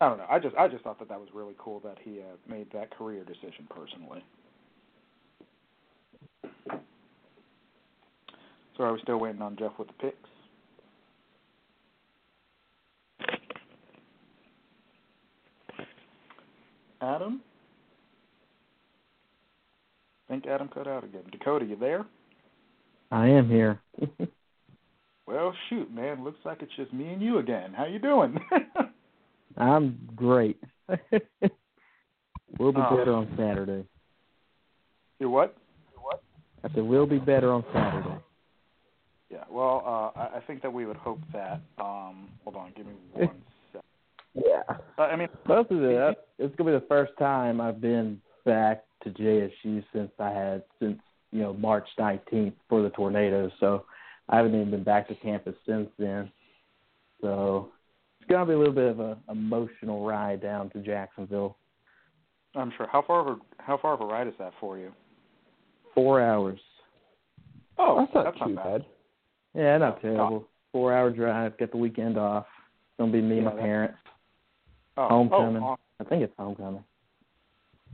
[0.00, 0.26] I don't know.
[0.30, 2.90] I just I just thought that that was really cool that he uh, made that
[2.96, 4.24] career decision personally.
[8.76, 10.28] So are we still waiting on Jeff with the picks?
[17.00, 17.40] Adam?
[20.28, 21.22] I think Adam cut out again.
[21.30, 22.04] Dakota, you there?
[23.10, 23.80] I am here.
[25.26, 26.22] well, shoot, man.
[26.24, 27.72] Looks like it's just me and you again.
[27.74, 28.38] How you doing?
[29.56, 30.60] I'm great.
[30.88, 32.96] we'll be Oh.
[32.96, 33.84] better on Saturday.
[35.18, 35.56] you what?
[36.64, 38.18] I said we'll be better on Saturday.
[39.30, 39.44] Yeah.
[39.50, 41.60] Well, uh, I, I think that we would hope that.
[41.78, 43.30] Um, hold on, give me one
[43.72, 43.82] sec.
[44.34, 44.76] Yeah.
[44.98, 46.18] Uh, I mean, Both of it.
[46.38, 50.98] It's gonna be the first time I've been back to JSU since I had since
[51.30, 53.50] you know March 19th for the tornadoes.
[53.60, 53.84] So
[54.28, 56.30] I haven't even been back to campus since then.
[57.20, 57.70] So
[58.20, 61.56] it's gonna be a little bit of a emotional ride down to Jacksonville.
[62.54, 62.88] I'm sure.
[62.90, 64.92] How far of a how far of a ride is that for you?
[65.98, 66.60] Four hours.
[67.76, 68.84] Oh, that's not that's too not bad.
[69.54, 70.48] Yeah, not Oh, terrible.
[70.70, 71.58] Four hour drive.
[71.58, 72.46] Get the weekend off.
[72.46, 73.98] It's gonna be me and my that- parents.
[74.96, 75.62] Oh, oh Homecoming.
[75.62, 76.84] Oh, aw- I think it's homecoming.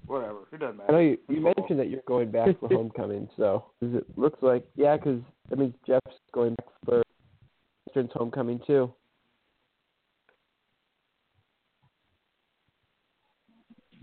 [0.07, 0.41] whatever.
[0.53, 0.91] It doesn't matter.
[0.91, 1.55] I know you, you Football.
[1.57, 5.59] mentioned that you're going back for homecoming, so 'cause it looks like yeah, because that
[5.59, 7.03] means Jeff's going back for
[7.89, 8.93] Eastern's homecoming too.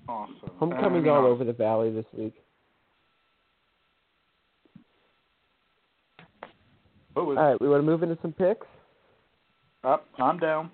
[0.07, 0.35] Awesome.
[0.59, 2.33] Homecoming's And, all over the valley this week.
[7.15, 8.65] Was All right, we want to move into some picks.
[9.83, 10.05] up?
[10.19, 10.69] I'm down.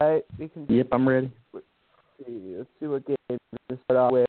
[0.00, 1.30] All right, we can Yep, I'm ready.
[2.26, 2.54] see.
[2.56, 3.16] Let's see what game
[3.68, 4.26] to start off with.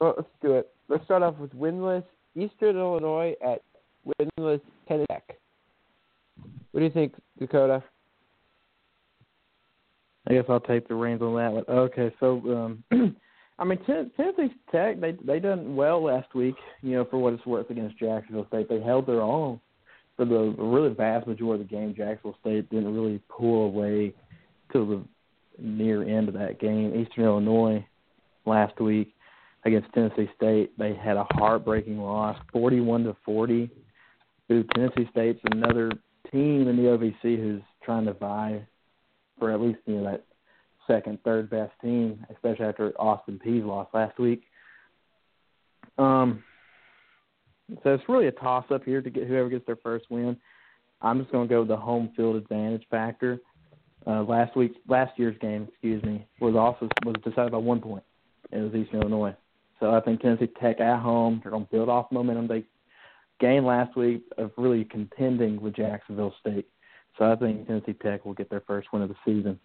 [0.00, 0.68] Well, let's do it.
[0.88, 2.04] Let's start off with winless
[2.36, 3.62] Eastern Illinois at
[4.06, 5.36] winless Tennessee Tech.
[6.70, 7.82] What do you think, Dakota?
[10.28, 11.64] I guess I'll take the reins on that one.
[11.68, 12.40] Okay, so
[12.92, 13.16] um
[13.58, 17.46] I mean Tennessee Tech they they done well last week, you know, for what it's
[17.46, 18.68] worth against Jacksonville State.
[18.68, 19.60] They held their own
[20.16, 21.94] for the really vast majority of the game.
[21.96, 24.12] Jacksonville State didn't really pull away
[24.72, 25.02] till the
[25.58, 26.94] near end of that game.
[26.94, 27.84] Eastern Illinois
[28.44, 29.14] last week
[29.64, 33.70] against Tennessee State, they had a heartbreaking loss, forty-one to forty.
[34.48, 35.90] Who Tennessee State's another
[36.30, 38.64] team in the OVC who's trying to vie
[39.38, 40.24] for at least you know that
[40.86, 44.42] second, third best team, especially after Austin Peay's lost last week.
[45.98, 46.42] Um,
[47.82, 50.36] so it's really a toss up here to get whoever gets their first win.
[51.00, 53.38] I'm just going to go with the home field advantage factor.
[54.06, 58.04] Uh, last week, last year's game, excuse me, was also was decided by one point.
[58.52, 59.34] It was Eastern Illinois.
[59.80, 62.64] So I think Tennessee Tech at home, they're going to build off momentum they
[63.40, 66.66] gained last week of really contending with Jacksonville State.
[67.18, 69.58] So I think Tennessee Tech will get their first win of the season.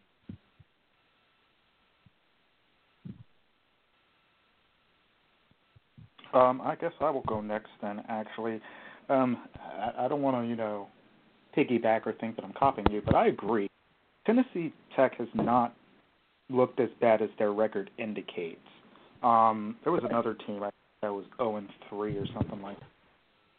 [6.34, 8.02] Um, I guess I will go next then.
[8.08, 8.62] Actually,
[9.10, 10.88] um, I, I don't want to, you know,
[11.56, 13.70] piggyback or think that I'm copying you, but I agree.
[14.26, 15.74] Tennessee Tech has not
[16.50, 18.60] looked as bad as their record indicates.
[19.24, 20.70] Um, there was another team I
[21.02, 22.78] that was 0 and 3 or something like.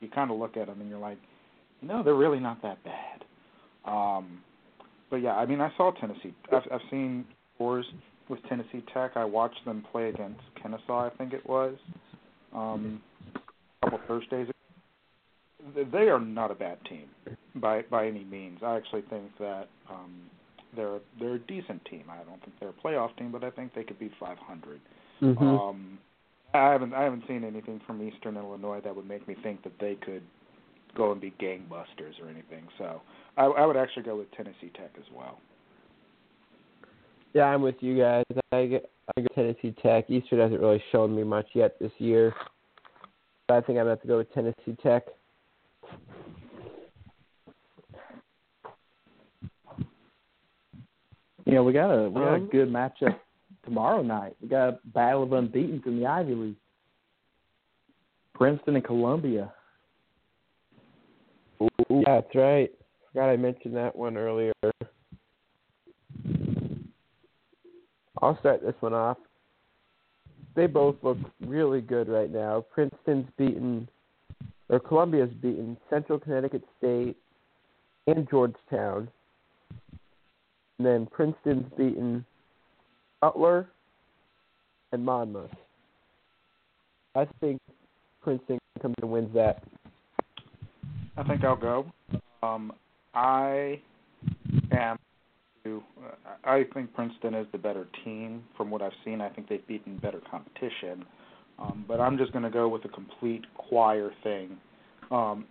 [0.01, 1.19] You kind of look at them and you're like,
[1.81, 3.24] no, they're really not that bad.
[3.85, 4.40] Um,
[5.11, 6.35] but yeah, I mean, I saw Tennessee.
[6.53, 7.24] I've, I've seen
[7.55, 7.85] scores
[8.28, 9.12] with Tennessee Tech.
[9.16, 11.77] I watched them play against Kennesaw, I think it was,
[12.55, 13.03] um,
[13.35, 14.49] a couple Thursdays.
[15.74, 17.09] They are not a bad team
[17.57, 18.59] by by any means.
[18.62, 20.23] I actually think that um,
[20.74, 22.05] they're they're a decent team.
[22.11, 24.81] I don't think they're a playoff team, but I think they could be 500.
[25.23, 25.43] Mm-hmm.
[25.43, 25.99] Um,
[26.55, 29.73] I haven't I haven't seen anything from Eastern Illinois that would make me think that
[29.81, 30.23] they could
[30.97, 32.66] go and be gangbusters or anything.
[32.79, 33.01] So
[33.37, 35.39] I, I would actually go with Tennessee Tech as well.
[37.35, 38.25] Yeah, I'm with you guys.
[38.53, 40.09] I get I go Tennessee Tech.
[40.11, 42.35] Eastern hasn't really shown me much yet this year.
[43.49, 45.05] But I think I'm gonna have to go with Tennessee Tech.
[51.45, 53.19] You know, we got a we got a Um, good matchup
[53.65, 54.37] tomorrow night.
[54.41, 56.57] We got a battle of unbeaten in the Ivy League.
[58.35, 59.53] Princeton and Columbia.
[61.63, 62.71] Ooh, yeah, that's right.
[63.09, 64.53] Forgot I mentioned that one earlier.
[68.23, 69.19] I'll start this one off.
[70.55, 72.65] They both look really good right now.
[72.73, 73.89] Princeton's beaten,
[74.69, 77.16] or Columbia's beaten Central Connecticut State,
[78.07, 79.09] and Georgetown.
[80.78, 82.24] And then Princeton's beaten
[83.20, 83.69] Butler
[84.93, 85.51] and Monmouth.
[87.15, 87.61] I think
[88.23, 89.62] Princeton comes and wins that.
[91.16, 91.93] I think I'll go.
[92.43, 92.73] Um,
[93.15, 93.81] I.
[96.45, 99.21] I think Princeton is the better team from what I've seen.
[99.21, 101.05] I think they've beaten better competition.
[101.59, 104.57] Um, but I'm just going to go with a complete choir thing.
[105.11, 105.45] Um,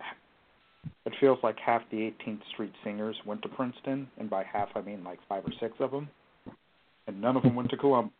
[1.06, 4.80] it feels like half the 18th Street Singers went to Princeton, and by half I
[4.82, 6.08] mean like five or six of them,
[7.06, 8.12] and none of them went to Columbia.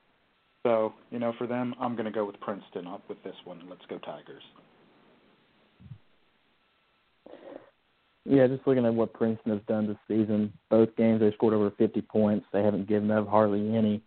[0.62, 3.62] So, you know, for them, I'm going to go with Princeton up with this one.
[3.69, 4.43] Let's go Tigers.
[8.24, 11.72] Yeah, just looking at what Princeton has done this season, both games they scored over
[11.72, 12.46] 50 points.
[12.52, 14.02] They haven't given up hardly any.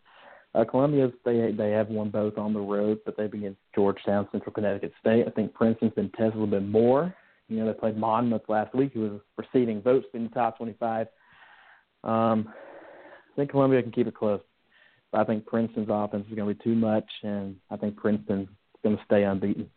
[0.53, 4.53] Uh, Columbia's they they have won both on the road, but they've against Georgetown, Central
[4.53, 5.25] Connecticut State.
[5.27, 7.13] I think Princeton's been tested a little bit more.
[7.49, 11.07] You know, they played Monmouth last week, who was receiving votes in the top 25.
[12.05, 14.39] Um, I think Columbia can keep it close.
[15.11, 18.47] But I think Princeton's offense is going to be too much, and I think Princeton's
[18.81, 19.69] going to stay unbeaten.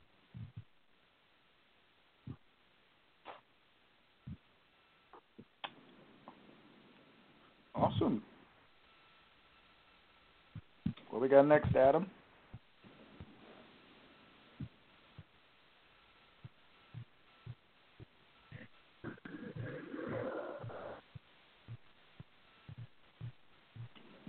[7.80, 8.22] Awesome.
[11.10, 12.10] What we got next, Adam?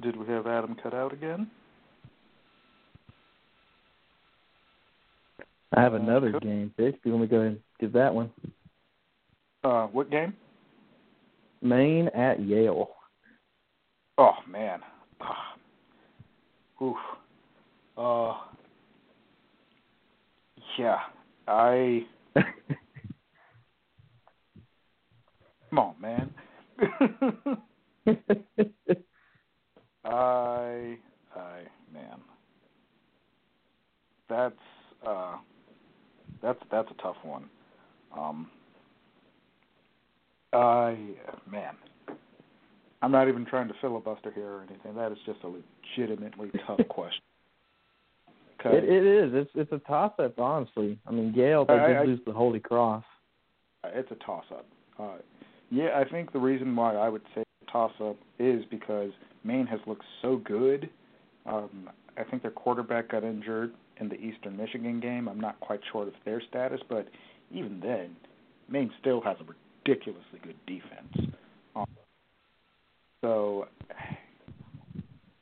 [0.02, 1.50] Did we have Adam cut out again?
[5.76, 6.40] I have another cool.
[6.40, 6.94] game, Fish.
[7.04, 8.30] Do you want me to go ahead and give that one?
[9.64, 10.34] Uh, what game?
[11.62, 12.90] Maine at Yale.
[14.20, 14.82] Oh man.
[16.84, 16.98] Oof.
[17.98, 18.36] Uh.
[20.78, 20.98] Yeah.
[21.48, 22.06] I.
[22.36, 22.46] Come
[25.80, 26.32] on, man.
[30.06, 30.98] I.
[31.36, 31.62] I.
[31.94, 32.20] Man.
[34.30, 34.56] That's.
[35.08, 35.38] Uh.
[36.44, 37.46] That's that's a tough one.
[38.18, 38.50] Um.
[40.54, 40.98] I.
[41.52, 41.76] Man.
[43.02, 44.96] I'm not even trying to filibuster here or anything.
[44.96, 47.22] That is just a legitimately tough question.
[48.66, 49.32] It, it is.
[49.34, 51.00] It's it's a toss up, honestly.
[51.08, 53.06] I mean, Yale they I- did I- lose the Holy Cross.
[53.86, 54.66] It's a toss up.
[55.00, 55.18] Uh,
[55.72, 59.12] yeah, I think the reason why I would say toss up is because
[59.46, 60.90] Maine has looked so good.
[61.46, 65.30] Um, I think their quarterback got injured in the Eastern Michigan game.
[65.30, 67.08] I'm not quite sure of their status, but
[67.52, 68.18] even then,
[68.70, 69.46] Maine still has a
[69.86, 71.34] ridiculously good defense.
[73.24, 73.68] Um, so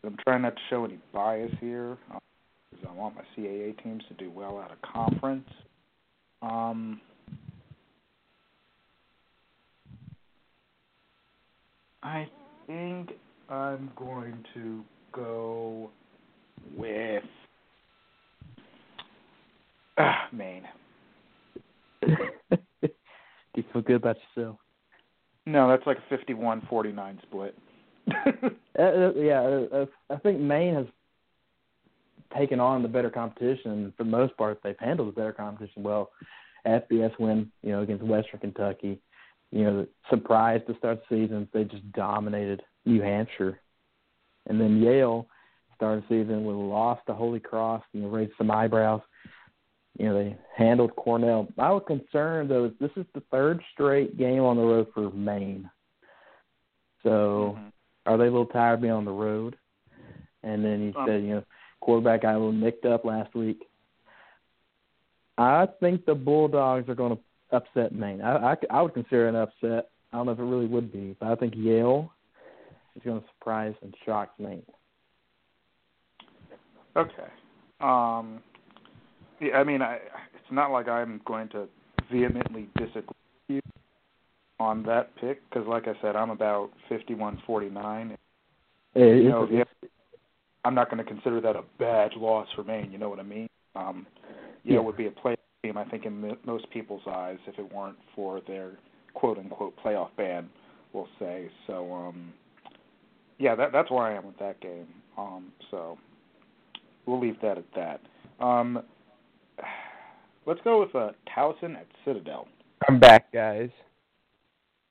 [0.04, 1.98] I'm trying not to show any bias here
[2.72, 5.50] because I want my CAA teams to do well out of conference.
[6.42, 7.02] Um,
[12.04, 12.28] I
[12.68, 13.12] think
[13.50, 15.90] I'm going to go
[16.76, 17.24] with
[19.98, 20.68] ah, Maine.
[22.02, 22.10] Do
[23.56, 24.58] you feel good about yourself?
[25.46, 27.56] No, that's like a 51-49 split.
[28.78, 30.86] Uh, uh, yeah, uh, uh, I think Maine has
[32.38, 33.92] taken on the better competition.
[33.98, 36.12] For the most part, they've handled the better competition well.
[36.68, 39.00] FBS win, you know, against Western Kentucky.
[39.52, 43.60] You know, surprised to start the season, they just dominated New Hampshire.
[44.46, 45.26] And then Yale
[45.76, 49.02] started the season with a loss to Holy Cross, you know, raised some eyebrows.
[49.98, 51.48] You know, they handled Cornell.
[51.58, 55.68] I was concerned though, this is the third straight game on the road for Maine.
[57.02, 57.72] So Mhm.
[58.08, 59.58] Are they a little tired being on the road?
[60.44, 61.44] And then he Um, said, you know,
[61.82, 63.68] quarterback got a little nicked up last week.
[65.38, 68.22] I think the Bulldogs are going to upset Maine.
[68.22, 69.90] I, I, I would consider it an upset.
[70.12, 72.12] I don't know if it really would be, but I think Yale
[72.96, 74.66] is going to surprise and shock Maine.
[76.96, 77.28] Okay.
[77.82, 78.42] Um,
[79.40, 79.96] yeah, I mean, I,
[80.34, 81.68] it's not like I'm going to
[82.12, 83.04] vehemently disagree
[84.60, 88.12] on that pick because, like I said, I'm about 51-49.
[88.96, 89.90] It, You know, it's- yeah,
[90.66, 92.92] I'm not going to consider that a bad loss for Maine.
[92.92, 93.48] You know what I mean?
[93.76, 94.06] Um,
[94.64, 94.80] yeah, Yeah.
[94.80, 97.72] it would be a play team, I think, in m- most people's eyes if it
[97.72, 98.72] weren't for their
[99.14, 100.50] quote unquote playoff ban,
[100.94, 101.50] we'll say.
[101.68, 102.34] So, um,
[103.38, 104.88] yeah, that, that's where I am with that game.
[105.18, 105.98] Um, so
[107.06, 108.02] we'll leave that at that.
[108.44, 108.84] Um,
[110.46, 112.48] let's go with uh, Towson at Citadel.
[112.90, 113.70] I'm back, guys.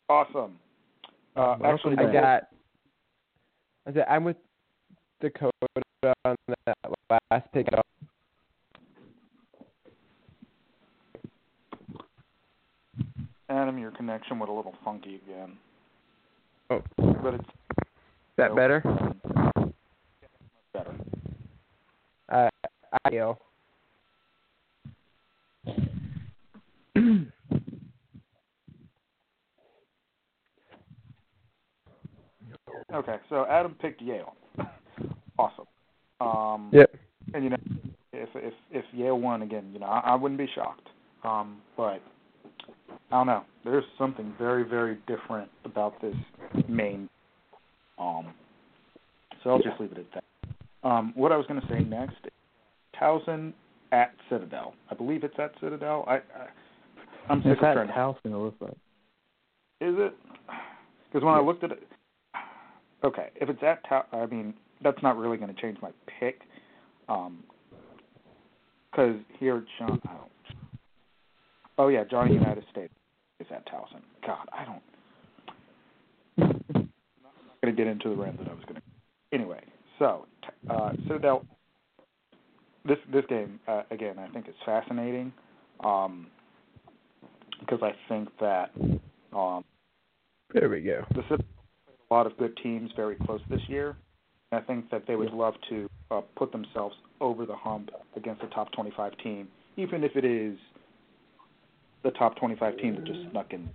[0.08, 0.58] Awesome.
[1.34, 2.48] Uh, actually, I got.
[3.86, 4.36] I said I'm with
[5.20, 5.52] Dakota
[6.24, 6.76] on that
[7.30, 7.66] last pick.
[13.48, 15.52] Adam, your connection went a little funky again.
[16.70, 18.82] Oh, but it's is that better?
[20.72, 20.94] better.
[22.28, 22.48] Uh,
[23.10, 23.38] Yale.
[32.96, 34.34] Okay, so Adam picked Yale.
[35.38, 35.66] awesome.
[36.20, 36.94] Um, Yep.
[37.34, 37.56] And you know,
[38.12, 40.88] if if if Yale won again, you know, I, I wouldn't be shocked.
[41.24, 42.00] Um, but
[43.10, 43.42] I don't know.
[43.64, 46.14] There's something very very different about this
[46.68, 47.08] Maine.
[47.98, 48.32] Um,
[49.42, 50.88] so I'll just leave it at that.
[50.88, 52.16] Um, what I was going to say next,
[53.00, 53.52] Towson
[53.92, 54.74] at Citadel.
[54.90, 56.04] I believe it's at Citadel.
[56.06, 56.20] I, I
[57.28, 57.88] I'm sick It's of at trying.
[57.88, 58.70] Towson, it looks like.
[59.80, 60.14] Is it?
[61.12, 61.82] Because when I looked at it,
[63.06, 66.40] okay, if it's at Tow, I mean that's not really going to change my pick.
[67.08, 67.44] Um,
[68.90, 70.30] because here, John, I don't.
[71.78, 72.92] Oh yeah, Johnny United States
[73.40, 74.00] is at Towson.
[74.26, 74.82] God, I don't.
[76.38, 76.88] I'm
[77.22, 78.82] not going to get into the rant that I was going to.
[79.32, 79.60] Anyway,
[79.98, 80.26] so
[80.70, 81.44] uh, Citadel.
[82.86, 85.32] This this game uh, again, I think is fascinating.
[85.84, 86.28] Um,
[87.60, 88.70] because I think that
[89.34, 89.64] um,
[90.54, 91.04] There we go.
[91.14, 91.46] the Citadel
[92.10, 93.96] a lot of good teams very close this year.
[94.52, 98.42] And I think that they would love to uh, put themselves over the hump against
[98.42, 100.56] a top 25 team, even if it is
[102.04, 103.68] the top 25 team that just snuck in.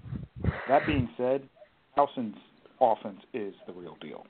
[0.69, 1.41] That being said,
[1.97, 2.37] Towson's
[2.79, 4.25] offense is the real deal.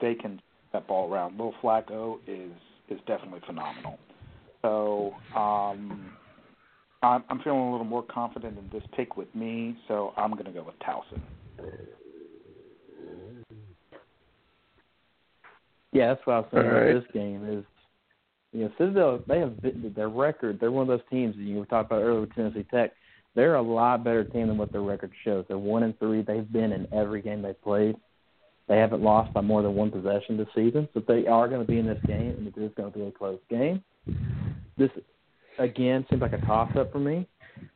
[0.00, 0.40] They can
[0.72, 1.38] that ball around.
[1.38, 2.52] Will Flacco is
[2.88, 3.98] is definitely phenomenal.
[4.62, 6.12] So um,
[7.02, 10.44] I'm, I'm feeling a little more confident in this pick with me, so I'm going
[10.44, 11.20] to go with Towson.
[15.92, 16.90] Yeah, that's what I was saying All right.
[16.90, 17.64] about this game is,
[18.52, 19.54] you know, Citadel they have
[19.94, 20.58] their record.
[20.60, 22.92] They're one of those teams that you were talking about earlier with Tennessee Tech.
[23.34, 25.44] They're a lot better team than what their record shows.
[25.48, 26.22] They're one and three.
[26.22, 27.96] They've been in every game they've played.
[28.68, 31.66] They haven't lost by more than one possession this season, so they are going to
[31.66, 33.82] be in this game, and it is going to be a close game.
[34.78, 34.90] This
[35.58, 37.26] again seems like a toss-up for me,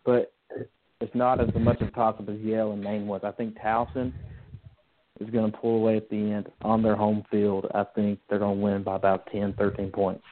[0.05, 0.33] but
[1.01, 3.23] it's not as much of a toss-up as Yale and Maine was.
[3.25, 4.13] I think Towson
[5.21, 7.67] is going to pull away at the end on their home field.
[7.75, 10.23] I think they're going to win by about 10, 13 points.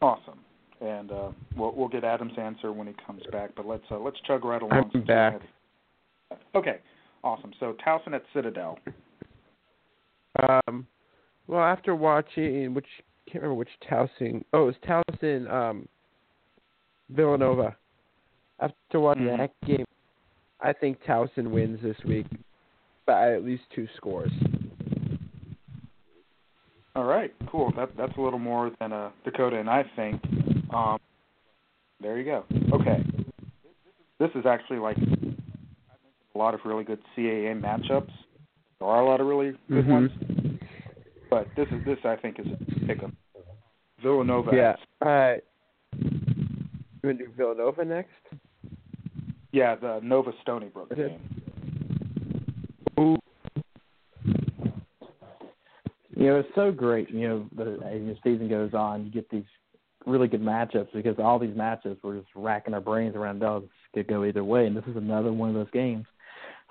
[0.00, 0.40] Awesome.
[0.80, 3.50] And uh, we'll we'll get Adam's answer when he comes back.
[3.56, 4.90] But let's uh, let's chug right along.
[4.94, 5.40] I'm back.
[6.54, 6.78] Okay.
[7.22, 7.52] Awesome.
[7.58, 8.78] So Towson at Citadel.
[10.68, 10.86] Um,
[11.46, 12.84] well, after watching which
[13.26, 14.44] can't remember which Towson.
[14.52, 15.50] Oh, it was Towson.
[15.50, 15.88] Um,
[17.10, 17.74] Villanova.
[18.60, 19.38] After watching Mhm.
[19.38, 19.86] that game,
[20.64, 22.26] I think Towson wins this week
[23.06, 24.32] by at least two scores.
[26.96, 27.34] All right.
[27.50, 27.72] Cool.
[27.76, 30.22] That that's a little more than uh, Dakota and I think.
[30.72, 30.98] Um,
[32.00, 32.44] there you go.
[32.72, 33.04] Okay.
[34.18, 38.10] This is actually like a lot of really good CAA matchups.
[38.78, 39.88] There are a lot of really good Mhm.
[39.90, 40.10] ones,
[41.30, 43.16] but this is this I think is a pick 'em.
[44.02, 44.50] Villanova.
[44.54, 44.76] Yeah.
[45.02, 45.44] All right.
[46.00, 48.12] You want to do Villanova next?
[49.54, 51.20] Yeah, the Nova Stony Brook game.
[52.98, 53.16] Ooh.
[56.16, 57.08] You know, it's so great.
[57.08, 59.44] You know, the, as the season goes on, you get these
[60.06, 63.44] really good matchups because all these matchups we're just racking our brains around.
[63.44, 66.06] Oh, this could go either way, and this is another one of those games.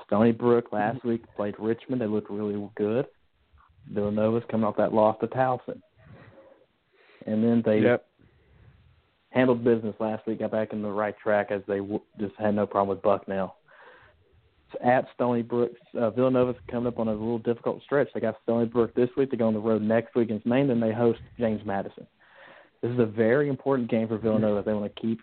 [0.05, 1.07] Stony Brook last mm-hmm.
[1.07, 2.01] week played Richmond.
[2.01, 3.05] They looked really good.
[3.93, 5.81] Villanova's coming off that loss to Towson,
[7.27, 8.05] and then they Yep.
[9.33, 10.39] Handled business last week.
[10.39, 13.57] Got back in the right track as they w- just had no problem with Bucknell.
[14.71, 18.07] So at Stony Brook, uh, Villanova's coming up on a little difficult stretch.
[18.13, 19.31] They got Stony Brook this week.
[19.31, 20.67] They go on the road next week against Maine.
[20.67, 22.07] Then they host James Madison.
[22.81, 24.61] This is a very important game for Villanova.
[24.63, 25.19] They want to keep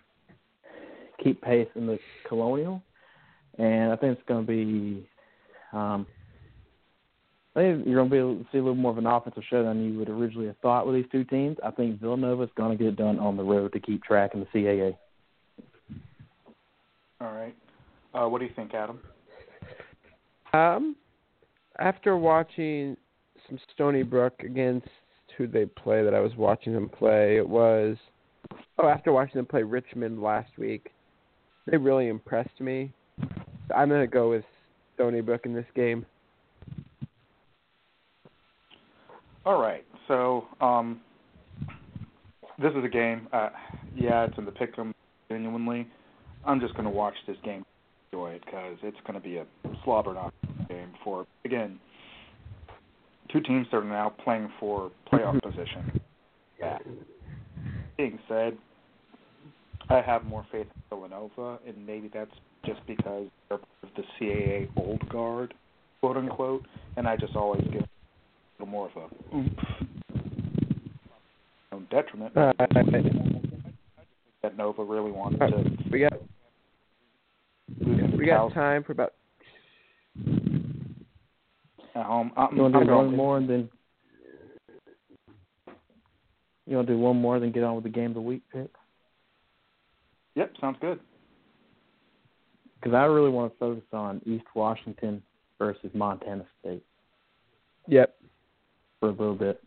[1.23, 2.81] keep pace in the Colonial,
[3.57, 5.07] and I think it's going to be.
[5.71, 6.05] Um,
[7.55, 9.43] I think you're going to be able to see a little more of an offensive
[9.49, 11.57] show than you would originally have thought with these two teams.
[11.63, 14.31] I think Villanova is going to get it done on the road to keep track
[14.33, 14.95] in the CAA.
[17.19, 17.55] All right.
[18.13, 18.99] Uh, what do you think, Adam?
[20.53, 20.95] Um,
[21.79, 22.95] after watching
[23.47, 24.87] some Stony Brook against
[25.37, 27.97] who they play that I was watching them play, it was
[28.77, 30.91] oh after watching them play Richmond last week,
[31.67, 32.91] they really impressed me.
[33.19, 34.43] So I'm gonna go with
[34.95, 36.05] Stony Brook in this game.
[39.45, 39.83] All right.
[40.07, 41.01] So um,
[42.59, 43.27] this is a game.
[43.33, 43.49] Uh,
[43.95, 44.93] yeah, it's in the pick'em.
[45.29, 45.87] Genuinely,
[46.45, 47.63] I'm just going to watch this game,
[48.11, 49.45] enjoy it because it's going to be a
[49.85, 50.33] slobber knock
[50.67, 51.79] game for again
[53.31, 56.01] two teams that are now playing for playoff position.
[56.59, 56.79] Yeah.
[57.97, 58.57] Being said,
[59.89, 62.31] I have more faith in Villanova, and maybe that's
[62.65, 65.53] just because they're of the CAA old guard,
[65.99, 66.65] quote unquote,
[66.97, 67.83] and I just always give
[68.61, 69.51] a little more of a oomph.
[71.71, 72.35] No detriment.
[72.37, 72.53] Uh,
[74.43, 76.13] that Nova really wanted uh, to we got
[78.17, 79.13] we got time for about
[81.95, 82.31] at home.
[82.37, 83.69] I'm, You want to I'm do one more and then
[86.67, 88.43] you want to do one more, then get on with the game of the week
[88.53, 88.69] pick?
[90.35, 90.99] Yep, sounds good.
[92.75, 95.21] Because I really want to focus on East Washington
[95.59, 96.83] versus Montana State
[97.87, 98.15] yep.
[99.01, 99.61] For a little bit.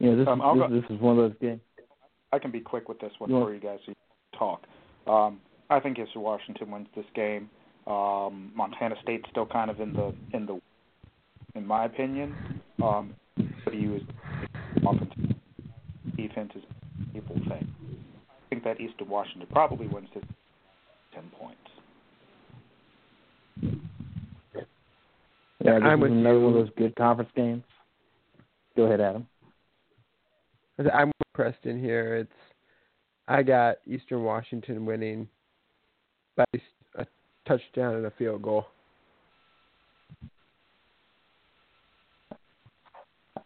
[0.00, 1.60] Know, this Um, is this, go- this is one of those games.
[2.32, 3.92] I can be quick with this one You for you guys so
[4.38, 4.62] talk.
[5.06, 5.40] Um,
[5.70, 7.50] I think if Washington wins this game,
[7.86, 10.60] um, Montana State's still kind of in the in the
[11.54, 12.36] in my opinion.
[12.82, 13.14] Um,
[13.64, 14.02] but is
[14.86, 15.36] offensive
[16.16, 16.62] defense is
[17.12, 17.66] people thing.
[18.30, 20.24] I think that Eastern Washington probably wins this
[21.14, 21.67] ten points.
[25.64, 27.64] Yeah, I'm with another one of those good conference games.
[28.76, 29.26] Go ahead, Adam.
[30.92, 32.16] I'm with Preston here.
[32.16, 32.32] It's
[33.26, 35.28] I got Eastern Washington winning
[36.36, 36.44] by
[36.94, 37.06] a
[37.46, 38.66] touchdown and a field goal.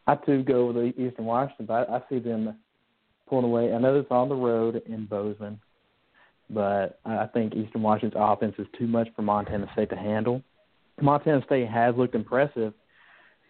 [0.07, 2.57] I too go with the Eastern Washington, but I, I see them
[3.29, 3.73] pulling away.
[3.73, 5.61] I know it's on the road in Bozeman,
[6.51, 10.43] but I think Eastern Washington's offense is too much for Montana State to handle.
[11.01, 12.75] Montana State has looked impressive,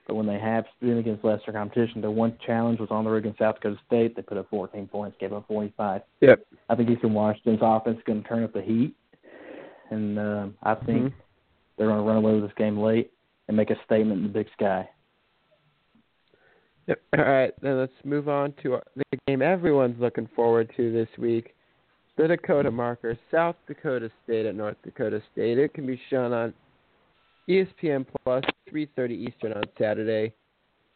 [0.07, 3.19] but when they have been against lesser competition, their one challenge was on the road
[3.19, 4.17] against South Dakota State.
[4.17, 6.03] They put up 14 points, gave up 45.
[6.21, 6.47] Yep.
[6.69, 8.95] I think Eastern Washington's offense is going to turn up the heat,
[9.91, 11.15] and um, I think Mhm.
[11.77, 13.13] they're going to run away with this game late
[13.49, 14.89] and make a statement in the Big Sky.
[16.87, 17.01] Yep.
[17.19, 21.55] All right, then let's move on to the game everyone's looking forward to this week.
[22.17, 25.59] The Dakota Marker, South Dakota State at North Dakota State.
[25.59, 26.53] It can be shown on
[27.49, 30.33] ESPN Plus, 3:30 Eastern on Saturday.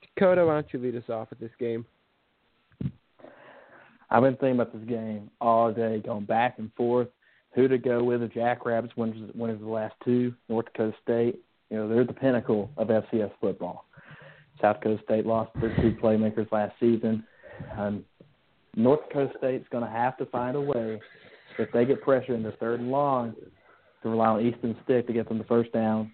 [0.03, 1.85] Dakota, why don't you lead us off with this game?
[4.11, 7.09] I've been thinking about this game all day, going back and forth.
[7.55, 8.21] Who to go with?
[8.21, 10.35] The Jackrabbits winners, winners the last two.
[10.49, 11.41] North Dakota State,
[11.71, 13.87] you know, they're the pinnacle of FCS football.
[14.61, 17.25] South Dakota State lost their two playmakers last season.
[17.77, 18.05] Um,
[18.77, 21.01] North Dakota State's going to have to find a way,
[21.59, 23.35] if they get pressure in the third and long,
[24.03, 26.13] to rely on Easton Stick to get them the first down.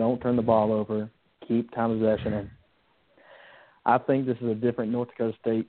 [0.00, 1.10] Don't turn the ball over.
[1.46, 2.32] Keep time of possession.
[2.32, 2.50] And
[3.84, 5.68] I think this is a different North Dakota State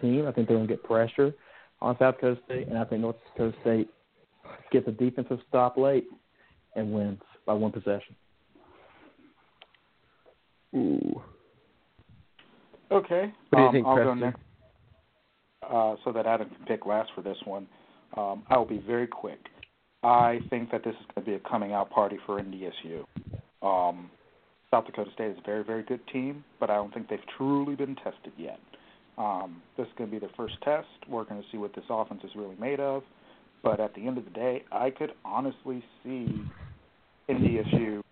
[0.00, 0.26] team.
[0.26, 1.34] I think they're going to get pressure
[1.82, 3.90] on South Dakota State, and I think North Dakota State
[4.72, 6.06] gets a defensive stop late
[6.74, 8.16] and wins by one possession.
[10.74, 11.20] Ooh.
[12.90, 13.30] Okay.
[13.50, 14.20] What do you um, think, I'll go Preston?
[14.20, 14.40] next.
[15.70, 17.66] Uh, so that Adam can pick last for this one.
[18.16, 19.40] Um, I will be very quick.
[20.02, 23.04] I think that this is going to be a coming out party for NDSU.
[23.62, 24.10] Um,
[24.70, 27.76] South Dakota State is a very, very good team, but I don't think they've truly
[27.76, 28.58] been tested yet.
[29.16, 30.88] Um, this is going to be their first test.
[31.08, 33.02] We're going to see what this offense is really made of.
[33.62, 36.28] But at the end of the day, I could honestly see
[37.28, 38.02] NDSU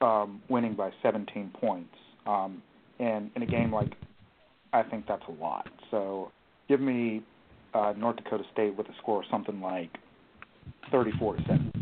[0.00, 1.94] um, winning by 17 points.
[2.26, 2.62] Um,
[2.98, 3.92] and in a game like,
[4.72, 5.68] I think that's a lot.
[5.90, 6.32] So
[6.68, 7.22] give me
[7.74, 9.90] uh, North Dakota State with a score of something like
[10.90, 11.73] 34 to 7.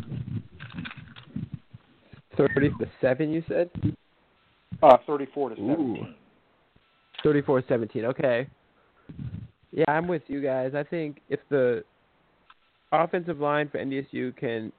[2.37, 3.69] 30 to 7, you said?
[4.81, 5.67] Uh, 34 to Ooh.
[5.67, 6.15] 17.
[7.23, 8.05] 34 17.
[8.05, 8.47] Okay.
[9.71, 10.73] Yeah, I'm with you guys.
[10.75, 11.83] I think if the
[12.91, 14.71] offensive line for NDSU can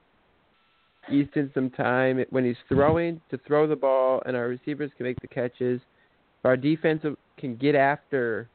[1.10, 5.04] ease in some time when he's throwing to throw the ball and our receivers can
[5.04, 5.80] make the catches,
[6.44, 8.48] our defensive can get after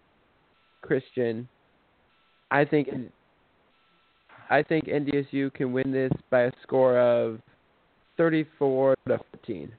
[0.82, 1.48] Christion,
[2.52, 2.88] I think
[4.50, 7.40] I think NDSU can win this by a score of
[8.20, 9.72] 34 to 14.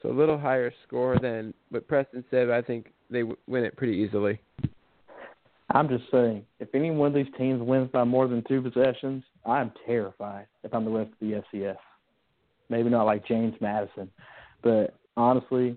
[0.00, 2.48] So a little higher score than what Preston said.
[2.48, 4.40] I think they w- win it pretty easily.
[5.74, 9.24] I'm just saying, if any one of these teams wins by more than two possessions,
[9.44, 11.76] I'm terrified if I'm the rest of the FCS.
[12.68, 14.08] Maybe not like James Madison,
[14.62, 15.76] but honestly,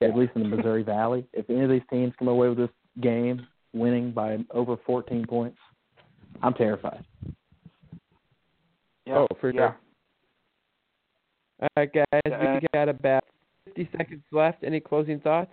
[0.00, 2.70] at least in the Missouri Valley, if any of these teams come away with this
[3.00, 5.58] game winning by over 14 points,
[6.42, 7.04] I'm terrified.
[9.06, 9.58] Yeah, Oh, for yeah.
[9.60, 9.76] sure.
[11.60, 12.54] All right, guys, Yeah.
[12.60, 13.24] we got about
[13.66, 14.64] 50 seconds left.
[14.64, 15.52] Any closing thoughts?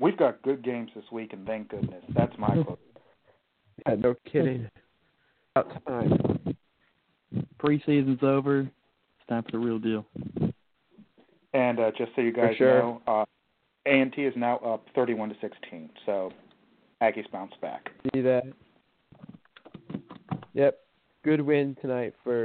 [0.00, 2.04] We've got good games this week, and thank goodness.
[2.10, 2.78] That's my close.
[3.88, 4.70] Yeah, no kidding.
[5.56, 6.56] About time.
[7.58, 8.60] Preseason's over.
[8.60, 10.06] It's time for the real deal.
[11.54, 12.78] And uh, just so you guys sure.
[12.78, 13.24] know, uh,
[13.86, 15.90] A&T is now up 31 to 16.
[16.06, 16.32] So
[17.02, 17.90] Aggies bounce back.
[18.14, 18.44] See that?
[20.52, 20.78] Yep.
[21.24, 22.44] Good win tonight for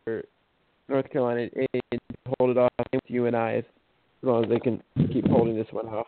[0.87, 2.01] North Carolina and
[2.39, 3.63] hold it off with UNI as
[4.21, 4.81] long as they can
[5.11, 6.07] keep holding this one off.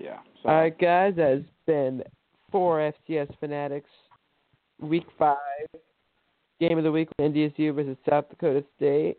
[0.00, 0.18] Yeah.
[0.42, 2.02] So, All right, guys, that has been
[2.52, 3.90] four FCS Fanatics,
[4.80, 5.36] Week 5,
[6.60, 9.16] Game of the Week, with NDSU versus South Dakota State.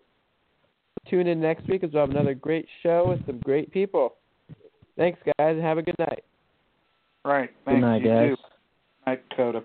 [1.10, 4.16] Tune in next week as we'll have another great show with some great people.
[4.98, 6.24] Thanks, guys, and have a good night.
[7.26, 7.50] right.
[7.66, 8.30] Good night, you guys.
[8.30, 8.36] too.
[9.06, 9.64] Night, Dakota.